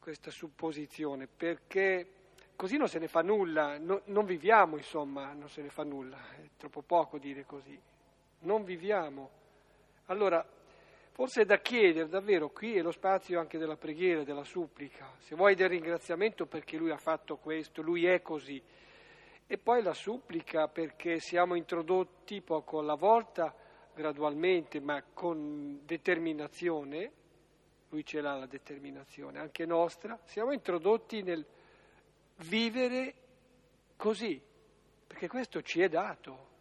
questa 0.06 0.30
supposizione, 0.30 1.26
perché 1.26 2.06
così 2.54 2.76
non 2.76 2.86
se 2.86 3.00
ne 3.00 3.08
fa 3.08 3.22
nulla, 3.22 3.76
no, 3.76 4.02
non 4.04 4.24
viviamo 4.24 4.76
insomma, 4.76 5.32
non 5.32 5.48
se 5.48 5.62
ne 5.62 5.68
fa 5.68 5.82
nulla, 5.82 6.16
è 6.36 6.48
troppo 6.56 6.82
poco 6.82 7.18
dire 7.18 7.44
così, 7.44 7.76
non 8.42 8.62
viviamo. 8.62 9.30
Allora, 10.04 10.46
forse 11.10 11.42
è 11.42 11.44
da 11.44 11.58
chiedere 11.58 12.08
davvero, 12.08 12.50
qui 12.50 12.76
è 12.76 12.82
lo 12.82 12.92
spazio 12.92 13.40
anche 13.40 13.58
della 13.58 13.74
preghiera, 13.74 14.22
della 14.22 14.44
supplica, 14.44 15.12
se 15.18 15.34
vuoi 15.34 15.56
del 15.56 15.70
ringraziamento 15.70 16.46
perché 16.46 16.76
lui 16.76 16.92
ha 16.92 16.98
fatto 16.98 17.38
questo, 17.38 17.82
lui 17.82 18.06
è 18.06 18.22
così, 18.22 18.62
e 19.44 19.58
poi 19.58 19.82
la 19.82 19.92
supplica 19.92 20.68
perché 20.68 21.18
siamo 21.18 21.56
introdotti 21.56 22.42
poco 22.42 22.78
alla 22.78 22.94
volta 22.94 23.52
gradualmente 23.92 24.78
ma 24.78 25.02
con 25.12 25.80
determinazione, 25.84 27.10
lui 27.90 28.04
ce 28.04 28.20
l'ha 28.20 28.36
la 28.36 28.46
determinazione, 28.46 29.38
anche 29.38 29.64
nostra, 29.64 30.18
siamo 30.24 30.52
introdotti 30.52 31.22
nel 31.22 31.44
vivere 32.48 33.14
così, 33.96 34.40
perché 35.06 35.28
questo 35.28 35.62
ci 35.62 35.80
è 35.80 35.88
dato. 35.88 36.54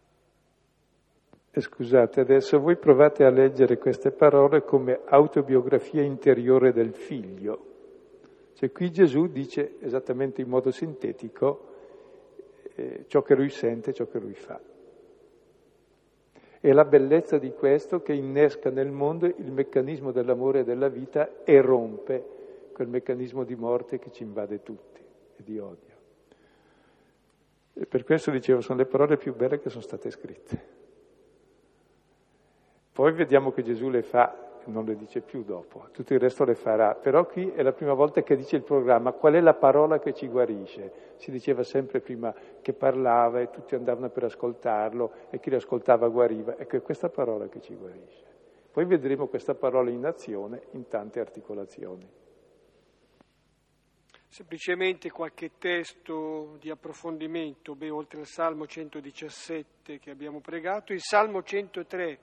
E 1.50 1.60
scusate, 1.60 2.20
adesso 2.20 2.60
voi 2.60 2.76
provate 2.76 3.24
a 3.24 3.30
leggere 3.30 3.78
queste 3.78 4.10
parole 4.10 4.62
come 4.62 5.00
autobiografia 5.06 6.02
interiore 6.02 6.72
del 6.72 6.94
figlio. 6.94 7.74
Cioè 8.54 8.70
qui 8.70 8.90
Gesù 8.90 9.26
dice 9.28 9.76
esattamente 9.80 10.42
in 10.42 10.48
modo 10.48 10.70
sintetico 10.70 11.74
eh, 12.74 13.04
ciò 13.08 13.22
che 13.22 13.34
lui 13.34 13.50
sente, 13.50 13.92
ciò 13.92 14.06
che 14.06 14.18
lui 14.18 14.34
fa. 14.34 14.60
È 16.60 16.72
la 16.72 16.84
bellezza 16.84 17.38
di 17.38 17.52
questo 17.52 18.02
che 18.02 18.12
innesca 18.12 18.70
nel 18.70 18.90
mondo 18.90 19.26
il 19.26 19.52
meccanismo 19.52 20.12
dell'amore 20.12 20.60
e 20.60 20.64
della 20.64 20.88
vita 20.88 21.44
e 21.44 21.60
rompe 21.60 22.24
quel 22.72 22.88
meccanismo 22.88 23.44
di 23.44 23.54
morte 23.54 23.98
che 23.98 24.10
ci 24.10 24.22
invade 24.22 24.62
tutti 24.62 25.00
e 25.00 25.42
di 25.42 25.58
odio. 25.58 25.94
E 27.74 27.86
per 27.86 28.04
questo 28.04 28.30
dicevo, 28.30 28.60
sono 28.60 28.78
le 28.78 28.86
parole 28.86 29.16
più 29.16 29.34
belle 29.34 29.60
che 29.60 29.68
sono 29.68 29.82
state 29.82 30.10
scritte. 30.10 30.74
Poi 32.92 33.12
vediamo 33.12 33.52
che 33.52 33.62
Gesù 33.62 33.90
le 33.90 34.02
fa 34.02 34.45
non 34.66 34.84
le 34.84 34.96
dice 34.96 35.20
più 35.20 35.42
dopo, 35.42 35.88
tutto 35.92 36.14
il 36.14 36.20
resto 36.20 36.44
le 36.44 36.54
farà, 36.54 36.94
però 36.94 37.26
qui 37.26 37.50
è 37.50 37.62
la 37.62 37.72
prima 37.72 37.94
volta 37.94 38.22
che 38.22 38.36
dice 38.36 38.56
il 38.56 38.62
programma 38.62 39.12
qual 39.12 39.34
è 39.34 39.40
la 39.40 39.54
parola 39.54 39.98
che 39.98 40.12
ci 40.12 40.28
guarisce. 40.28 41.14
Si 41.16 41.30
diceva 41.30 41.62
sempre 41.62 42.00
prima 42.00 42.34
che 42.60 42.72
parlava 42.72 43.40
e 43.40 43.50
tutti 43.50 43.74
andavano 43.74 44.08
per 44.10 44.24
ascoltarlo 44.24 45.12
e 45.30 45.40
chi 45.40 45.50
l'ascoltava 45.50 46.08
guariva, 46.08 46.56
ecco 46.58 46.76
è 46.76 46.82
questa 46.82 47.08
parola 47.08 47.48
che 47.48 47.60
ci 47.60 47.74
guarisce. 47.74 48.24
Poi 48.70 48.84
vedremo 48.84 49.26
questa 49.26 49.54
parola 49.54 49.90
in 49.90 50.04
azione 50.04 50.66
in 50.72 50.86
tante 50.86 51.20
articolazioni. 51.20 52.06
Semplicemente 54.28 55.10
qualche 55.10 55.52
testo 55.56 56.56
di 56.60 56.68
approfondimento, 56.68 57.74
beh, 57.74 57.88
oltre 57.88 58.20
al 58.20 58.26
Salmo 58.26 58.66
117 58.66 59.98
che 59.98 60.10
abbiamo 60.10 60.40
pregato, 60.40 60.92
il 60.92 61.00
Salmo 61.00 61.42
103 61.42 62.18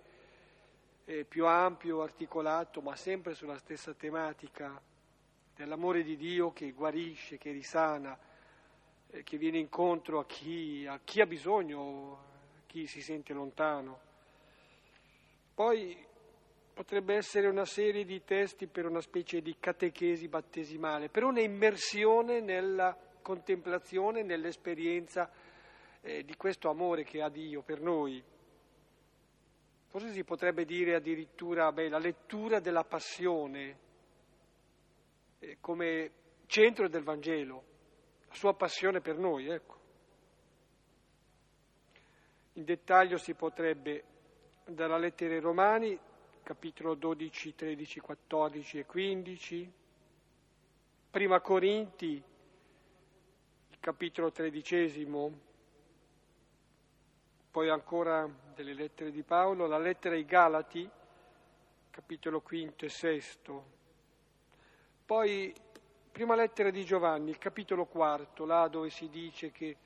eh, 1.06 1.26
più 1.26 1.46
ampio, 1.46 2.02
articolato, 2.02 2.82
ma 2.82 2.96
sempre 2.96 3.34
sulla 3.34 3.58
stessa 3.58 3.94
tematica 3.94 4.82
dell'amore 5.56 6.04
di 6.04 6.16
Dio 6.16 6.52
che 6.52 6.72
guarisce, 6.72 7.38
che 7.38 7.52
risana, 7.52 8.18
eh, 9.10 9.24
che 9.24 9.38
viene 9.38 9.60
incontro 9.60 10.20
a 10.20 10.26
chi, 10.26 10.86
a 10.88 11.00
chi 11.04 11.22
ha 11.22 11.26
bisogno, 11.26 12.20
a 12.58 12.62
chi 12.66 12.88
si 12.88 13.02
sente 13.02 13.34
lontano. 13.34 14.00
Poi 15.54 15.96
potrebbe 16.74 17.16
essere 17.16 17.48
una 17.48 17.66
serie 17.66 18.04
di 18.04 18.24
testi 18.24 18.66
per 18.66 18.88
una 18.88 19.02
specie 19.02 19.42
di 19.42 19.58
catechesi 19.60 20.28
battesimale, 20.28 21.10
per 21.10 21.24
un'immersione 21.24 22.40
nella 22.40 22.98
contemplazione, 23.22 24.24
nell'esperienza 24.24 25.30
eh, 26.02 26.26
di 26.26 26.36
questo 26.36 26.70
amore 26.70 27.04
che 27.04 27.22
ha 27.22 27.30
Dio 27.30 27.62
per 27.62 27.80
noi. 27.80 28.24
Forse 29.94 30.12
si 30.12 30.24
potrebbe 30.24 30.66
dire 30.66 30.96
addirittura 30.96 31.72
beh, 31.72 31.88
la 31.88 32.00
lettura 32.00 32.60
della 32.60 32.84
passione 32.84 33.78
eh, 35.38 35.58
come 35.60 36.12
centro 36.48 36.90
del 36.90 37.04
Vangelo, 37.04 37.64
la 38.28 38.34
sua 38.34 38.56
passione 38.56 39.02
per 39.02 39.20
noi, 39.20 39.50
ecco. 39.50 39.78
In 42.54 42.64
dettaglio 42.64 43.18
si 43.18 43.36
potrebbe 43.36 44.04
dalla 44.66 44.98
lettera 44.98 45.36
ai 45.36 45.42
Romani, 45.42 46.00
capitolo 46.42 46.96
12, 46.96 47.54
13, 47.54 48.00
14 48.00 48.80
e 48.80 48.86
15, 48.88 49.74
prima 51.12 51.40
Corinti, 51.40 52.20
capitolo 53.80 54.32
tredicesimo, 54.32 55.40
poi 57.52 57.70
ancora 57.70 58.28
delle 58.54 58.74
lettere 58.74 59.12
di 59.12 59.24
Paolo, 59.24 59.68
la 59.68 59.78
lettera 59.78 60.16
ai 60.16 60.26
Galati, 60.26 60.90
capitolo 61.90 62.42
quinto 62.42 62.86
e 62.86 62.90
sesto, 62.90 63.66
poi 65.06 65.54
prima 66.12 66.36
lettera 66.36 66.70
di 66.70 66.86
Giovanni, 66.86 67.30
il 67.32 67.38
capitolo 67.38 67.86
quarto, 67.86 68.46
là 68.46 68.68
dove 68.68 68.90
si 68.90 69.10
dice 69.10 69.52
che 69.52 69.78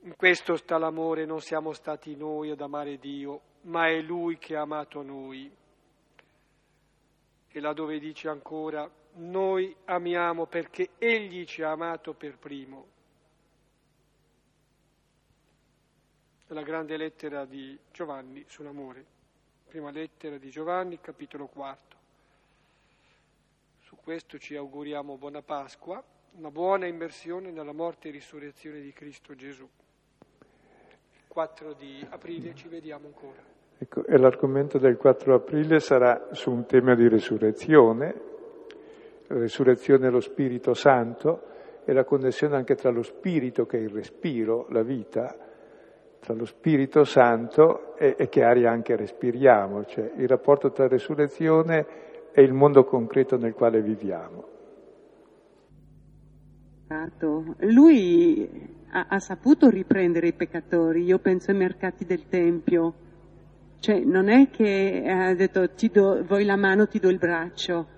in 0.00 0.14
questo 0.16 0.56
sta 0.56 0.78
l'amore, 0.78 1.24
non 1.24 1.40
siamo 1.40 1.72
stati 1.72 2.14
noi 2.16 2.50
ad 2.50 2.60
amare 2.60 2.98
Dio, 2.98 3.40
ma 3.62 3.88
è 3.88 4.00
Lui 4.00 4.38
che 4.38 4.54
ha 4.54 4.60
amato 4.60 5.02
noi. 5.02 5.50
E 7.48 7.60
là 7.60 7.72
dove 7.72 7.98
dice 7.98 8.28
ancora, 8.28 8.88
noi 9.14 9.74
amiamo 9.86 10.46
perché 10.46 10.90
Egli 10.98 11.44
ci 11.44 11.62
ha 11.62 11.70
amato 11.70 12.12
per 12.12 12.38
primo. 12.38 12.94
La 16.50 16.62
grande 16.62 16.96
lettera 16.96 17.44
di 17.44 17.76
Giovanni 17.90 18.44
sull'amore. 18.46 19.04
Prima 19.66 19.90
lettera 19.90 20.38
di 20.38 20.48
Giovanni, 20.48 21.00
capitolo 21.00 21.46
quarto. 21.46 21.96
Su 23.80 23.96
questo 23.96 24.38
ci 24.38 24.54
auguriamo 24.54 25.16
buona 25.16 25.42
Pasqua, 25.42 26.00
una 26.36 26.52
buona 26.52 26.86
immersione 26.86 27.50
nella 27.50 27.72
morte 27.72 28.06
e 28.06 28.10
risurrezione 28.12 28.80
di 28.80 28.92
Cristo 28.92 29.34
Gesù. 29.34 29.68
4 31.26 31.72
di 31.72 32.06
aprile 32.10 32.54
ci 32.54 32.68
vediamo 32.68 33.06
ancora. 33.06 33.42
Ecco, 33.78 34.06
e 34.06 34.16
l'argomento 34.16 34.78
del 34.78 34.96
4 34.96 35.34
aprile 35.34 35.80
sarà 35.80 36.28
su 36.30 36.52
un 36.52 36.64
tema 36.64 36.94
di 36.94 37.08
resurrezione, 37.08 38.20
la 39.26 39.38
resurrezione 39.38 39.98
dello 39.98 40.20
Spirito 40.20 40.74
Santo 40.74 41.82
e 41.84 41.92
la 41.92 42.04
connessione 42.04 42.54
anche 42.54 42.76
tra 42.76 42.90
lo 42.90 43.02
Spirito, 43.02 43.66
che 43.66 43.78
è 43.78 43.80
il 43.80 43.90
respiro, 43.90 44.68
la 44.70 44.82
vita, 44.84 45.45
tra 46.20 46.34
lo 46.34 46.44
Spirito 46.44 47.04
Santo 47.04 47.96
e, 47.96 48.16
e 48.18 48.28
che 48.28 48.42
aria 48.42 48.70
anche 48.70 48.96
respiriamo, 48.96 49.84
cioè 49.84 50.12
il 50.16 50.28
rapporto 50.28 50.72
tra 50.72 50.88
resurrezione 50.88 51.86
e 52.32 52.42
il 52.42 52.52
mondo 52.52 52.84
concreto 52.84 53.36
nel 53.36 53.54
quale 53.54 53.80
viviamo. 53.80 54.44
Lui 57.60 58.48
ha, 58.90 59.06
ha 59.08 59.18
saputo 59.18 59.68
riprendere 59.68 60.28
i 60.28 60.32
peccatori, 60.32 61.02
io 61.02 61.18
penso 61.18 61.50
ai 61.50 61.56
mercati 61.56 62.04
del 62.04 62.28
Tempio, 62.28 62.94
cioè 63.80 64.00
non 64.00 64.28
è 64.28 64.50
che 64.50 65.04
ha 65.06 65.34
detto 65.34 65.70
ti 65.70 65.88
do, 65.88 66.22
vuoi 66.24 66.44
la 66.44 66.56
mano, 66.56 66.86
ti 66.86 66.98
do 66.98 67.08
il 67.08 67.18
braccio, 67.18 67.94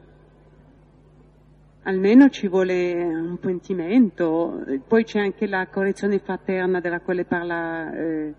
almeno 1.89 2.29
ci 2.29 2.49
vuole 2.49 2.93
un 3.03 3.39
pentimento, 3.39 4.63
poi 4.87 5.05
c'è 5.05 5.21
anche 5.21 5.47
la 5.47 5.67
correzione 5.69 6.19
fraterna 6.19 6.81
della 6.81 7.01
quale 7.01 7.25
parla 7.25 7.91
eh, 7.95 8.35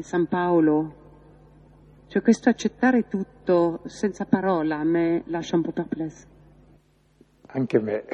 San 0.00 0.26
Paolo. 0.26 1.00
Cioè 2.06 2.22
questo 2.22 2.48
accettare 2.48 3.08
tutto 3.08 3.82
senza 3.84 4.24
parola 4.24 4.78
a 4.78 4.84
me 4.84 5.22
lascia 5.26 5.56
un 5.56 5.62
po' 5.62 5.72
perplesso. 5.72 6.26
Anche 7.48 7.78
me. 7.78 8.04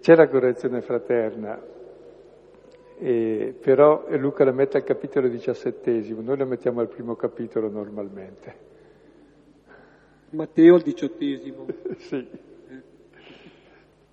C'è 0.00 0.14
la 0.14 0.28
correzione 0.28 0.80
fraterna, 0.80 1.60
e, 2.98 3.56
però 3.60 4.06
Luca 4.16 4.44
la 4.44 4.52
mette 4.52 4.76
al 4.76 4.84
capitolo 4.84 5.28
diciassettesimo, 5.28 6.20
noi 6.20 6.36
la 6.36 6.44
mettiamo 6.44 6.80
al 6.80 6.88
primo 6.88 7.14
capitolo 7.14 7.68
normalmente. 7.68 8.69
Matteo 10.30 10.76
al 10.76 10.82
diciottesimo. 10.82 11.66
sì. 11.98 12.28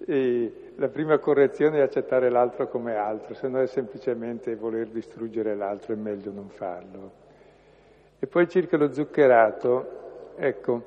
E 0.10 0.52
la 0.76 0.88
prima 0.90 1.18
correzione 1.20 1.80
è 1.80 1.82
accettare 1.82 2.30
l'altro 2.30 2.68
come 2.70 2.96
altro, 2.96 3.34
se 3.34 3.48
no 3.48 3.60
è 3.60 3.68
semplicemente 3.68 4.56
voler 4.56 4.88
distruggere 4.88 5.56
l'altro, 5.56 5.94
è 5.94 5.96
meglio 5.98 6.32
non 6.32 6.50
farlo. 6.50 7.12
E 8.20 8.28
poi 8.28 8.48
circa 8.48 8.78
lo 8.78 8.94
zuccherato, 8.94 10.34
ecco, 10.36 10.84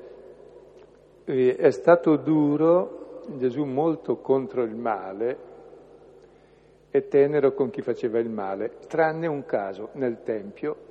è 1.24 1.70
stato 1.70 2.16
duro 2.16 3.22
Gesù 3.36 3.64
molto 3.64 4.16
contro 4.16 4.62
il 4.62 4.74
male 4.74 5.48
e 6.90 7.06
tenero 7.06 7.52
con 7.52 7.70
chi 7.70 7.82
faceva 7.82 8.18
il 8.18 8.28
male, 8.30 8.78
tranne 8.88 9.28
un 9.28 9.44
caso, 9.44 9.90
nel 9.92 10.22
Tempio 10.24 10.88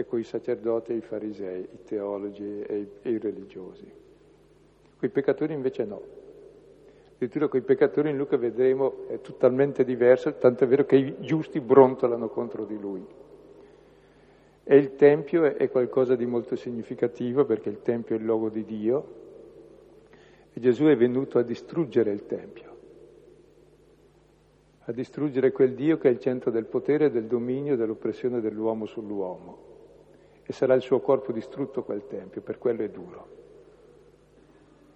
e 0.00 0.06
con 0.06 0.18
i 0.18 0.24
sacerdoti 0.24 0.92
e 0.92 0.96
i 0.96 1.00
farisei, 1.00 1.62
i 1.62 1.82
teologi 1.84 2.62
e 2.62 2.76
i, 2.78 2.88
e 3.02 3.10
i 3.10 3.18
religiosi. 3.18 3.90
Con 4.98 5.08
i 5.08 5.12
peccatori 5.12 5.54
invece 5.54 5.84
no. 5.84 6.02
Addirittura 7.14 7.48
con 7.48 7.60
i 7.60 7.62
peccatori 7.62 8.10
in 8.10 8.16
Luca 8.16 8.36
vedremo 8.36 9.06
è 9.08 9.20
totalmente 9.20 9.84
diverso, 9.84 10.34
tanto 10.36 10.64
è 10.64 10.66
vero 10.66 10.84
che 10.84 10.96
i 10.96 11.16
giusti 11.20 11.60
brontolano 11.60 12.28
contro 12.28 12.64
di 12.64 12.78
lui. 12.78 13.06
E 14.64 14.76
il 14.76 14.94
Tempio 14.94 15.44
è 15.44 15.68
qualcosa 15.68 16.16
di 16.16 16.26
molto 16.26 16.56
significativo 16.56 17.44
perché 17.44 17.68
il 17.68 17.82
Tempio 17.82 18.14
è 18.14 18.18
il 18.18 18.24
luogo 18.24 18.48
di 18.48 18.64
Dio, 18.64 19.18
e 20.52 20.60
Gesù 20.60 20.84
è 20.84 20.96
venuto 20.96 21.38
a 21.38 21.42
distruggere 21.42 22.10
il 22.10 22.24
Tempio, 22.26 22.76
a 24.84 24.92
distruggere 24.92 25.52
quel 25.52 25.74
Dio 25.74 25.98
che 25.98 26.08
è 26.08 26.10
il 26.10 26.20
centro 26.20 26.50
del 26.50 26.64
potere, 26.66 27.10
del 27.10 27.26
dominio, 27.26 27.76
dell'oppressione 27.76 28.40
dell'uomo 28.40 28.86
sull'uomo. 28.86 29.69
E 30.50 30.52
sarà 30.52 30.74
il 30.74 30.82
suo 30.82 30.98
corpo 30.98 31.30
distrutto 31.30 31.84
quel 31.84 32.08
Tempio, 32.08 32.40
per 32.40 32.58
quello 32.58 32.82
è 32.82 32.88
duro. 32.88 33.28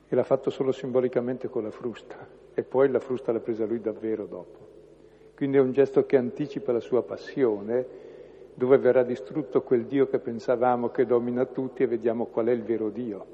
E 0.08 0.16
l'ha 0.16 0.24
fatto 0.24 0.50
solo 0.50 0.72
simbolicamente 0.72 1.48
con 1.48 1.62
la 1.62 1.70
frusta, 1.70 2.26
e 2.52 2.64
poi 2.64 2.88
la 2.88 2.98
frusta 2.98 3.30
l'ha 3.30 3.38
presa 3.38 3.64
lui 3.64 3.80
davvero 3.80 4.26
dopo. 4.26 4.58
Quindi 5.36 5.58
è 5.58 5.60
un 5.60 5.70
gesto 5.70 6.06
che 6.06 6.16
anticipa 6.16 6.72
la 6.72 6.80
sua 6.80 7.04
passione, 7.04 7.86
dove 8.52 8.78
verrà 8.78 9.04
distrutto 9.04 9.62
quel 9.62 9.84
Dio 9.84 10.08
che 10.08 10.18
pensavamo 10.18 10.88
che 10.88 11.06
domina 11.06 11.44
tutti 11.44 11.84
e 11.84 11.86
vediamo 11.86 12.26
qual 12.26 12.46
è 12.46 12.50
il 12.50 12.64
vero 12.64 12.88
Dio 12.90 13.26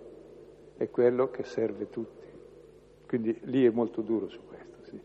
è 0.77 0.91
quello 0.91 1.31
che 1.31 1.45
serve 1.45 1.89
tutti. 1.89 2.27
Quindi 3.07 3.35
lì 3.45 3.65
è 3.65 3.71
molto 3.71 4.03
duro 4.03 4.29
su 4.29 4.41
questo, 4.47 4.77
sì. 4.83 5.01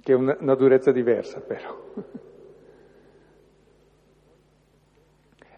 Che 0.00 0.12
è 0.12 0.14
una, 0.14 0.36
una 0.38 0.54
durezza 0.54 0.92
diversa 0.92 1.40
però. 1.40 1.76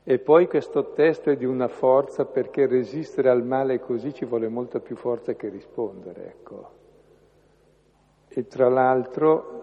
E 0.02 0.18
poi 0.18 0.48
questo 0.48 0.92
testo 0.92 1.30
è 1.30 1.36
di 1.36 1.44
una 1.44 1.68
forza 1.68 2.24
perché 2.24 2.66
resistere 2.66 3.28
al 3.28 3.44
male 3.44 3.80
così 3.80 4.14
ci 4.14 4.24
vuole 4.24 4.48
molta 4.48 4.80
più 4.80 4.96
forza 4.96 5.34
che 5.34 5.48
rispondere, 5.48 6.26
ecco. 6.26 6.70
E 8.28 8.46
tra 8.46 8.68
l'altro, 8.68 9.60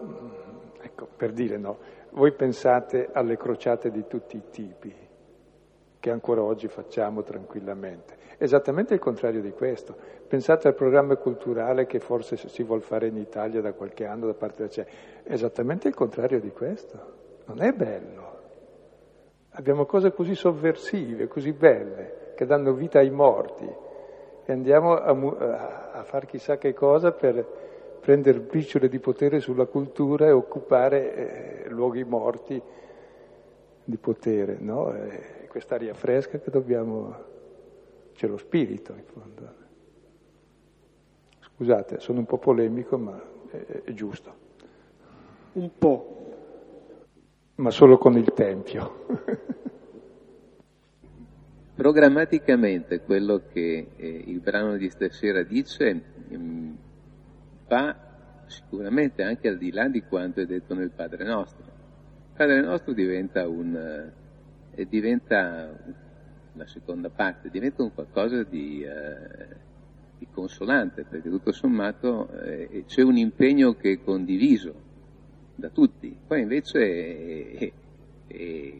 ecco, 0.80 1.08
per 1.16 1.32
dire 1.32 1.56
no, 1.56 1.78
voi 2.10 2.32
pensate 2.32 3.08
alle 3.12 3.36
crociate 3.36 3.90
di 3.90 4.06
tutti 4.06 4.36
i 4.36 4.42
tipi, 4.50 4.94
che 5.98 6.10
ancora 6.10 6.42
oggi 6.42 6.68
facciamo 6.68 7.22
tranquillamente. 7.22 8.16
Esattamente 8.38 8.94
il 8.94 9.00
contrario 9.00 9.40
di 9.40 9.50
questo. 9.50 9.96
Pensate 10.28 10.68
al 10.68 10.74
programma 10.74 11.16
culturale 11.16 11.86
che 11.86 11.98
forse 11.98 12.36
si 12.36 12.62
vuole 12.62 12.82
fare 12.82 13.08
in 13.08 13.16
Italia 13.16 13.60
da 13.60 13.72
qualche 13.72 14.06
anno 14.06 14.26
da 14.26 14.34
parte 14.34 14.58
della 14.58 14.68
CE. 14.70 14.86
Esattamente 15.24 15.88
il 15.88 15.94
contrario 15.94 16.38
di 16.38 16.52
questo. 16.52 17.16
Non 17.46 17.60
è 17.60 17.72
bello. 17.72 18.27
Abbiamo 19.58 19.86
cose 19.86 20.12
così 20.12 20.36
sovversive, 20.36 21.26
così 21.26 21.52
belle, 21.52 22.34
che 22.36 22.46
danno 22.46 22.74
vita 22.74 23.00
ai 23.00 23.10
morti. 23.10 23.68
E 24.44 24.52
andiamo 24.52 24.94
a, 24.94 25.90
a 25.90 26.02
fare 26.04 26.26
chissà 26.26 26.58
che 26.58 26.72
cosa 26.74 27.10
per 27.10 27.44
prendere 28.00 28.38
briciole 28.38 28.88
di 28.88 29.00
potere 29.00 29.40
sulla 29.40 29.66
cultura 29.66 30.26
e 30.26 30.30
occupare 30.30 31.64
eh, 31.64 31.68
luoghi 31.70 32.04
morti 32.04 32.62
di 33.82 33.96
potere, 33.96 34.58
no? 34.60 34.94
E 34.94 35.48
quest'aria 35.48 35.92
fresca 35.92 36.38
che 36.38 36.52
dobbiamo... 36.52 37.16
c'è 38.12 38.28
lo 38.28 38.36
spirito 38.36 38.92
in 38.92 39.04
fondo. 39.06 39.52
Scusate, 41.40 41.98
sono 41.98 42.20
un 42.20 42.26
po' 42.26 42.38
polemico, 42.38 42.96
ma 42.96 43.20
è, 43.50 43.82
è 43.82 43.92
giusto. 43.92 44.32
Un 45.54 45.68
po'. 45.76 46.27
Ma 47.58 47.70
solo 47.70 47.98
con 47.98 48.16
il 48.16 48.32
Tempio. 48.34 49.06
Programmaticamente 51.74 53.00
quello 53.00 53.42
che 53.52 53.88
eh, 53.96 54.22
il 54.26 54.40
brano 54.40 54.76
di 54.76 54.88
stasera 54.90 55.42
dice 55.42 55.94
mh, 56.28 56.36
mm, 56.36 56.74
va 57.68 57.96
sicuramente 58.46 59.22
anche 59.22 59.48
al 59.48 59.58
di 59.58 59.72
là 59.72 59.88
di 59.88 60.02
quanto 60.02 60.40
è 60.40 60.46
detto 60.46 60.74
nel 60.74 60.90
Padre 60.90 61.24
Nostro. 61.24 61.64
Il 61.64 62.36
Padre 62.36 62.60
Nostro 62.60 62.92
diventa 62.92 63.48
un, 63.48 64.10
eh, 64.74 64.88
diventa 64.88 65.76
la 66.52 66.66
seconda 66.66 67.10
parte, 67.10 67.50
diventa 67.50 67.82
un 67.82 67.92
qualcosa 67.92 68.42
di, 68.44 68.82
eh, 68.82 69.66
consolante, 70.32 71.04
perché 71.04 71.28
tutto 71.28 71.50
sommato 71.50 72.28
eh, 72.42 72.84
c'è 72.86 73.02
un 73.02 73.16
impegno 73.16 73.74
che 73.74 73.92
è 73.92 74.02
condiviso 74.02 74.86
da 75.58 75.70
tutti, 75.70 76.16
poi 76.24 76.42
invece 76.42 77.52
è, 77.52 77.72
è, 78.28 78.72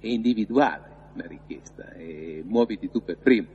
è 0.00 0.06
individuale 0.06 0.96
la 1.12 1.26
richiesta, 1.26 1.92
e 1.92 2.42
muoviti 2.44 2.90
tu 2.90 3.02
per 3.04 3.16
primo. 3.16 3.46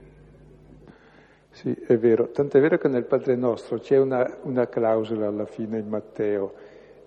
Sì, 1.49 1.73
è 1.85 1.97
vero, 1.97 2.31
tant'è 2.31 2.61
vero 2.61 2.77
che 2.77 2.87
nel 2.87 3.03
Padre 3.03 3.35
Nostro 3.35 3.77
c'è 3.77 3.97
una, 3.97 4.37
una 4.43 4.67
clausola 4.67 5.27
alla 5.27 5.45
fine 5.45 5.79
in 5.79 5.87
Matteo 5.87 6.53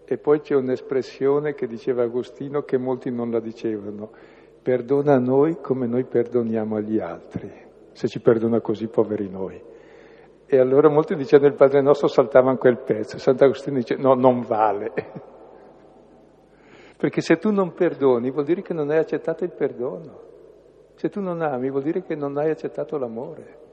e 0.04 0.18
poi 0.18 0.40
c'è 0.40 0.54
un'espressione 0.54 1.54
che 1.54 1.66
diceva 1.66 2.02
Agostino 2.02 2.62
che 2.62 2.76
molti 2.76 3.10
non 3.10 3.30
la 3.30 3.40
dicevano, 3.40 4.10
perdona 4.62 5.14
a 5.14 5.18
noi 5.18 5.60
come 5.60 5.86
noi 5.86 6.04
perdoniamo 6.04 6.76
agli 6.76 7.00
altri, 7.00 7.50
se 7.92 8.06
ci 8.06 8.20
perdona 8.20 8.60
così 8.60 8.86
poveri 8.86 9.28
noi. 9.28 9.60
E 10.48 10.58
allora 10.58 10.88
molti 10.88 11.16
dicendo 11.16 11.48
il 11.48 11.54
Padre 11.54 11.80
Nostro 11.82 12.06
saltavano 12.06 12.56
quel 12.56 12.78
pezzo, 12.78 13.18
Sant'Agostino 13.18 13.78
dice 13.78 13.96
no, 13.96 14.14
non 14.14 14.42
vale. 14.42 14.92
Perché 16.96 17.20
se 17.20 17.36
tu 17.36 17.50
non 17.50 17.72
perdoni 17.72 18.30
vuol 18.30 18.44
dire 18.44 18.62
che 18.62 18.72
non 18.72 18.90
hai 18.90 18.98
accettato 18.98 19.42
il 19.42 19.50
perdono, 19.50 20.20
se 20.94 21.08
tu 21.08 21.20
non 21.20 21.42
ami 21.42 21.68
vuol 21.68 21.82
dire 21.82 22.02
che 22.02 22.14
non 22.14 22.38
hai 22.38 22.50
accettato 22.50 22.96
l'amore. 22.96 23.64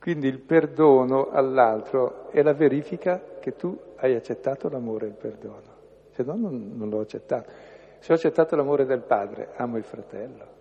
Quindi 0.00 0.26
il 0.26 0.40
perdono 0.40 1.30
all'altro 1.30 2.28
è 2.30 2.42
la 2.42 2.52
verifica 2.52 3.38
che 3.38 3.54
tu 3.54 3.78
hai 3.96 4.16
accettato 4.16 4.68
l'amore 4.68 5.06
e 5.06 5.08
il 5.10 5.14
perdono, 5.14 5.76
se 6.10 6.24
no 6.24 6.34
non, 6.34 6.72
non 6.74 6.90
l'ho 6.90 7.00
accettato. 7.00 7.50
Se 8.00 8.10
ho 8.10 8.16
accettato 8.16 8.56
l'amore 8.56 8.84
del 8.84 9.02
padre, 9.02 9.50
amo 9.54 9.76
il 9.76 9.84
fratello. 9.84 10.60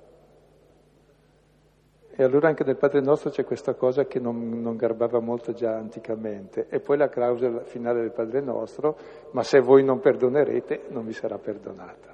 E 2.14 2.24
allora 2.24 2.49
anche 2.49 2.64
nel 2.64 2.78
Padre 2.78 3.01
nostro 3.01 3.30
c'è 3.30 3.45
questa 3.45 3.74
cosa 3.74 4.05
che 4.05 4.20
non, 4.20 4.62
non, 4.62 4.76
garbava 4.76 5.20
molto 5.20 5.53
già 5.53 5.76
anticamente. 5.76 6.68
E 6.70 6.80
poi 6.80 6.97
la 6.97 7.09
clausola 7.09 7.64
finale 7.64 8.01
del 8.01 8.12
Padre 8.12 8.41
nostro, 8.41 8.97
ma 9.32 9.43
se 9.43 9.59
voi 9.59 9.84
non 9.84 9.99
perdonerete 9.99 10.84
non 10.89 11.05
vi 11.05 11.14
sarà 11.14 11.38
perdonata. 11.38 12.14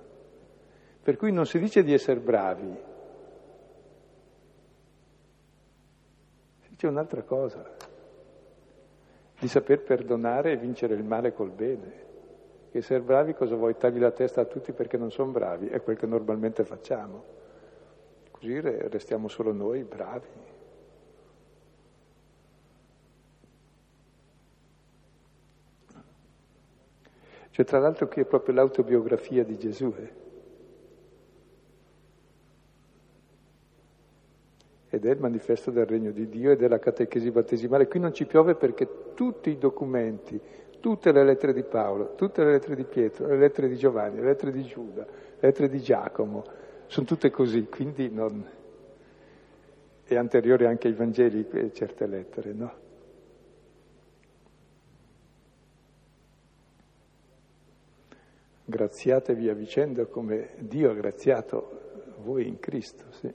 Per 1.03 1.17
cui 1.17 1.31
non 1.31 1.45
si 1.45 1.57
dice 1.59 1.83
di 1.83 1.93
essere 1.93 2.19
bravi, 2.19 2.95
C'è 6.77 6.85
un'altra 6.85 7.23
cosa, 7.23 7.67
di 9.39 9.47
saper 9.47 9.81
perdonare 9.81 10.51
e 10.51 10.57
vincere 10.57 10.93
il 10.93 11.03
male 11.03 11.33
col 11.33 11.49
bene. 11.49 12.05
Che 12.69 12.77
essere 12.77 13.01
bravi 13.01 13.33
cosa 13.33 13.55
vuoi? 13.55 13.75
Tagli 13.75 13.97
la 13.97 14.11
testa 14.11 14.41
a 14.41 14.45
tutti 14.45 14.73
perché 14.73 14.95
non 14.95 15.09
sono 15.09 15.31
bravi, 15.31 15.69
è 15.69 15.81
quel 15.81 15.97
che 15.97 16.05
normalmente 16.05 16.63
facciamo. 16.63 17.23
Così 18.39 18.59
restiamo 18.59 19.27
solo 19.27 19.51
noi 19.51 19.83
bravi. 19.83 20.27
Cioè, 27.49 27.65
tra 27.65 27.79
l'altro 27.79 28.07
qui 28.07 28.21
è 28.21 28.25
proprio 28.25 28.53
l'autobiografia 28.53 29.43
di 29.43 29.57
Gesù. 29.57 29.93
Eh? 29.97 30.25
ed 34.89 35.05
è 35.05 35.11
il 35.11 35.19
manifesto 35.19 35.69
del 35.69 35.85
regno 35.85 36.11
di 36.11 36.29
Dio 36.29 36.51
e 36.51 36.55
della 36.55 36.79
catechesi 36.79 37.29
battesimale. 37.29 37.87
Qui 37.87 37.99
non 37.99 38.13
ci 38.13 38.25
piove 38.25 38.55
perché 38.55 39.13
tutti 39.13 39.49
i 39.49 39.57
documenti, 39.57 40.39
tutte 40.79 41.11
le 41.11 41.23
lettere 41.23 41.53
di 41.53 41.63
Paolo, 41.63 42.15
tutte 42.15 42.43
le 42.43 42.51
lettere 42.51 42.75
di 42.75 42.83
Pietro, 42.83 43.27
le 43.27 43.37
lettere 43.37 43.67
di 43.67 43.75
Giovanni, 43.75 44.17
le 44.17 44.25
lettere 44.25 44.51
di 44.51 44.63
Giuda, 44.63 45.03
le 45.03 45.39
lettere 45.39 45.69
di 45.69 45.79
Giacomo, 45.79 46.43
sono 46.87 47.05
tutte 47.05 47.29
così, 47.29 47.65
quindi 47.65 48.09
non... 48.09 48.45
è 50.03 50.15
anteriore 50.15 50.67
anche 50.67 50.87
ai 50.87 50.93
Vangeli 50.93 51.47
certe 51.73 52.07
lettere, 52.07 52.53
no? 52.53 52.85
Graziatevi 58.65 59.47
a 59.47 59.53
vicenda 59.53 60.05
come 60.05 60.55
Dio 60.59 60.91
ha 60.91 60.93
graziato 60.93 62.15
voi 62.23 62.47
in 62.47 62.59
Cristo, 62.59 63.05
sì. 63.11 63.33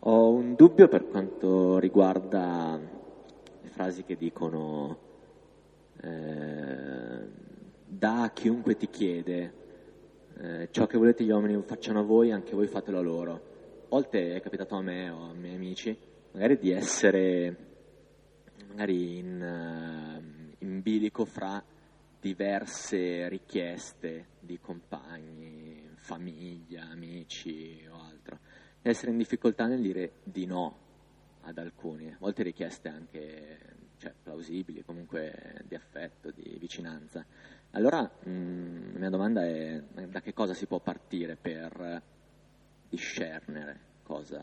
Ho 0.00 0.30
un 0.30 0.54
dubbio 0.54 0.88
per 0.88 1.06
quanto 1.06 1.78
riguarda 1.78 2.80
le 3.60 3.68
frasi 3.68 4.04
che 4.04 4.16
dicono 4.16 4.96
eh, 6.00 6.87
da 7.88 8.22
a 8.22 8.30
chiunque 8.30 8.76
ti 8.76 8.88
chiede 8.88 9.54
eh, 10.36 10.68
ciò 10.70 10.86
che 10.86 10.98
volete 10.98 11.24
gli 11.24 11.30
uomini 11.30 11.60
facciano 11.62 12.00
a 12.00 12.02
voi, 12.02 12.30
anche 12.30 12.54
voi 12.54 12.66
fatelo 12.66 12.98
a 12.98 13.02
loro. 13.02 13.32
A 13.32 13.86
volte 13.88 14.34
è 14.34 14.40
capitato 14.40 14.76
a 14.76 14.82
me 14.82 15.08
o 15.10 15.30
ai 15.30 15.38
miei 15.38 15.54
amici 15.54 15.96
magari 16.32 16.58
di 16.58 16.70
essere 16.70 17.56
magari 18.68 19.16
in, 19.18 19.40
uh, 19.40 20.64
in 20.64 20.82
bilico 20.82 21.24
fra 21.24 21.64
diverse 22.20 23.28
richieste 23.28 24.26
di 24.40 24.58
compagni, 24.60 25.88
famiglia, 25.96 26.88
amici 26.90 27.86
o 27.90 27.96
altro 27.96 28.38
essere 28.82 29.10
in 29.10 29.18
difficoltà 29.18 29.66
nel 29.66 29.80
dire 29.80 30.12
di 30.22 30.46
no 30.46 30.86
ad 31.42 31.58
alcuni, 31.58 32.10
a 32.10 32.16
volte 32.18 32.42
richieste 32.42 32.88
anche 32.88 33.58
cioè, 33.98 34.14
plausibili, 34.22 34.84
comunque 34.84 35.62
di 35.66 35.74
affetto, 35.74 36.30
di 36.30 36.56
vicinanza. 36.58 37.24
Allora 37.72 38.02
mh, 38.02 38.30
mm, 38.30 38.92
la 38.92 38.98
mia 38.98 39.10
domanda 39.10 39.44
è 39.44 39.82
da 40.08 40.20
che 40.20 40.32
cosa 40.32 40.54
si 40.54 40.66
può 40.66 40.78
partire 40.80 41.36
per 41.40 42.02
discernere 42.88 43.80
cosa 44.02 44.40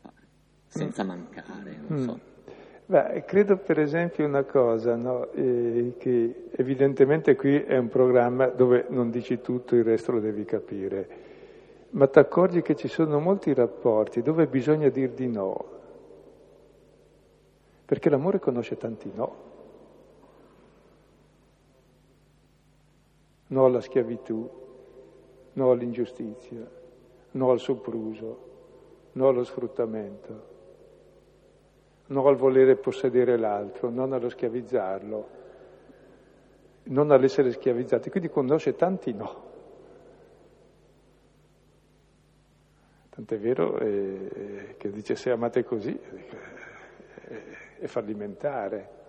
fare, 0.00 0.26
senza 0.66 1.04
mancare, 1.04 1.78
non 1.88 1.98
mm. 1.98 2.04
so. 2.04 2.20
Beh, 2.84 3.24
credo 3.24 3.56
per 3.56 3.78
esempio 3.78 4.26
una 4.26 4.42
cosa, 4.42 4.96
no? 4.96 5.30
eh, 5.32 5.94
che 5.98 6.48
evidentemente 6.56 7.36
qui 7.36 7.62
è 7.62 7.78
un 7.78 7.88
programma 7.88 8.46
dove 8.46 8.86
non 8.88 9.10
dici 9.10 9.40
tutto, 9.40 9.76
il 9.76 9.84
resto 9.84 10.12
lo 10.12 10.20
devi 10.20 10.44
capire 10.44 11.30
ma 11.92 12.06
ti 12.06 12.18
accorgi 12.18 12.62
che 12.62 12.74
ci 12.74 12.88
sono 12.88 13.18
molti 13.20 13.52
rapporti 13.52 14.22
dove 14.22 14.46
bisogna 14.46 14.88
dir 14.88 15.10
di 15.10 15.28
no, 15.28 15.64
perché 17.84 18.08
l'amore 18.08 18.38
conosce 18.38 18.76
tanti 18.76 19.10
no. 19.14 19.50
No 23.52 23.66
alla 23.66 23.82
schiavitù, 23.82 24.48
no 25.52 25.70
all'ingiustizia, 25.70 26.66
no 27.32 27.50
al 27.50 27.60
sopruso, 27.60 28.50
no 29.12 29.28
allo 29.28 29.44
sfruttamento, 29.44 30.42
no 32.06 32.26
al 32.26 32.36
volere 32.36 32.76
possedere 32.76 33.36
l'altro, 33.36 33.90
non 33.90 34.14
allo 34.14 34.30
schiavizzarlo, 34.30 35.28
non 36.84 37.10
all'essere 37.10 37.52
schiavizzati. 37.52 38.08
Quindi 38.08 38.30
conosce 38.30 38.74
tanti 38.74 39.12
no. 39.12 39.50
Tant'è 43.10 43.38
vero 43.38 43.78
eh, 43.78 44.76
che 44.78 44.90
dice 44.90 45.14
se 45.14 45.30
amate 45.30 45.62
così 45.62 45.98
eh, 47.28 47.42
è 47.80 47.86
fallimentare. 47.86 49.00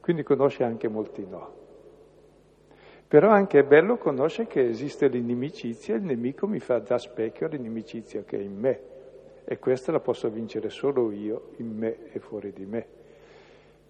Quindi 0.00 0.22
conosce 0.22 0.64
anche 0.64 0.88
molti 0.88 1.26
no. 1.26 1.68
Però 3.10 3.28
anche 3.28 3.58
è 3.58 3.64
bello 3.64 3.96
conoscere 3.96 4.46
che 4.46 4.68
esiste 4.68 5.08
l'inimicizia, 5.08 5.96
il 5.96 6.02
nemico 6.02 6.46
mi 6.46 6.60
fa 6.60 6.78
da 6.78 6.96
specchio 6.96 7.46
all'inimicizia 7.46 8.22
che 8.22 8.38
è 8.38 8.40
in 8.40 8.56
me 8.56 8.80
e 9.42 9.58
questa 9.58 9.90
la 9.90 9.98
posso 9.98 10.30
vincere 10.30 10.70
solo 10.70 11.10
io, 11.10 11.48
in 11.56 11.76
me 11.76 12.12
e 12.12 12.20
fuori 12.20 12.52
di 12.52 12.64
me. 12.64 12.86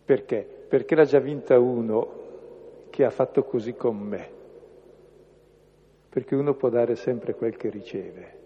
Perché? 0.02 0.40
Perché 0.66 0.94
l'ha 0.94 1.04
già 1.04 1.18
vinta 1.18 1.58
uno 1.58 2.88
che 2.88 3.04
ha 3.04 3.10
fatto 3.10 3.44
così 3.44 3.74
con 3.74 3.98
me. 3.98 4.30
Perché 6.08 6.34
uno 6.34 6.54
può 6.54 6.70
dare 6.70 6.96
sempre 6.96 7.34
quel 7.34 7.56
che 7.56 7.68
riceve 7.68 8.38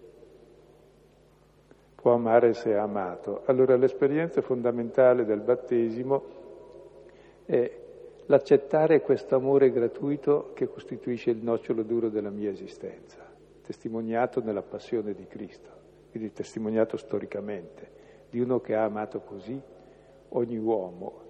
può 2.05 2.13
amare 2.13 2.53
se 2.53 2.69
è 2.69 2.75
amato. 2.75 3.41
Allora 3.45 3.75
l'esperienza 3.75 4.39
fondamentale 4.41 5.25
del 5.25 5.39
battesimo 5.39 6.23
è 7.45 7.84
l'accettare 8.27 9.01
questo 9.01 9.35
amore 9.35 9.71
gratuito 9.71 10.51
che 10.53 10.67
costituisce 10.67 11.29
il 11.29 11.37
nocciolo 11.37 11.83
duro 11.83 12.09
della 12.09 12.29
mia 12.29 12.49
esistenza, 12.49 13.25
testimoniato 13.61 14.41
nella 14.41 14.61
passione 14.61 15.13
di 15.13 15.27
Cristo, 15.27 15.69
quindi 16.11 16.31
testimoniato 16.31 16.97
storicamente, 16.97 18.03
di 18.29 18.39
uno 18.39 18.59
che 18.59 18.75
ha 18.75 18.83
amato 18.83 19.21
così 19.21 19.59
ogni 20.29 20.57
uomo. 20.57 21.21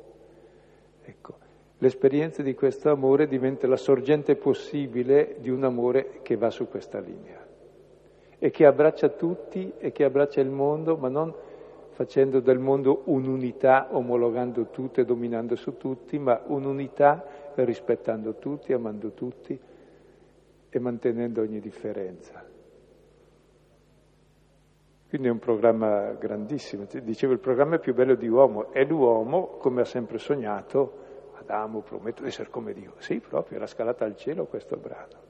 Ecco, 1.03 1.37
l'esperienza 1.79 2.41
di 2.41 2.53
questo 2.53 2.89
amore 2.89 3.27
diventa 3.27 3.67
la 3.67 3.77
sorgente 3.77 4.35
possibile 4.35 5.35
di 5.39 5.49
un 5.49 5.63
amore 5.63 6.19
che 6.21 6.37
va 6.37 6.49
su 6.49 6.67
questa 6.67 6.99
linea 6.99 7.43
e 8.37 8.51
che 8.51 8.65
abbraccia 8.65 9.09
tutti 9.09 9.73
e 9.77 9.91
che 9.91 10.03
abbraccia 10.03 10.41
il 10.41 10.49
mondo, 10.49 10.97
ma 10.97 11.09
non 11.09 11.33
facendo 11.95 12.41
del 12.41 12.59
mondo 12.59 13.03
un'unità, 13.05 13.87
omologando 13.91 14.67
tutto 14.69 14.99
e 14.99 15.05
dominando 15.05 15.55
su 15.55 15.77
tutti, 15.77 16.19
ma 16.19 16.41
un'unità 16.45 17.23
rispettando 17.55 18.35
tutti, 18.35 18.73
amando 18.73 19.11
tutti 19.11 19.57
e 20.69 20.79
mantenendo 20.79 21.39
ogni 21.39 21.61
differenza. 21.61 22.43
Quindi 25.07 25.29
è 25.29 25.31
un 25.31 25.39
programma 25.39 26.11
grandissimo. 26.11 26.85
Dicevo, 27.01 27.31
il 27.31 27.39
programma 27.39 27.77
più 27.77 27.93
bello 27.93 28.15
di 28.15 28.27
uomo 28.27 28.73
è 28.73 28.83
l'uomo, 28.83 29.55
come 29.57 29.79
ha 29.79 29.85
sempre 29.85 30.17
sognato, 30.17 31.03
Adamo, 31.35 31.79
prometto 31.79 32.23
di 32.23 32.27
essere 32.27 32.49
come 32.49 32.73
Dio. 32.73 32.95
Sì, 32.97 33.21
proprio, 33.21 33.55
era 33.55 33.67
scalata 33.67 34.03
al 34.03 34.17
cielo 34.17 34.47
questo 34.47 34.75
brano. 34.75 35.23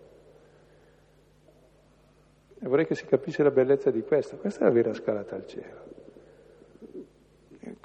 E 2.59 2.67
vorrei 2.67 2.87
che 2.87 2.95
si 2.95 3.05
capisse 3.05 3.43
la 3.43 3.51
bellezza 3.51 3.91
di 3.91 4.01
questo. 4.01 4.37
Questa 4.37 4.61
è 4.61 4.63
la 4.67 4.73
vera 4.73 4.93
scalata 4.95 5.35
al 5.35 5.45
cielo. 5.45 5.94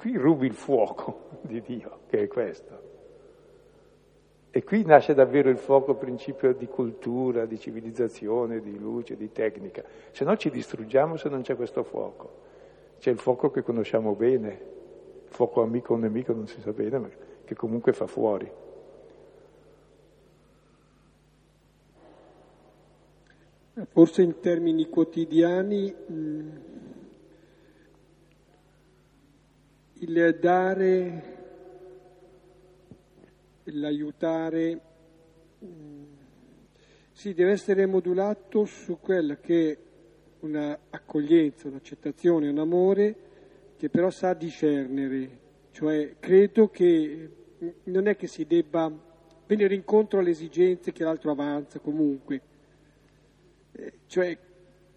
Qui 0.01 0.17
rubi 0.17 0.47
il 0.47 0.55
fuoco 0.55 1.27
di 1.45 1.61
Dio, 1.61 1.99
che 2.07 2.23
è 2.23 2.27
questo. 2.27 2.89
E 4.49 4.63
qui 4.63 4.83
nasce 4.83 5.13
davvero 5.13 5.47
il 5.49 5.59
fuoco 5.59 5.93
principio 5.93 6.55
di 6.55 6.65
cultura, 6.65 7.45
di 7.45 7.59
civilizzazione, 7.59 8.61
di 8.61 8.79
luce, 8.79 9.15
di 9.15 9.31
tecnica. 9.31 9.83
Se 10.09 10.23
no 10.23 10.35
ci 10.37 10.49
distruggiamo 10.49 11.17
se 11.17 11.29
non 11.29 11.43
c'è 11.43 11.55
questo 11.55 11.83
fuoco. 11.83 12.39
C'è 12.97 13.11
il 13.11 13.19
fuoco 13.19 13.51
che 13.51 13.61
conosciamo 13.61 14.15
bene, 14.15 14.59
fuoco 15.27 15.61
amico 15.61 15.93
o 15.93 15.97
nemico 15.97 16.33
non 16.33 16.47
si 16.47 16.59
sa 16.61 16.71
bene, 16.73 16.97
ma 16.97 17.09
che 17.45 17.53
comunque 17.53 17.93
fa 17.93 18.07
fuori. 18.07 18.51
Forse 23.87 24.21
in 24.23 24.39
termini 24.39 24.89
quotidiani 24.89 25.93
mh, 25.93 26.70
il 30.01 30.37
dare 30.39 31.39
l'aiutare 33.65 34.81
mm, 35.63 36.03
sì, 37.11 37.35
deve 37.35 37.51
essere 37.51 37.85
modulato 37.85 38.65
su 38.65 38.97
quella 38.99 39.37
che 39.37 39.71
è 39.71 39.77
un'accoglienza, 40.39 41.67
un'accettazione, 41.67 42.49
un 42.49 42.57
amore 42.57 43.15
che 43.77 43.89
però 43.89 44.09
sa 44.09 44.33
discernere, 44.33 45.39
cioè 45.71 46.15
credo 46.19 46.69
che 46.69 47.29
non 47.83 48.07
è 48.07 48.15
che 48.15 48.25
si 48.25 48.47
debba 48.47 48.91
venire 49.45 49.75
incontro 49.75 50.19
alle 50.19 50.31
esigenze 50.31 50.91
che 50.91 51.03
l'altro 51.03 51.29
avanza 51.29 51.77
comunque, 51.79 52.41
eh, 53.73 53.93
cioè 54.07 54.35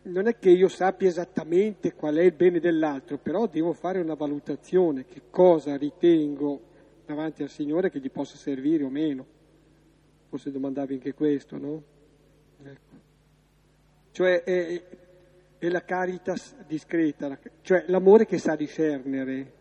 non 0.05 0.26
è 0.26 0.38
che 0.38 0.50
io 0.50 0.68
sappia 0.68 1.09
esattamente 1.09 1.94
qual 1.94 2.16
è 2.16 2.22
il 2.22 2.32
bene 2.32 2.61
dell'altro, 2.61 3.18
però 3.18 3.46
devo 3.46 3.72
fare 3.72 4.00
una 4.00 4.14
valutazione, 4.14 5.07
che 5.07 5.22
cosa 5.30 5.76
ritengo 5.76 6.72
davanti 7.07 7.42
al 7.42 7.48
Signore 7.48 7.90
che 7.90 8.00
gli 8.00 8.11
possa 8.11 8.36
servire 8.36 8.84
o 8.84 8.90
meno. 8.90 9.26
Forse 10.28 10.50
domandavi 10.50 10.94
anche 10.94 11.14
questo, 11.14 11.57
no? 11.57 11.82
Ecco. 12.62 13.02
Cioè 14.11 14.42
è, 14.42 14.82
è, 15.59 15.68
la 15.68 15.84
caritas 15.84 16.55
discreta, 16.66 17.38
cioè 17.62 17.84
l'amore 17.88 18.26
che 18.26 18.38
sa 18.38 18.57
discernere. 18.57 19.52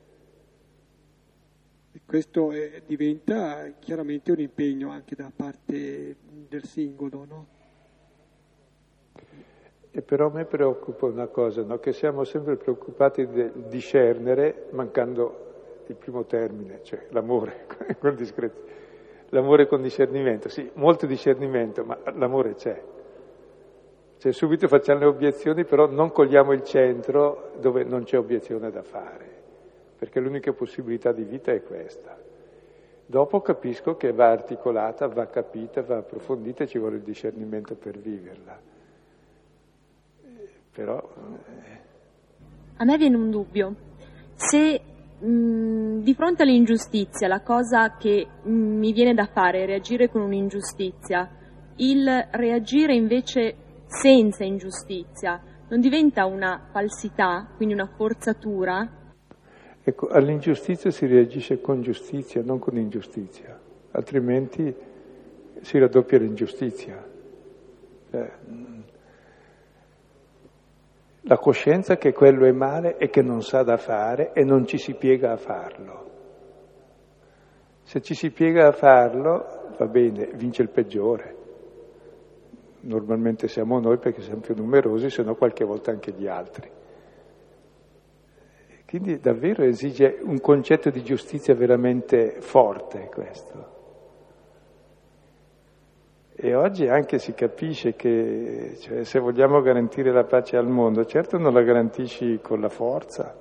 E 1.92 2.02
questo 2.06 2.52
è, 2.52 2.82
diventa 2.86 3.72
chiaramente 3.80 4.32
un 4.32 4.40
impegno 4.40 4.90
anche 4.90 5.16
da 5.16 5.32
parte 5.34 6.18
del 6.50 6.64
singolo, 6.66 7.26
no? 7.26 7.48
E 9.96 10.02
però 10.02 10.26
a 10.26 10.32
me 10.32 10.46
preoccupa 10.46 11.06
una 11.06 11.28
cosa, 11.28 11.62
no? 11.62 11.78
che 11.78 11.94
siamo 11.94 12.24
sempre 12.24 12.56
preoccupati 12.56 13.28
di 13.28 13.52
discernere 13.68 14.66
mancando 14.72 15.84
il 15.86 15.96
primo 15.96 16.26
termine, 16.26 16.80
cioè 16.82 17.06
l'amore 17.10 17.68
con 18.02 18.16
discrezia. 18.16 18.64
L'amore 19.30 19.68
con 19.68 19.84
discernimento, 19.84 20.50
sì, 20.50 20.68
molto 20.74 21.06
discernimento, 21.06 21.84
ma 21.84 21.96
l'amore 22.16 22.56
c'è. 22.56 22.82
Cioè 24.18 24.32
subito 24.32 24.68
facciamo 24.68 25.02
le 25.02 25.06
obiezioni, 25.06 25.64
però 25.64 25.88
non 25.88 26.12
cogliamo 26.12 26.54
il 26.54 26.64
centro 26.64 27.52
dove 27.60 27.84
non 27.84 28.04
c'è 28.04 28.18
obiezione 28.18 28.72
da 28.72 28.82
fare, 28.82 29.30
perché 29.96 30.20
l'unica 30.20 30.54
possibilità 30.54 31.12
di 31.12 31.24
vita 31.24 31.52
è 31.52 31.62
questa. 31.62 32.18
Dopo 33.06 33.42
capisco 33.42 33.96
che 33.96 34.12
va 34.12 34.32
articolata, 34.32 35.06
va 35.08 35.28
capita, 35.28 35.84
va 35.84 35.98
approfondita 35.98 36.64
e 36.64 36.68
ci 36.68 36.80
vuole 36.80 36.96
il 36.96 37.04
discernimento 37.04 37.76
per 37.76 38.00
viverla. 38.00 38.73
Però... 40.74 40.98
Eh. 40.98 41.82
A 42.78 42.86
me 42.86 42.98
viene 42.98 43.16
un 43.16 43.30
dubbio. 43.30 43.76
Se 44.36 44.82
Mm, 45.26 46.02
di 46.02 46.14
fronte 46.16 46.44
all'ingiustizia, 46.44 47.30
la 47.30 47.42
cosa 47.42 47.96
che 47.96 48.28
mm, 48.46 48.78
mi 48.78 48.92
viene 48.92 49.14
da 49.14 49.26
fare 49.32 49.64
è 49.64 49.66
reagire 49.66 50.10
con 50.10 50.22
un'ingiustizia. 50.22 51.30
Il 51.78 52.28
reagire 52.32 52.94
invece 52.94 53.56
senza 53.88 54.44
ingiustizia 54.44 55.42
non 55.70 55.80
diventa 55.80 56.26
una 56.26 56.68
falsità, 56.72 57.48
quindi 57.56 57.74
una 57.74 57.90
forzatura? 57.96 58.86
Ecco, 59.82 60.08
all'ingiustizia 60.10 60.92
si 60.92 61.06
reagisce 61.06 61.62
con 61.62 61.82
giustizia, 61.82 62.42
non 62.44 62.60
con 62.60 62.78
ingiustizia, 62.78 63.58
altrimenti 63.92 64.76
si 65.62 65.80
raddoppia 65.80 66.20
l'ingiustizia. 66.20 67.02
Eh, 68.12 68.32
la 71.26 71.38
coscienza 71.38 71.96
che 71.98 72.12
quello 72.12 72.46
è 72.46 72.52
male 72.52 72.98
e 72.98 73.10
che 73.10 73.22
non 73.22 73.42
sa 73.42 73.64
da 73.64 73.78
fare 73.78 74.34
e 74.34 74.44
non 74.44 74.66
ci 74.66 74.78
si 74.78 74.96
piega 74.96 75.32
a 75.32 75.38
farlo. 75.38 76.12
Se 77.84 78.02
ci 78.02 78.14
si 78.14 78.32
piega 78.32 78.68
a 78.68 78.72
farlo, 78.72 79.72
va 79.78 79.88
bene, 79.88 80.32
vince 80.36 80.62
il 80.62 80.70
peggiore. 80.70 81.36
Normalmente 82.82 83.48
siamo 83.48 83.80
noi 83.80 83.98
perché 83.98 84.22
siamo 84.22 84.42
più 84.42 84.56
numerosi, 84.56 85.10
se 85.10 85.24
no 85.24 85.36
qualche 85.36 85.64
volta 85.64 85.92
anche 85.92 86.12
gli 86.12 86.28
altri. 86.28 86.70
Quindi 88.86 89.20
davvero 89.20 89.64
esige 89.64 90.20
un 90.22 90.40
concetto 90.40 90.90
di 90.90 91.04
giustizia 91.04 91.56
veramente 91.56 92.42
forte 92.42 93.10
questo. 93.12 93.73
E 96.46 96.56
oggi 96.56 96.90
anche 96.90 97.20
si 97.20 97.34
capisce 97.34 97.96
che 97.96 98.76
cioè, 98.78 99.06
se 99.06 99.20
vogliamo 99.20 99.62
garantire 99.62 100.12
la 100.12 100.26
pace 100.26 100.58
al 100.58 100.68
mondo, 100.68 101.06
certo 101.06 101.38
non 101.38 101.54
la 101.54 101.62
garantisci 101.62 102.42
con 102.42 102.60
la 102.60 102.68
forza. 102.68 103.34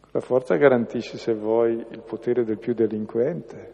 Con 0.00 0.10
la 0.10 0.20
forza 0.20 0.54
garantisci, 0.54 1.18
se 1.18 1.34
vuoi, 1.34 1.84
il 1.90 2.00
potere 2.00 2.44
del 2.44 2.56
più 2.56 2.72
delinquente. 2.72 3.72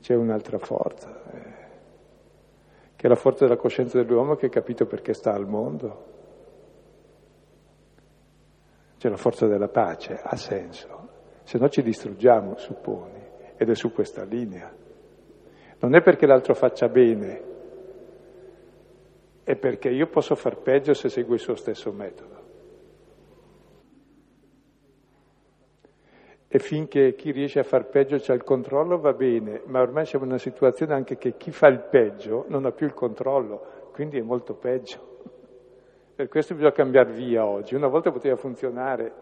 C'è 0.00 0.14
un'altra 0.14 0.56
forza, 0.56 1.10
eh, 1.30 1.66
che 2.96 3.06
è 3.06 3.10
la 3.10 3.14
forza 3.14 3.44
della 3.44 3.58
coscienza 3.58 4.02
dell'uomo 4.02 4.36
che 4.36 4.46
ha 4.46 4.48
capito 4.48 4.86
perché 4.86 5.12
sta 5.12 5.34
al 5.34 5.46
mondo. 5.46 6.04
C'è 8.96 9.10
la 9.10 9.18
forza 9.18 9.46
della 9.46 9.68
pace, 9.68 10.18
ha 10.18 10.34
senso, 10.34 11.08
se 11.42 11.58
no 11.58 11.68
ci 11.68 11.82
distruggiamo, 11.82 12.56
supponi 12.56 13.26
ed 13.58 13.68
è 13.68 13.74
su 13.74 13.92
questa 13.92 14.24
linea. 14.24 14.72
Non 15.80 15.94
è 15.94 16.00
perché 16.00 16.26
l'altro 16.26 16.54
faccia 16.54 16.88
bene, 16.88 17.42
è 19.42 19.56
perché 19.56 19.90
io 19.90 20.06
posso 20.06 20.34
far 20.34 20.58
peggio 20.58 20.94
se 20.94 21.08
seguo 21.08 21.34
il 21.34 21.40
suo 21.40 21.56
stesso 21.56 21.92
metodo. 21.92 22.36
E 26.50 26.58
finché 26.60 27.14
chi 27.14 27.30
riesce 27.30 27.58
a 27.58 27.62
far 27.62 27.88
peggio 27.88 28.16
c'è 28.16 28.32
il 28.32 28.42
controllo 28.42 28.98
va 28.98 29.12
bene, 29.12 29.62
ma 29.66 29.80
ormai 29.80 30.06
siamo 30.06 30.24
in 30.24 30.30
una 30.30 30.40
situazione 30.40 30.94
anche 30.94 31.18
che 31.18 31.36
chi 31.36 31.50
fa 31.50 31.68
il 31.68 31.80
peggio 31.90 32.46
non 32.48 32.64
ha 32.64 32.72
più 32.72 32.86
il 32.86 32.94
controllo, 32.94 33.90
quindi 33.92 34.18
è 34.18 34.22
molto 34.22 34.54
peggio. 34.54 35.16
Per 36.14 36.28
questo 36.28 36.54
bisogna 36.54 36.72
cambiare 36.72 37.12
via 37.12 37.44
oggi. 37.44 37.74
Una 37.74 37.88
volta 37.88 38.10
poteva 38.10 38.36
funzionare 38.36 39.12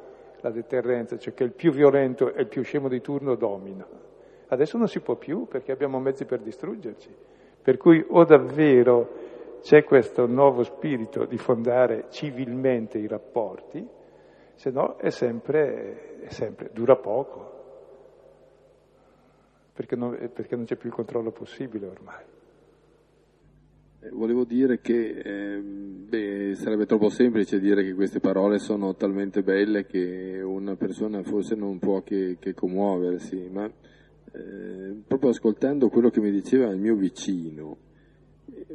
la 0.41 0.51
deterrenza, 0.51 1.19
cioè 1.19 1.35
che 1.35 1.45
il 1.45 1.53
più 1.53 1.73
violento 1.73 2.33
e 2.33 2.43
il 2.43 2.49
più 2.49 2.63
scemo 2.63 2.89
di 2.89 3.01
turno 3.01 3.35
domina. 3.35 3.87
Adesso 4.49 4.79
non 4.79 4.89
si 4.89 5.01
può 5.01 5.17
più 5.17 5.47
perché 5.47 5.73
abbiamo 5.73 5.99
mezzi 5.99 6.25
per 6.25 6.41
distruggerci. 6.41 7.15
Per 7.63 7.77
cui 7.77 8.05
o 8.09 8.25
davvero 8.25 9.59
c'è 9.61 9.83
questo 9.83 10.27
nuovo 10.27 10.63
spirito 10.63 11.25
di 11.25 11.37
fondare 11.37 12.07
civilmente 12.11 12.99
i 12.99 13.09
rapporti, 13.09 13.85
se 14.55 14.71
no 14.71 14.97
è 14.97 15.11
sempre, 15.11 16.21
è 16.21 16.29
sempre 16.29 16.71
dura 16.73 16.95
poco, 16.97 17.57
perché 19.73 19.97
non, 19.97 20.17
perché 20.33 20.55
non 20.55 20.65
c'è 20.65 20.77
più 20.77 20.89
il 20.89 20.95
controllo 20.95 21.33
possibile 21.33 21.87
ormai. 21.87 22.23
volevo 24.13 24.45
dire 24.45 24.81
che 24.81 25.19
eh, 25.19 25.61
beh, 25.61 26.55
sarebbe 26.55 26.87
troppo 26.87 27.09
semplice 27.09 27.59
dire 27.59 27.83
che 27.83 27.95
queste 27.95 28.21
parole 28.21 28.59
sono 28.59 28.95
talmente 28.95 29.43
belle 29.43 29.85
che 29.85 30.41
una 30.41 30.77
persona 30.77 31.23
forse 31.25 31.57
non 31.57 31.79
può 31.79 32.03
che, 32.03 32.37
che 32.39 32.55
commuoversi, 32.55 33.49
ma 33.51 33.69
eh, 34.37 34.95
proprio 35.07 35.31
ascoltando 35.31 35.89
quello 35.89 36.11
che 36.11 36.21
mi 36.21 36.31
diceva 36.31 36.69
il 36.69 36.79
mio 36.79 36.95
vicino, 36.95 37.79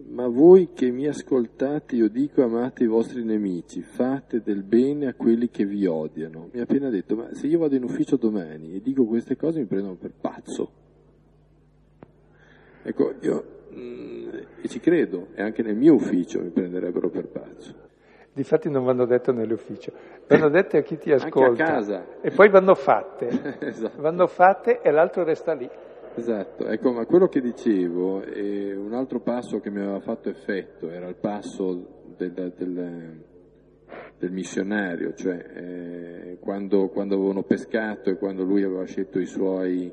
ma 0.10 0.28
voi 0.28 0.70
che 0.74 0.90
mi 0.92 1.08
ascoltate, 1.08 1.96
io 1.96 2.10
dico 2.10 2.44
amate 2.44 2.84
i 2.84 2.88
vostri 2.88 3.24
nemici, 3.24 3.82
fate 3.82 4.42
del 4.42 4.64
bene 4.64 5.08
a 5.08 5.14
quelli 5.14 5.50
che 5.50 5.66
vi 5.66 5.86
odiano. 5.86 6.50
Mi 6.52 6.60
ha 6.60 6.64
appena 6.64 6.90
detto, 6.90 7.16
ma 7.16 7.34
se 7.34 7.48
io 7.48 7.60
vado 7.60 7.76
in 7.76 7.84
ufficio 7.84 8.18
domani 8.18 8.74
e 8.76 8.82
dico 8.82 9.06
queste 9.06 9.36
cose 9.36 9.60
mi 9.60 9.66
prendono 9.66 9.96
per 9.96 10.14
pazzo. 10.20 10.72
Ecco, 12.84 13.14
io 13.22 13.60
Mm, 13.74 14.30
e 14.62 14.68
ci 14.68 14.80
credo, 14.80 15.28
e 15.34 15.42
anche 15.42 15.64
nel 15.64 15.76
mio 15.76 15.94
ufficio 15.94 16.42
mi 16.42 16.50
prenderebbero 16.50 17.10
per 17.10 17.28
pazzo. 17.28 17.90
Difatti 18.34 18.70
non 18.70 18.86
vanno 18.86 19.06
dette 19.06 19.34
nell'ufficio, 19.34 19.92
vanno 20.28 20.50
dette 20.50 20.78
a 20.78 20.82
chi 20.82 20.98
ti 20.98 21.12
ascolta. 21.12 21.48
Anche 21.48 21.62
a 21.64 21.66
casa. 21.66 22.06
E 22.22 22.32
poi 22.32 22.50
vanno 22.50 22.76
fatte. 22.76 23.28
esatto. 23.60 24.02
Vanno 24.02 24.28
fatte 24.28 24.80
e 24.82 24.90
l'altro 24.92 25.24
resta 25.24 25.54
lì. 25.54 25.70
Esatto, 26.16 26.66
ecco, 26.68 26.92
ma 26.92 27.06
quello 27.06 27.28
che 27.28 27.42
dicevo, 27.42 28.22
è 28.22 28.76
un 28.76 28.94
altro 28.94 29.20
passo 29.20 29.60
che 29.60 29.70
mi 29.70 29.80
aveva 29.80 30.00
fatto 30.00 30.30
effetto 30.30 30.90
era 30.90 31.08
il 31.08 31.16
passo 31.16 32.04
del, 32.18 32.54
del, 32.56 33.24
del 34.18 34.32
missionario, 34.32 35.14
cioè 35.14 35.46
eh, 35.54 36.38
quando, 36.40 36.90
quando, 36.90 37.16
avevano 37.16 37.44
pescato 37.44 38.10
e 38.10 38.18
quando 38.18 38.44
lui 38.44 38.64
aveva 38.64 38.86
scelto 38.86 39.20
i 39.20 39.26
suoi, 39.26 39.92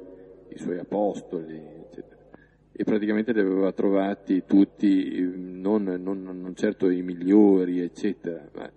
i 0.49 0.59
suoi 0.59 0.79
apostoli, 0.79 1.78
e 2.81 2.85
praticamente 2.85 3.33
li 3.33 3.41
aveva 3.41 3.73
trovati 3.73 4.45
tutti, 4.47 5.21
non, 5.21 5.83
non, 5.83 6.23
non 6.23 6.55
certo 6.55 6.89
i 6.89 7.03
migliori, 7.03 7.81
eccetera. 7.81 8.49
Ma 8.55 8.71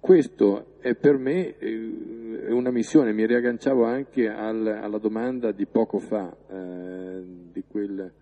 questo 0.00 0.74
è 0.80 0.96
per 0.96 1.18
me 1.18 1.56
eh, 1.56 2.50
una 2.50 2.72
missione, 2.72 3.12
mi 3.12 3.24
riagganciavo 3.26 3.84
anche 3.84 4.28
al, 4.28 4.66
alla 4.66 4.98
domanda 4.98 5.52
di 5.52 5.66
poco 5.66 6.00
fa 6.00 6.36
eh, 6.50 7.22
di, 7.52 7.62
quel, 7.64 8.12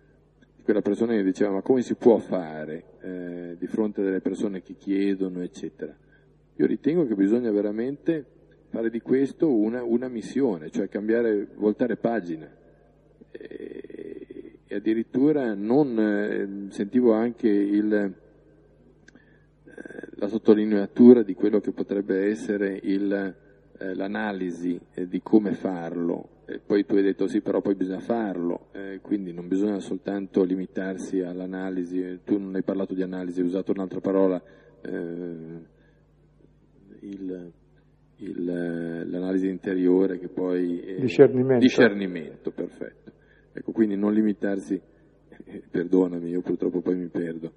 di, 0.55 0.61
quella 0.61 0.81
persona 0.83 1.13
che 1.13 1.23
diceva 1.23 1.49
ma 1.49 1.61
come 1.63 1.81
si 1.81 1.95
può 1.95 2.19
fare 2.19 2.83
eh, 3.01 3.55
di 3.57 3.65
fronte 3.65 4.01
a 4.01 4.03
delle 4.03 4.21
persone 4.21 4.61
che 4.61 4.75
chiedono, 4.77 5.41
eccetera. 5.41 5.95
Io 6.57 6.65
ritengo 6.67 7.07
che 7.07 7.15
bisogna 7.15 7.49
veramente 7.49 8.23
fare 8.69 8.91
di 8.91 9.01
questo 9.01 9.51
una, 9.51 9.81
una 9.81 10.09
missione, 10.09 10.69
cioè 10.69 10.89
cambiare, 10.89 11.47
voltare 11.55 11.95
pagina. 11.95 12.47
E 14.67 14.75
addirittura 14.75 15.53
non 15.53 15.97
eh, 15.97 16.71
sentivo 16.71 17.13
anche 17.13 17.47
il, 17.47 17.93
eh, 17.93 18.13
la 20.15 20.27
sottolineatura 20.27 21.23
di 21.23 21.33
quello 21.33 21.59
che 21.59 21.71
potrebbe 21.71 22.25
essere 22.27 22.77
il, 22.83 23.35
eh, 23.77 23.95
l'analisi 23.95 24.79
di 25.07 25.21
come 25.21 25.53
farlo. 25.53 26.29
E 26.45 26.59
poi 26.59 26.85
tu 26.85 26.95
hai 26.95 27.03
detto 27.03 27.27
sì, 27.27 27.41
però 27.41 27.61
poi 27.61 27.75
bisogna 27.75 27.99
farlo, 27.99 28.67
eh, 28.71 28.99
quindi 29.01 29.33
non 29.33 29.47
bisogna 29.47 29.79
soltanto 29.79 30.43
limitarsi 30.43 31.19
all'analisi, 31.21 32.21
tu 32.23 32.37
non 32.37 32.55
hai 32.55 32.63
parlato 32.63 32.93
di 32.93 33.01
analisi, 33.01 33.41
hai 33.41 33.47
usato 33.47 33.71
un'altra 33.73 33.99
parola, 33.99 34.41
eh, 34.81 35.75
il, 37.01 37.51
il, 38.17 39.09
l'analisi 39.09 39.49
interiore 39.49 40.19
che 40.19 40.29
poi... 40.29 40.97
discernimento. 40.99 41.59
Discernimento, 41.59 42.51
perfetto. 42.51 43.11
Ecco, 43.57 43.71
quindi 43.71 43.95
non 43.95 44.13
limitarsi, 44.13 44.79
eh, 45.45 45.63
perdonami, 45.69 46.29
io 46.29 46.41
purtroppo 46.41 46.81
poi 46.81 46.95
mi 46.95 47.07
perdo, 47.07 47.53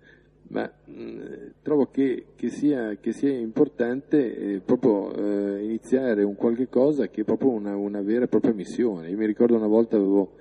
ma 0.48 0.70
mh, 0.86 0.92
mm, 0.92 1.20
trovo 1.60 1.90
che, 1.90 2.28
che, 2.36 2.48
sia, 2.48 2.96
che, 2.96 3.12
sia, 3.12 3.30
importante 3.30 4.34
eh, 4.34 4.60
proprio 4.60 5.14
eh, 5.14 5.62
iniziare 5.62 6.22
un 6.22 6.36
qualche 6.36 6.70
cosa 6.70 7.08
che 7.08 7.20
è 7.20 7.24
proprio 7.24 7.50
una, 7.50 7.76
una, 7.76 8.00
vera 8.00 8.24
e 8.24 8.28
propria 8.28 8.54
missione. 8.54 9.10
Io 9.10 9.16
mi 9.18 9.26
ricordo 9.26 9.56
una 9.56 9.66
volta 9.66 9.96
avevo 9.96 10.36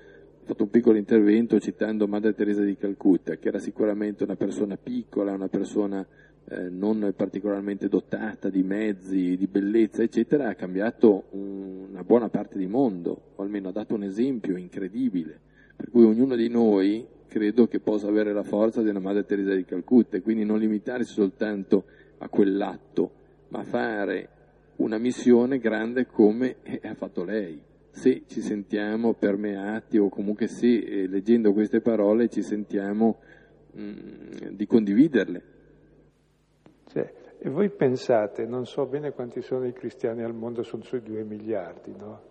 fatto 0.45 0.63
un 0.63 0.69
piccolo 0.69 0.97
intervento 0.97 1.59
citando 1.59 2.07
Madre 2.07 2.33
Teresa 2.33 2.63
di 2.63 2.77
Calcutta, 2.77 3.35
che 3.35 3.49
era 3.49 3.59
sicuramente 3.59 4.23
una 4.23 4.37
persona 4.37 4.77
piccola, 4.77 5.33
una 5.33 5.49
persona 5.49 6.07
eh, 6.51 6.69
non 6.69 7.13
particolarmente 7.15 7.87
dotata 7.87 8.49
di 8.49 8.63
mezzi, 8.63 9.35
di 9.37 9.47
bellezza, 9.47 10.01
eccetera, 10.03 10.47
ha 10.47 10.55
cambiato 10.55 11.25
un, 11.31 11.87
una 11.91 12.03
buona 12.03 12.29
parte 12.29 12.57
di 12.57 12.65
mondo, 12.65 13.33
o 13.35 13.43
almeno 13.43 13.69
ha 13.69 13.71
dato 13.71 13.93
un 13.93 14.03
esempio 14.03 14.57
incredibile. 14.57 15.47
Per 15.79 15.91
cui 15.91 16.03
ognuno 16.03 16.35
di 16.35 16.49
noi 16.49 17.07
credo 17.29 17.67
che 17.67 17.79
possa 17.79 18.09
avere 18.09 18.33
la 18.33 18.43
forza 18.43 18.81
una 18.81 18.99
Madre 18.99 19.23
Teresa 19.23 19.55
di 19.55 19.63
Calcutta 19.63 20.17
e 20.17 20.21
quindi 20.21 20.43
non 20.43 20.59
limitarsi 20.59 21.13
soltanto 21.13 21.85
a 22.17 22.27
quell'atto, 22.27 23.11
ma 23.47 23.63
fare 23.63 24.29
una 24.75 24.97
missione 24.97 25.57
grande 25.57 26.05
come 26.05 26.57
ha 26.81 26.93
fatto 26.95 27.23
lei. 27.23 27.61
Se 27.91 28.23
ci 28.27 28.41
sentiamo 28.41 29.13
permeati 29.13 29.97
o 29.97 30.09
comunque 30.09 30.47
se 30.47 30.67
eh, 30.67 31.07
leggendo 31.07 31.53
queste 31.53 31.79
parole 31.79 32.27
ci 32.27 32.41
sentiamo 32.41 33.19
mh, 33.71 33.81
mm, 33.81 34.47
di 34.49 34.65
condividerle. 34.65 35.43
Cioè, 36.87 37.13
e 37.39 37.49
voi 37.49 37.69
pensate, 37.69 38.45
non 38.45 38.65
so 38.65 38.85
bene 38.85 39.13
quanti 39.13 39.41
sono 39.41 39.65
i 39.65 39.71
cristiani 39.71 40.23
al 40.23 40.35
mondo, 40.35 40.61
sono 40.61 40.83
sui 40.83 41.01
due 41.01 41.23
miliardi, 41.23 41.95
no? 41.95 42.28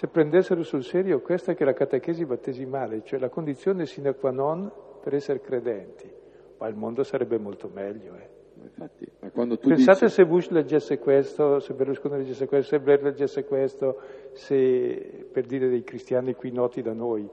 Se 0.00 0.06
prendessero 0.06 0.62
sul 0.62 0.82
serio 0.82 1.20
questa 1.20 1.52
che 1.52 1.62
è 1.62 1.66
la 1.66 1.74
catechesi 1.74 2.24
battesimale, 2.24 3.02
cioè 3.04 3.18
la 3.18 3.28
condizione 3.28 3.84
sine 3.84 4.14
qua 4.14 4.30
non 4.30 4.72
per 4.98 5.12
essere 5.12 5.42
credenti, 5.42 6.10
ma 6.56 6.68
il 6.68 6.74
mondo 6.74 7.02
sarebbe 7.02 7.36
molto 7.36 7.70
meglio. 7.70 8.14
Eh. 8.14 8.28
Infatti, 8.62 9.06
Pensate 9.18 10.06
dici... 10.06 10.08
se 10.08 10.24
Bush 10.24 10.48
leggesse 10.48 10.98
questo, 10.98 11.58
se 11.58 11.74
Berlusconi 11.74 12.16
leggesse 12.16 12.46
questo, 12.46 12.76
se 12.76 12.80
Blair 12.80 13.02
leggesse 13.02 13.44
questo, 13.44 14.00
se 14.32 15.28
per 15.30 15.44
dire 15.44 15.68
dei 15.68 15.82
cristiani 15.82 16.34
qui 16.34 16.50
noti 16.50 16.80
da 16.80 16.94
noi, 16.94 17.28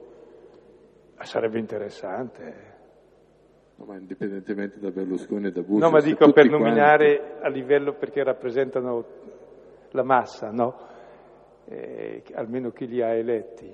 sarebbe 1.22 1.58
interessante. 1.58 2.42
Eh. 2.42 2.76
No, 3.76 3.86
ma 3.86 3.96
indipendentemente 3.96 4.78
da 4.78 4.90
Berlusconi 4.90 5.46
e 5.46 5.52
da 5.52 5.62
Bush. 5.62 5.80
No, 5.80 5.88
ma 5.88 6.02
dico 6.02 6.30
per 6.32 6.50
nominare 6.50 7.16
quanti... 7.16 7.46
a 7.46 7.48
livello 7.48 7.94
perché 7.94 8.22
rappresentano 8.22 9.04
la 9.92 10.02
massa, 10.02 10.50
no? 10.50 10.96
Eh, 11.68 12.22
almeno 12.32 12.70
chi 12.70 12.86
li 12.86 13.02
ha 13.02 13.14
eletti. 13.14 13.70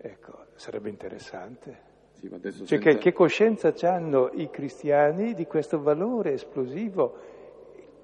Ecco, 0.00 0.46
sarebbe 0.54 0.88
interessante. 0.88 1.86
Sì, 2.12 2.28
cioè, 2.28 2.50
senza... 2.50 2.76
che, 2.78 2.98
che, 2.98 3.12
coscienza 3.12 3.72
hanno 3.82 4.30
i 4.32 4.50
cristiani 4.50 5.34
di 5.34 5.46
questo 5.46 5.80
valore 5.80 6.32
esplosivo 6.32 7.26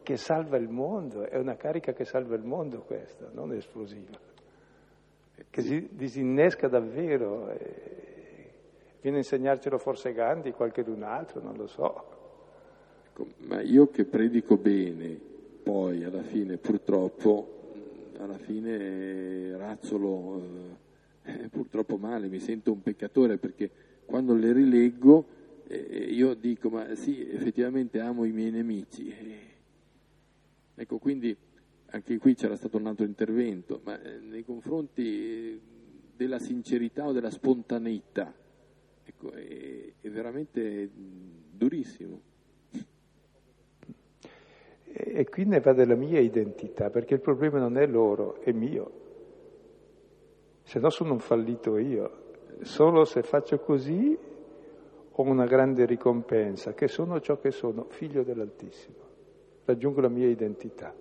che 0.03 0.17
salva 0.17 0.57
il 0.57 0.69
mondo? 0.69 1.23
È 1.23 1.37
una 1.37 1.57
carica 1.57 1.93
che 1.93 2.05
salva 2.05 2.37
il 2.37 2.45
mondo 2.45 2.83
questa, 2.83 3.29
non 3.33 3.53
esplosiva. 3.53 4.19
Che 5.51 5.63
si 5.63 5.89
disinnesca 5.93 6.69
davvero. 6.69 7.49
Eh, 7.51 8.03
viene 9.01 9.17
a 9.17 9.21
insegnarcelo 9.21 9.79
forse 9.79 10.13
Gandhi, 10.13 10.53
qualche 10.53 10.85
d'un 10.85 11.03
altro, 11.03 11.41
non 11.41 11.57
lo 11.57 11.67
so. 11.67 12.13
Ecco, 13.09 13.27
ma 13.39 13.61
io 13.63 13.89
che 13.89 14.05
predico 14.05 14.57
bene, 14.57 15.19
poi 15.63 16.05
alla 16.05 16.23
fine 16.23 16.57
purtroppo 16.57 17.54
alla 18.19 18.39
fine 18.39 19.57
razzolo 19.57 20.79
eh, 21.25 21.49
purtroppo 21.51 21.97
male, 21.97 22.29
mi 22.29 22.39
sento 22.39 22.73
un 22.73 22.83
peccatore 22.83 23.39
perché 23.39 23.71
quando 24.05 24.35
le 24.35 24.53
rileggo 24.53 25.27
eh, 25.67 25.77
io 26.11 26.35
dico 26.35 26.69
ma 26.69 26.95
sì, 26.95 27.29
effettivamente 27.29 28.01
amo 28.01 28.25
i 28.25 28.33
miei 28.33 28.51
nemici. 28.51 29.09
Eh, 29.09 29.39
ecco, 30.75 30.99
quindi 30.99 31.37
anche 31.87 32.19
qui 32.19 32.35
c'era 32.35 32.57
stato 32.57 32.77
un 32.77 32.87
altro 32.87 33.05
intervento, 33.05 33.81
ma 33.85 34.01
eh, 34.01 34.19
nei 34.19 34.45
confronti 34.45 35.61
della 36.17 36.39
sincerità 36.39 37.07
o 37.07 37.13
della 37.13 37.31
spontaneità, 37.31 38.35
ecco, 39.03 39.33
è, 39.33 39.93
è 40.01 40.11
veramente 40.11 40.91
durissimo. 40.93 42.33
E 44.97 45.29
qui 45.29 45.45
ne 45.45 45.59
va 45.59 45.73
della 45.73 45.97
mia 45.97 46.21
identità, 46.21 46.89
perché 46.89 47.15
il 47.15 47.21
problema 47.21 47.59
non 47.59 47.77
è 47.77 47.85
loro, 47.85 48.41
è 48.41 48.53
mio. 48.53 48.91
Se 50.63 50.79
no 50.79 50.89
sono 50.89 51.15
un 51.15 51.19
fallito 51.19 51.77
io. 51.79 52.23
Solo 52.61 53.05
se 53.05 53.23
faccio 53.23 53.59
così 53.59 54.17
ho 55.11 55.23
una 55.23 55.47
grande 55.47 55.85
ricompensa, 55.85 56.75
che 56.75 56.87
sono 56.87 57.19
ciò 57.19 57.39
che 57.39 57.51
sono, 57.51 57.87
figlio 57.89 58.23
dell'Altissimo. 58.23 58.99
Raggiungo 59.65 60.01
la 60.01 60.09
mia 60.09 60.29
identità. 60.29 60.95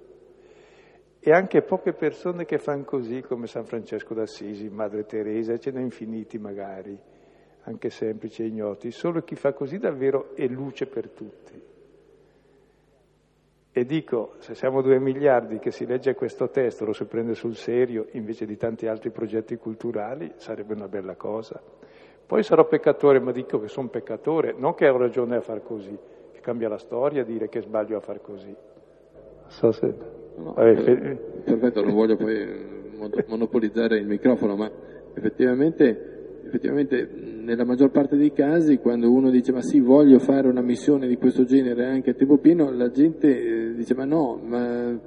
E 1.20 1.32
anche 1.32 1.62
poche 1.62 1.94
persone 1.94 2.46
che 2.46 2.58
fanno 2.58 2.86
così, 2.86 3.22
come 3.22 3.46
San 3.46 3.66
Francesco 3.66 4.16
d'Assisi, 4.16 4.70
Madre 4.70 5.06
Teresa, 5.06 5.60
ce 5.60 5.70
ne 5.70 5.82
infiniti 5.82 6.40
magari, 6.40 6.98
anche 7.62 7.92
semplici 7.92 8.42
e 8.42 8.48
ignoti. 8.48 8.90
Solo 8.90 9.22
chi 9.22 9.36
fa 9.36 9.54
così 9.54 9.78
davvero 9.78 10.34
è 10.36 10.48
luce 10.48 10.88
per 10.88 11.10
tutti. 11.10 11.73
E 13.76 13.86
dico, 13.86 14.34
se 14.38 14.54
siamo 14.54 14.84
due 14.84 15.00
miliardi 15.00 15.58
che 15.58 15.72
si 15.72 15.88
legge 15.88 16.14
questo 16.14 16.50
testo, 16.50 16.86
lo 16.86 16.94
si 16.94 17.06
prende 17.06 17.34
sul 17.34 17.56
serio 17.56 18.06
invece 18.12 18.46
di 18.46 18.56
tanti 18.56 18.86
altri 18.86 19.10
progetti 19.10 19.56
culturali, 19.56 20.32
sarebbe 20.36 20.76
una 20.76 20.88
bella 20.88 21.16
cosa. 21.16 21.60
Poi 22.24 22.44
sarò 22.44 22.68
peccatore, 22.68 23.20
ma 23.20 23.32
dico 23.32 23.60
che 23.60 23.68
sono 23.68 23.88
peccatore, 23.88 24.54
non 24.56 24.76
che 24.76 24.88
ho 24.88 24.96
ragione 24.96 25.38
a 25.38 25.42
far 25.42 25.64
così, 25.64 25.98
che 26.32 26.40
cambia 26.40 26.70
la 26.70 26.78
storia 26.78 27.24
dire 27.24 27.50
che 27.50 27.62
sbaglio 27.62 27.98
a 27.98 28.00
far 28.00 28.22
così. 28.22 28.56
So 29.48 29.72
se... 29.72 29.92
no, 30.36 30.56
eh, 30.56 30.72
eh, 30.72 31.16
perfetto, 31.44 31.84
non 31.84 31.96
voglio 31.96 32.16
poi 32.16 32.94
monopolizzare 33.26 33.98
il 33.98 34.06
microfono, 34.06 34.56
ma 34.56 34.70
effettivamente, 35.16 36.13
effettivamente 36.54 37.10
nella 37.42 37.66
maggior 37.66 37.90
parte 37.90 38.16
dei 38.16 38.32
casi 38.32 38.78
quando 38.78 39.12
uno 39.12 39.32
dice 39.32 39.52
ma 39.52 39.64
sì 39.64 39.80
voglio 39.80 40.20
fare 40.20 40.48
una 40.48 40.62
missione 40.62 41.08
di 41.08 41.18
questo 41.18 41.46
genere 41.46 41.88
anche 41.88 42.12
a 42.12 42.14
tempo 42.14 42.38
pieno, 42.38 42.70
la 42.72 42.92
gente 42.92 43.72
eh, 43.72 43.74
dice 43.74 43.96
ma 43.96 44.06
no, 44.06 44.40
ma 44.44 45.00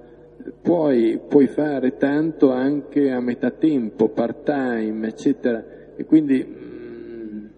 puoi, 0.60 1.20
puoi 1.28 1.46
fare 1.46 1.96
tanto 1.96 2.50
anche 2.50 3.12
a 3.12 3.20
metà 3.20 3.52
tempo, 3.52 4.08
part 4.08 4.42
time, 4.42 5.06
eccetera. 5.06 5.64
E 5.94 6.04
quindi 6.04 6.44
mh, 6.44 7.48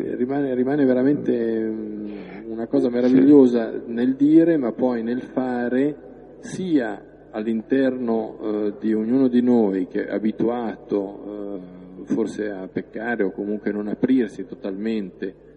mm, 0.00 0.14
rimane, 0.16 0.54
rimane, 0.54 0.84
veramente 0.84 1.60
mh, 1.60 1.72
mm, 1.72 2.50
una 2.50 2.66
cosa 2.66 2.88
meravigliosa 2.88 3.72
nel 3.86 4.16
dire, 4.16 4.56
ma 4.56 4.72
poi 4.72 5.04
nel 5.04 5.22
fare 5.22 5.96
sia 6.40 7.28
all'interno 7.30 8.38
eh, 8.40 8.74
di 8.80 8.92
ognuno 8.92 9.28
di 9.28 9.40
noi 9.40 9.86
che 9.86 10.06
è 10.06 10.12
abituato 10.12 11.22
eh, 11.26 11.82
forse 12.04 12.50
a 12.50 12.68
peccare 12.68 13.22
o 13.22 13.30
comunque 13.30 13.70
non 13.70 13.88
aprirsi 13.88 14.46
totalmente 14.46 15.52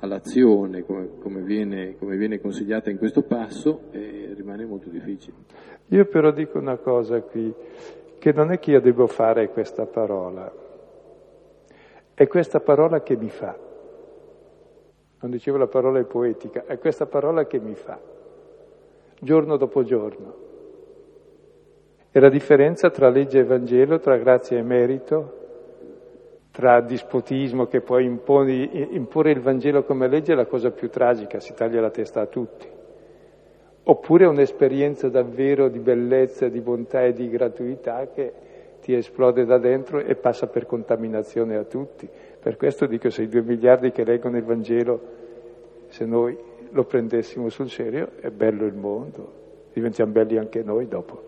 all'azione 0.00 0.84
come, 0.84 1.18
come, 1.18 1.40
viene, 1.42 1.96
come 1.96 2.16
viene, 2.16 2.40
consigliata 2.40 2.90
in 2.90 2.98
questo 2.98 3.22
passo 3.22 3.90
eh, 3.90 4.32
rimane 4.34 4.64
molto 4.64 4.88
difficile. 4.88 5.36
Io 5.86 6.04
però 6.06 6.30
dico 6.30 6.58
una 6.58 6.76
cosa 6.76 7.20
qui, 7.22 7.52
che 8.18 8.32
non 8.32 8.52
è 8.52 8.58
che 8.58 8.72
io 8.72 8.80
devo 8.80 9.06
fare 9.06 9.48
questa 9.50 9.86
parola, 9.86 10.52
è 12.14 12.26
questa 12.26 12.60
parola 12.60 13.02
che 13.02 13.16
mi 13.16 13.28
fa. 13.28 13.56
Non 15.20 15.30
dicevo 15.30 15.56
la 15.56 15.66
parola 15.66 15.98
è 15.98 16.04
poetica, 16.04 16.64
è 16.66 16.78
questa 16.78 17.06
parola 17.06 17.46
che 17.46 17.58
mi 17.58 17.74
fa, 17.74 17.98
giorno 19.20 19.56
dopo 19.56 19.82
giorno. 19.82 20.46
È 22.10 22.18
la 22.20 22.30
differenza 22.30 22.88
tra 22.88 23.10
legge 23.10 23.40
e 23.40 23.44
Vangelo, 23.44 23.98
tra 23.98 24.16
grazia 24.16 24.56
e 24.56 24.62
merito, 24.62 25.38
tra 26.50 26.80
dispotismo 26.80 27.66
che 27.66 27.82
poi 27.82 28.06
imponi, 28.06 28.94
imporre 28.94 29.30
il 29.30 29.40
Vangelo 29.40 29.84
come 29.84 30.08
legge 30.08 30.32
è 30.32 30.34
la 30.34 30.46
cosa 30.46 30.70
più 30.70 30.88
tragica, 30.88 31.38
si 31.38 31.52
taglia 31.52 31.82
la 31.82 31.90
testa 31.90 32.22
a 32.22 32.26
tutti. 32.26 32.66
Oppure 33.84 34.24
un'esperienza 34.24 35.10
davvero 35.10 35.68
di 35.68 35.78
bellezza, 35.80 36.48
di 36.48 36.60
bontà 36.60 37.04
e 37.04 37.12
di 37.12 37.28
gratuità 37.28 38.08
che 38.08 38.32
ti 38.80 38.94
esplode 38.94 39.44
da 39.44 39.58
dentro 39.58 39.98
e 39.98 40.14
passa 40.14 40.46
per 40.46 40.64
contaminazione 40.64 41.56
a 41.56 41.64
tutti. 41.64 42.08
Per 42.40 42.56
questo 42.56 42.86
dico, 42.86 43.10
se 43.10 43.22
i 43.22 43.28
due 43.28 43.42
miliardi 43.42 43.92
che 43.92 44.04
leggono 44.04 44.38
il 44.38 44.44
Vangelo, 44.44 45.00
se 45.88 46.06
noi 46.06 46.36
lo 46.70 46.84
prendessimo 46.84 47.50
sul 47.50 47.68
serio, 47.68 48.12
è 48.20 48.30
bello 48.30 48.64
il 48.64 48.74
mondo, 48.74 49.32
diventiamo 49.74 50.10
belli 50.10 50.38
anche 50.38 50.62
noi 50.62 50.88
dopo. 50.88 51.27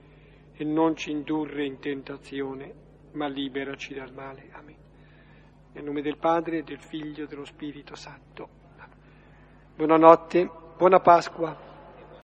e 0.61 0.63
non 0.63 0.95
ci 0.95 1.09
indurre 1.09 1.65
in 1.65 1.79
tentazione, 1.79 2.71
ma 3.13 3.25
liberaci 3.25 3.95
dal 3.95 4.13
male. 4.13 4.49
Amen. 4.51 4.75
Nel 5.73 5.83
nome 5.83 6.03
del 6.03 6.17
Padre, 6.17 6.61
del 6.61 6.79
Figlio 6.79 7.23
e 7.23 7.27
dello 7.27 7.45
Spirito 7.45 7.95
Santo. 7.95 8.47
Buonanotte, 9.75 10.47
buona 10.77 10.99
Pasqua. 10.99 11.70